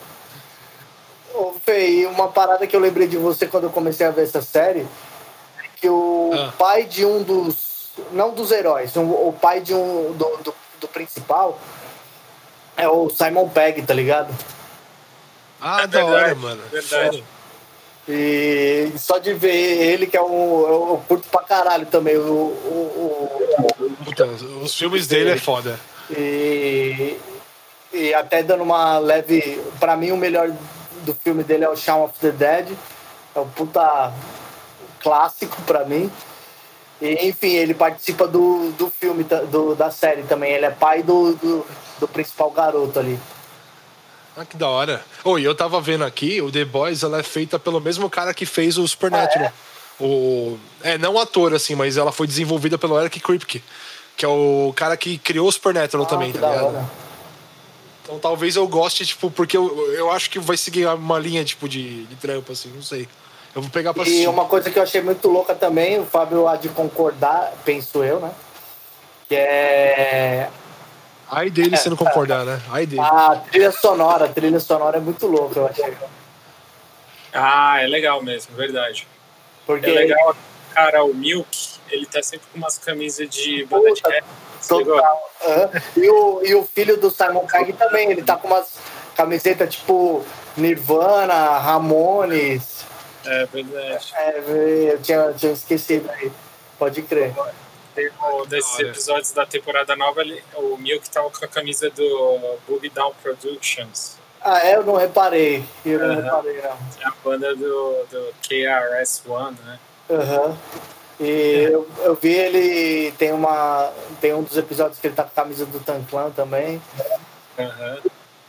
Ô, 1.34 1.52
Fê, 1.64 1.88
e 1.90 2.06
uma 2.06 2.28
parada 2.28 2.66
que 2.66 2.74
eu 2.74 2.80
lembrei 2.80 3.06
de 3.06 3.16
você 3.16 3.46
quando 3.46 3.64
eu 3.64 3.70
comecei 3.70 4.06
a 4.06 4.10
ver 4.10 4.22
essa 4.24 4.42
série 4.42 4.80
é 4.80 5.64
que 5.80 5.88
o 5.88 6.30
Ah. 6.34 6.52
pai 6.58 6.84
de 6.84 7.04
um 7.06 7.22
dos. 7.22 7.70
Não 8.12 8.30
dos 8.32 8.50
heróis, 8.50 8.96
um- 8.96 9.10
o 9.10 9.32
pai 9.40 9.60
de 9.60 9.74
um. 9.74 10.12
do, 10.12 10.36
do, 10.42 10.54
do 10.80 10.88
principal 10.88 11.58
é 12.76 12.88
o 12.88 13.10
Simon 13.10 13.48
Pegg, 13.48 13.82
tá 13.82 13.92
ligado? 13.92 14.32
Ah, 15.60 15.82
É 15.82 15.86
da 15.86 16.04
hora, 16.04 16.16
verdade, 16.34 16.40
mano. 16.40 16.62
verdade. 16.70 17.24
E 18.08 18.92
só 18.98 19.18
de 19.18 19.32
ver 19.34 19.54
ele, 19.54 20.06
que 20.06 20.16
é 20.16 20.22
um. 20.22 20.60
Eu, 20.66 21.02
curto 21.06 21.28
pra 21.28 21.42
caralho 21.42 21.86
também. 21.86 22.16
O, 22.16 22.22
o, 22.22 23.96
Puta, 24.04 24.24
os 24.26 24.74
filmes 24.74 25.06
dele 25.06 25.30
é 25.30 25.36
foda. 25.36 25.78
o- 26.08 26.12
e, 26.12 27.16
e 27.92 28.14
até 28.14 28.42
dando 28.42 28.62
uma 28.64 28.98
leve. 28.98 29.60
Pra 29.78 29.96
mim, 29.96 30.10
o 30.10 30.16
melhor 30.16 30.50
do 31.02 31.14
filme 31.14 31.44
dele 31.44 31.64
é 31.64 31.68
o 31.68 31.76
Shaun 31.76 32.04
of 32.04 32.14
the 32.20 32.30
Dead. 32.30 32.68
É 33.34 33.38
um 33.40 33.48
puta 33.48 34.12
clássico 35.02 35.60
pra 35.62 35.84
mim. 35.84 36.10
E, 37.00 37.28
enfim, 37.28 37.50
ele 37.54 37.74
participa 37.74 38.26
do, 38.26 38.72
do 38.72 38.90
filme, 38.90 39.22
do, 39.24 39.74
da 39.74 39.90
série 39.90 40.22
também. 40.24 40.52
Ele 40.52 40.66
é 40.66 40.70
pai 40.70 41.02
do, 41.02 41.34
do, 41.36 41.66
do 42.00 42.08
principal 42.08 42.50
garoto 42.50 42.98
ali. 42.98 43.18
Ah, 44.36 44.44
que 44.44 44.56
da 44.56 44.68
hora. 44.68 45.04
Oh, 45.24 45.38
e 45.38 45.44
eu 45.44 45.54
tava 45.54 45.80
vendo 45.80 46.04
aqui, 46.04 46.40
o 46.40 46.50
The 46.50 46.64
Boys, 46.64 47.02
ela 47.02 47.18
é 47.20 47.22
feita 47.22 47.58
pelo 47.58 47.80
mesmo 47.80 48.08
cara 48.08 48.32
que 48.32 48.46
fez 48.46 48.78
o 48.78 48.86
Supernatural. 48.86 49.52
O... 49.98 50.56
É, 50.82 50.96
não 50.96 51.18
ator, 51.18 51.52
assim, 51.52 51.74
mas 51.74 51.96
ela 51.96 52.10
foi 52.12 52.26
desenvolvida 52.26 52.78
pelo 52.78 52.98
Eric 52.98 53.20
Kripke, 53.20 53.62
que 54.16 54.24
é 54.24 54.28
o 54.28 54.72
cara 54.74 54.96
que 54.96 55.18
criou 55.18 55.48
o 55.48 55.52
Supernatural 55.52 56.06
também, 56.06 56.30
Ah, 56.30 56.32
que 56.32 56.38
tá 56.38 56.50
ligado? 56.50 56.90
Então 58.02 58.18
talvez 58.18 58.56
eu 58.56 58.66
goste, 58.66 59.04
tipo, 59.04 59.30
porque 59.30 59.56
eu, 59.56 59.92
eu 59.92 60.10
acho 60.10 60.30
que 60.30 60.38
vai 60.38 60.56
seguir 60.56 60.86
uma 60.86 61.18
linha, 61.18 61.44
tipo, 61.44 61.68
de, 61.68 62.04
de 62.06 62.16
trampo, 62.16 62.50
assim, 62.52 62.70
não 62.74 62.82
sei. 62.82 63.06
Eu 63.54 63.60
vou 63.62 63.70
pegar 63.70 63.92
pra 63.92 64.04
E 64.04 64.06
assistir. 64.06 64.28
uma 64.28 64.46
coisa 64.46 64.70
que 64.70 64.78
eu 64.78 64.82
achei 64.82 65.02
muito 65.02 65.28
louca 65.28 65.54
também, 65.54 65.98
o 66.00 66.06
Fábio 66.06 66.48
há 66.48 66.56
de 66.56 66.68
concordar, 66.70 67.52
penso 67.64 68.02
eu, 68.02 68.20
né? 68.20 68.30
Que 69.28 69.34
é 69.34 70.48
Ai 71.30 71.50
dele 71.50 71.76
se 71.76 71.88
não 71.88 71.96
concordar, 71.96 72.44
né? 72.44 72.60
Ai 72.70 72.86
dele. 72.86 73.00
a 73.00 73.36
trilha 73.50 73.72
sonora. 73.72 74.24
A 74.24 74.28
trilha 74.28 74.60
sonora 74.60 74.96
é 74.96 75.00
muito 75.00 75.26
louca, 75.26 75.60
eu 75.60 75.66
achei. 75.66 75.96
Ah, 77.32 77.80
é 77.80 77.86
legal 77.86 78.22
mesmo, 78.22 78.54
verdade. 78.56 79.06
Porque 79.64 79.88
É 79.88 79.92
legal, 79.92 80.34
cara, 80.74 81.04
o 81.04 81.14
Milk, 81.14 81.78
ele 81.88 82.06
tá 82.06 82.22
sempre 82.22 82.46
com 82.52 82.58
umas 82.58 82.78
camisas 82.78 83.28
de 83.28 83.64
banda 83.66 83.92
de 83.92 84.02
rap. 84.04 84.24
Total. 84.66 85.30
Aham. 85.46 85.70
E, 85.96 86.10
o, 86.10 86.42
e 86.44 86.54
o 86.54 86.64
filho 86.64 86.96
do 86.96 87.10
Simon 87.10 87.46
Pegg 87.46 87.72
também, 87.74 88.10
ele 88.10 88.22
tá 88.22 88.36
com 88.36 88.48
umas 88.48 88.78
camisetas 89.16 89.74
tipo 89.74 90.24
Nirvana, 90.56 91.58
Ramones. 91.58 92.84
É 93.24 93.46
verdade. 93.46 94.12
É, 94.16 94.92
eu 94.92 95.02
tinha, 95.02 95.32
tinha 95.32 95.52
esquecido 95.52 96.10
aí. 96.10 96.30
Pode 96.78 97.02
crer. 97.02 97.34
Um 98.32 98.46
desses 98.46 98.78
episódios 98.78 99.32
da 99.32 99.44
temporada 99.46 99.94
nova, 99.96 100.20
ele, 100.20 100.42
o 100.54 100.76
Milk 100.76 101.08
tava 101.10 101.30
com 101.30 101.44
a 101.44 101.48
camisa 101.48 101.90
do 101.90 102.58
Boogie 102.68 102.90
Down 102.90 103.12
Productions. 103.22 104.16
Ah, 104.42 104.58
é? 104.66 104.76
Eu 104.76 104.84
não 104.84 104.94
reparei. 104.96 105.62
Eu 105.84 105.98
não 105.98 106.14
reparei, 106.22 106.62
não. 106.62 106.70
É 106.70 107.04
a 107.06 107.12
banda 107.22 107.54
do, 107.54 108.04
do 108.10 108.34
KRS-One, 108.48 109.56
né? 109.64 109.78
Aham. 110.10 110.56
E 111.20 111.68
eu, 111.70 111.86
eu 112.02 112.14
vi 112.14 112.32
ele. 112.32 113.12
Tem 113.12 113.32
uma. 113.32 113.92
Tem 114.20 114.32
um 114.32 114.42
dos 114.42 114.56
episódios 114.56 114.98
que 114.98 115.06
ele 115.08 115.14
tá 115.14 115.24
com 115.24 115.28
a 115.38 115.42
camisa 115.42 115.66
do 115.66 115.78
Tanclan 115.80 116.30
também. 116.30 116.80
Aham. 117.58 117.98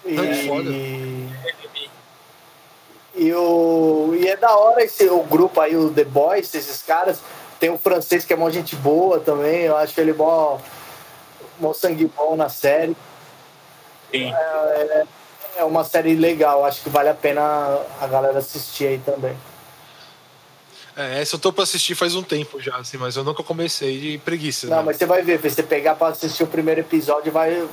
E, 0.06 0.18
Ah, 0.18 0.22
que 0.28 0.48
foda. 0.48 0.70
e, 3.14 3.34
o, 3.34 4.16
e 4.16 4.28
é 4.28 4.38
da 4.38 4.56
hora 4.56 4.82
esse, 4.84 5.06
o 5.10 5.22
grupo 5.24 5.60
aí, 5.60 5.76
o 5.76 5.92
The 5.94 6.06
Boys, 6.06 6.54
esses 6.56 6.82
caras. 6.82 7.20
Tem 7.62 7.70
o 7.70 7.78
francês 7.78 8.26
que 8.26 8.34
é 8.34 8.36
mó 8.36 8.50
gente 8.50 8.76
boa 8.76 9.20
também. 9.20 9.62
Eu 9.62 9.78
acho 9.78 10.02
ele 10.02 10.14
mó, 10.14 10.58
mó 11.60 11.72
sangue 11.74 12.06
bom 12.18 12.36
na 12.36 12.50
série. 12.50 12.98
Sim. 14.10 14.34
É, 14.34 15.06
é 15.58 15.64
uma 15.64 15.84
série 15.84 16.16
legal, 16.16 16.66
acho 16.66 16.82
que 16.82 16.90
vale 16.90 17.10
a 17.10 17.14
pena 17.14 17.42
a 18.02 18.08
galera 18.08 18.40
assistir 18.40 18.88
aí 18.88 18.98
também. 18.98 19.38
É, 20.98 21.22
essa 21.22 21.36
eu 21.36 21.40
tô 21.40 21.54
pra 21.54 21.64
assistir 21.64 21.94
faz 21.94 22.16
um 22.16 22.24
tempo 22.24 22.60
já, 22.60 22.78
assim, 22.78 22.98
mas 22.98 23.16
eu 23.16 23.24
nunca 23.24 23.44
comecei 23.44 24.00
de 24.00 24.18
preguiça. 24.18 24.66
Não, 24.66 24.78
né? 24.78 24.84
mas 24.88 24.98
você 24.98 25.06
vai 25.06 25.22
ver, 25.22 25.38
você 25.38 25.62
pegar 25.62 25.94
pra 25.94 26.08
assistir 26.08 26.42
o 26.42 26.48
primeiro 26.48 26.82
episódio 26.82 27.32
vai 27.32 27.70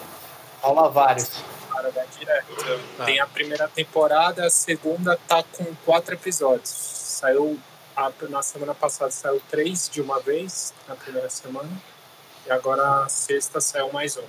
rolar 0.61 0.89
vários. 0.89 1.31
Cara, 1.73 1.91
vai 1.91 2.07
direto. 2.19 2.47
Tem 3.07 3.21
a 3.21 3.27
primeira 3.27 3.67
temporada, 3.69 4.45
a 4.45 4.51
segunda 4.51 5.19
tá 5.27 5.43
com 5.43 5.65
quatro 5.87 6.13
episódios. 6.13 6.69
Saiu 6.69 7.59
a- 8.07 8.13
na 8.29 8.43
semana 8.43 8.75
passada 8.75 9.11
saiu 9.11 9.41
três 9.51 9.89
de 9.89 10.01
uma 10.01 10.21
vez 10.21 10.73
na 10.87 10.95
primeira 10.95 11.29
semana. 11.29 11.69
E 12.47 12.51
agora 12.51 13.05
a 13.05 13.09
sexta 13.09 13.61
saiu 13.61 13.93
mais 13.93 14.17
um. 14.17 14.23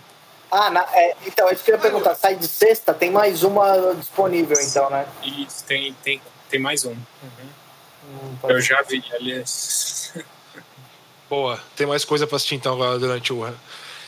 Ah, 0.51 0.69
na- 0.71 0.87
é, 0.93 1.15
então, 1.27 1.47
é 1.47 1.53
isso 1.53 1.63
que 1.63 1.71
eu 1.71 1.75
ia 1.75 1.81
perguntar. 1.81 2.15
Sai 2.15 2.35
de 2.35 2.47
sexta, 2.47 2.93
tem 2.93 3.11
mais 3.11 3.43
uma 3.43 3.93
disponível, 3.95 4.57
então, 4.59 4.89
né? 4.89 5.05
E 5.23 5.47
tem, 5.67 5.93
tem, 6.03 6.21
tem 6.49 6.59
mais 6.59 6.83
um. 6.85 6.93
Hum, 6.93 8.35
pode- 8.41 8.53
Eu 8.55 8.61
já 8.61 8.81
vi, 8.81 9.03
aliás. 9.13 10.13
Boa, 11.29 11.59
tem 11.75 11.85
mais 11.85 12.03
coisa 12.03 12.25
pra 12.25 12.37
assistir 12.37 12.55
então 12.55 12.73
agora 12.73 12.97
durante 12.97 13.31
o. 13.31 13.53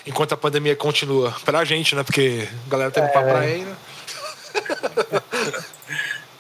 Enquanto 0.08 0.34
a 0.34 0.38
pandemia 0.38 0.76
continua. 0.76 1.32
Pra 1.46 1.64
gente, 1.64 1.94
né? 1.96 2.02
Porque 2.04 2.50
a 2.66 2.70
galera 2.70 2.90
tá 2.90 3.02
indo 3.02 3.12
pra 3.12 3.22
É. 3.22 3.24
praia 3.32 3.54
ainda. 3.54 3.78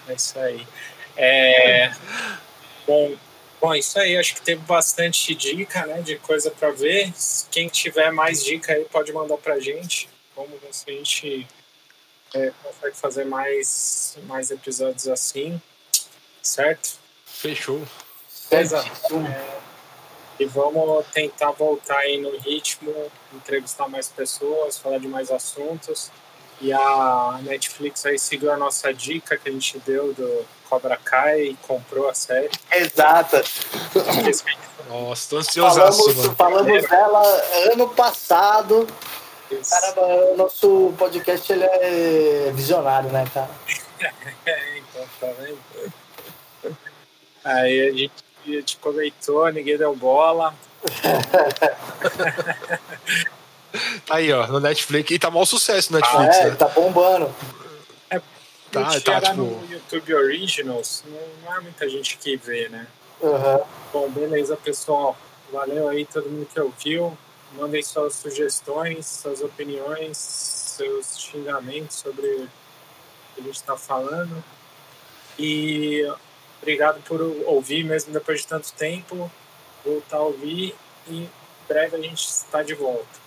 É 0.10 0.14
isso 0.14 0.38
aí. 0.40 0.68
É, 1.16 1.92
bom, 2.92 3.16
bom, 3.62 3.76
isso 3.76 3.98
aí. 3.98 4.18
Acho 4.18 4.36
que 4.36 4.42
teve 4.42 4.62
bastante 4.64 5.34
dica, 5.34 5.86
né? 5.86 6.02
De 6.02 6.18
coisa 6.18 6.52
para 6.52 6.72
ver. 6.72 7.14
Quem 7.50 7.70
tiver 7.70 8.12
mais 8.12 8.44
dica 8.44 8.74
aí 8.74 8.84
pode 8.86 9.14
mandar 9.14 9.38
pra 9.38 9.60
gente. 9.60 10.10
Vamos 10.36 10.60
ver 10.60 10.74
se 10.74 10.90
a 10.90 10.94
gente 10.94 11.48
é, 12.34 12.52
consegue 12.62 12.98
fazer 12.98 13.26
mais, 13.26 14.18
mais 14.24 14.52
episódios 14.52 15.08
assim. 15.08 15.62
Certo? 16.42 17.00
Fechou. 17.26 17.82
Certíssimo. 18.28 19.26
E 20.38 20.46
vamos 20.46 21.06
tentar 21.14 21.52
voltar 21.52 22.00
aí 22.00 22.20
no 22.20 22.36
ritmo, 22.40 22.94
entrevistar 23.32 23.88
mais 23.88 24.10
pessoas, 24.10 24.78
falar 24.78 24.98
de 24.98 25.08
mais 25.08 25.32
assuntos. 25.32 26.12
E 26.62 26.72
a 26.72 27.40
Netflix 27.42 28.06
aí 28.06 28.20
seguiu 28.20 28.52
a 28.52 28.58
nossa 28.58 28.94
dica 28.94 29.36
que 29.36 29.50
a 29.50 29.52
gente 29.52 29.80
deu 29.80 30.14
do 30.14 30.46
Cobra 30.70 30.96
Kai 30.96 31.42
e 31.42 31.54
comprou 31.56 32.08
a 32.08 32.14
série. 32.14 32.52
Exata. 32.72 33.44
Nossa, 34.88 35.30
tô 35.30 35.38
ansiosaço, 35.38 36.04
Falamos, 36.04 36.16
mano. 36.18 36.36
falamos 36.36 36.88
dela 36.88 37.24
ano 37.74 37.90
passado. 37.90 38.88
Caramba, 39.70 40.02
o 40.34 40.38
nosso 40.38 40.94
podcast 40.98 41.52
ele 41.52 41.66
é 41.66 42.52
visionário, 42.54 43.10
né, 43.12 43.26
cara? 43.34 43.50
É, 44.44 44.80
então, 44.80 45.06
tá 45.20 45.28
vendo? 45.40 45.60
Aí 47.44 47.88
a 47.88 47.92
gente, 47.92 48.14
a 48.48 48.50
gente 48.50 48.78
comentou, 48.78 49.52
ninguém 49.52 49.78
deu 49.78 49.96
bola. 49.96 50.56
Tá 54.06 54.16
aí, 54.16 54.32
ó, 54.34 54.48
no 54.48 54.60
Netflix. 54.60 55.12
E 55.12 55.20
tá 55.20 55.30
mal 55.32 55.46
sucesso 55.46 55.92
no 55.94 56.00
Ah, 56.00 56.02
Netflix, 56.02 56.38
é, 56.38 56.50
né? 56.50 56.56
tá 56.56 56.68
bombando. 56.68 57.34
Tá, 58.72 58.88
a 58.88 58.92
gente 58.92 59.04
tá, 59.04 59.14
era 59.16 59.22
tipo- 59.32 59.36
no 59.42 59.70
YouTube 59.70 60.14
Originals, 60.16 61.04
não, 61.44 61.54
é 61.58 61.60
muita 61.60 61.90
gente 61.90 62.18
que 62.18 62.38
vê, 62.38 62.70
né? 62.70 62.88
Uhum. 63.20 63.60
Bom, 63.92 64.10
beleza, 64.10 64.56
pessoal. 64.56 65.18
Valeu 65.52 65.90
aí 65.90 66.06
todo 66.06 66.30
mundo 66.30 66.48
que 66.52 66.58
ouviu. 66.60 67.18
Mandem 67.54 67.84
suas 67.84 68.16
sugestões, 68.16 69.06
suas 69.06 69.42
opiniões, 69.42 70.18
seus 70.18 71.20
xingamentos 71.20 71.98
sobre 71.98 72.26
o 72.26 72.48
que 73.36 73.42
a 73.42 73.44
gente 73.44 73.56
está 73.56 73.76
falando. 73.76 74.42
E 75.38 76.10
obrigado 76.62 77.02
por 77.04 77.20
ouvir, 77.22 77.84
mesmo 77.84 78.14
depois 78.14 78.40
de 78.42 78.48
tanto 78.48 78.72
tempo. 78.74 79.30
Voltar 79.84 80.18
a 80.18 80.22
ouvir 80.22 80.74
e 81.08 81.24
em 81.24 81.30
breve 81.68 81.98
a 81.98 82.02
gente 82.02 82.26
está 82.26 82.64
de 82.64 82.74
volta. 82.74 83.20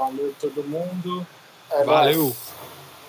Valeu 0.00 0.34
todo 0.40 0.64
mundo. 0.64 1.26
É 1.70 1.84
Valeu. 1.84 2.22
nóis. 2.22 2.36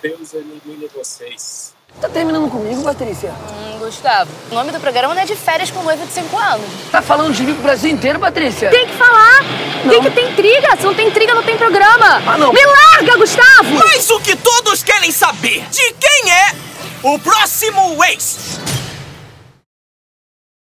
Deus 0.02 0.34
elimine 0.34 0.90
vocês. 0.94 1.72
Tá 1.98 2.06
terminando 2.06 2.50
comigo, 2.50 2.82
Patrícia? 2.82 3.30
Hum, 3.30 3.78
Gustavo, 3.78 4.30
o 4.50 4.54
nome 4.54 4.72
do 4.72 4.78
programa 4.80 5.14
não 5.14 5.22
é 5.22 5.24
de 5.24 5.34
férias 5.34 5.70
com 5.70 5.82
noiva 5.82 6.04
de 6.04 6.12
5 6.12 6.36
anos. 6.36 6.66
Tá 6.90 7.00
falando 7.00 7.32
de 7.32 7.44
mim 7.44 7.54
pro 7.54 7.62
Brasil 7.62 7.90
inteiro, 7.90 8.18
Patrícia? 8.20 8.68
Tem 8.68 8.86
que 8.86 8.92
falar! 8.92 9.40
Tem 9.88 10.02
que 10.02 10.10
ter 10.10 10.30
intriga! 10.32 10.76
Se 10.76 10.84
não 10.84 10.94
tem 10.94 11.08
intriga, 11.08 11.34
não 11.34 11.42
tem 11.42 11.56
programa! 11.56 12.22
Ah, 12.26 12.36
não. 12.36 12.52
Me 12.52 12.64
larga, 12.64 13.16
Gustavo! 13.16 13.74
Mas 13.78 14.10
o 14.10 14.20
que 14.20 14.36
todos 14.36 14.82
querem 14.82 15.10
saber, 15.10 15.64
de 15.70 15.94
quem 15.94 16.30
é 16.30 16.54
o 17.04 17.18
próximo 17.18 18.04
ex? 18.04 18.58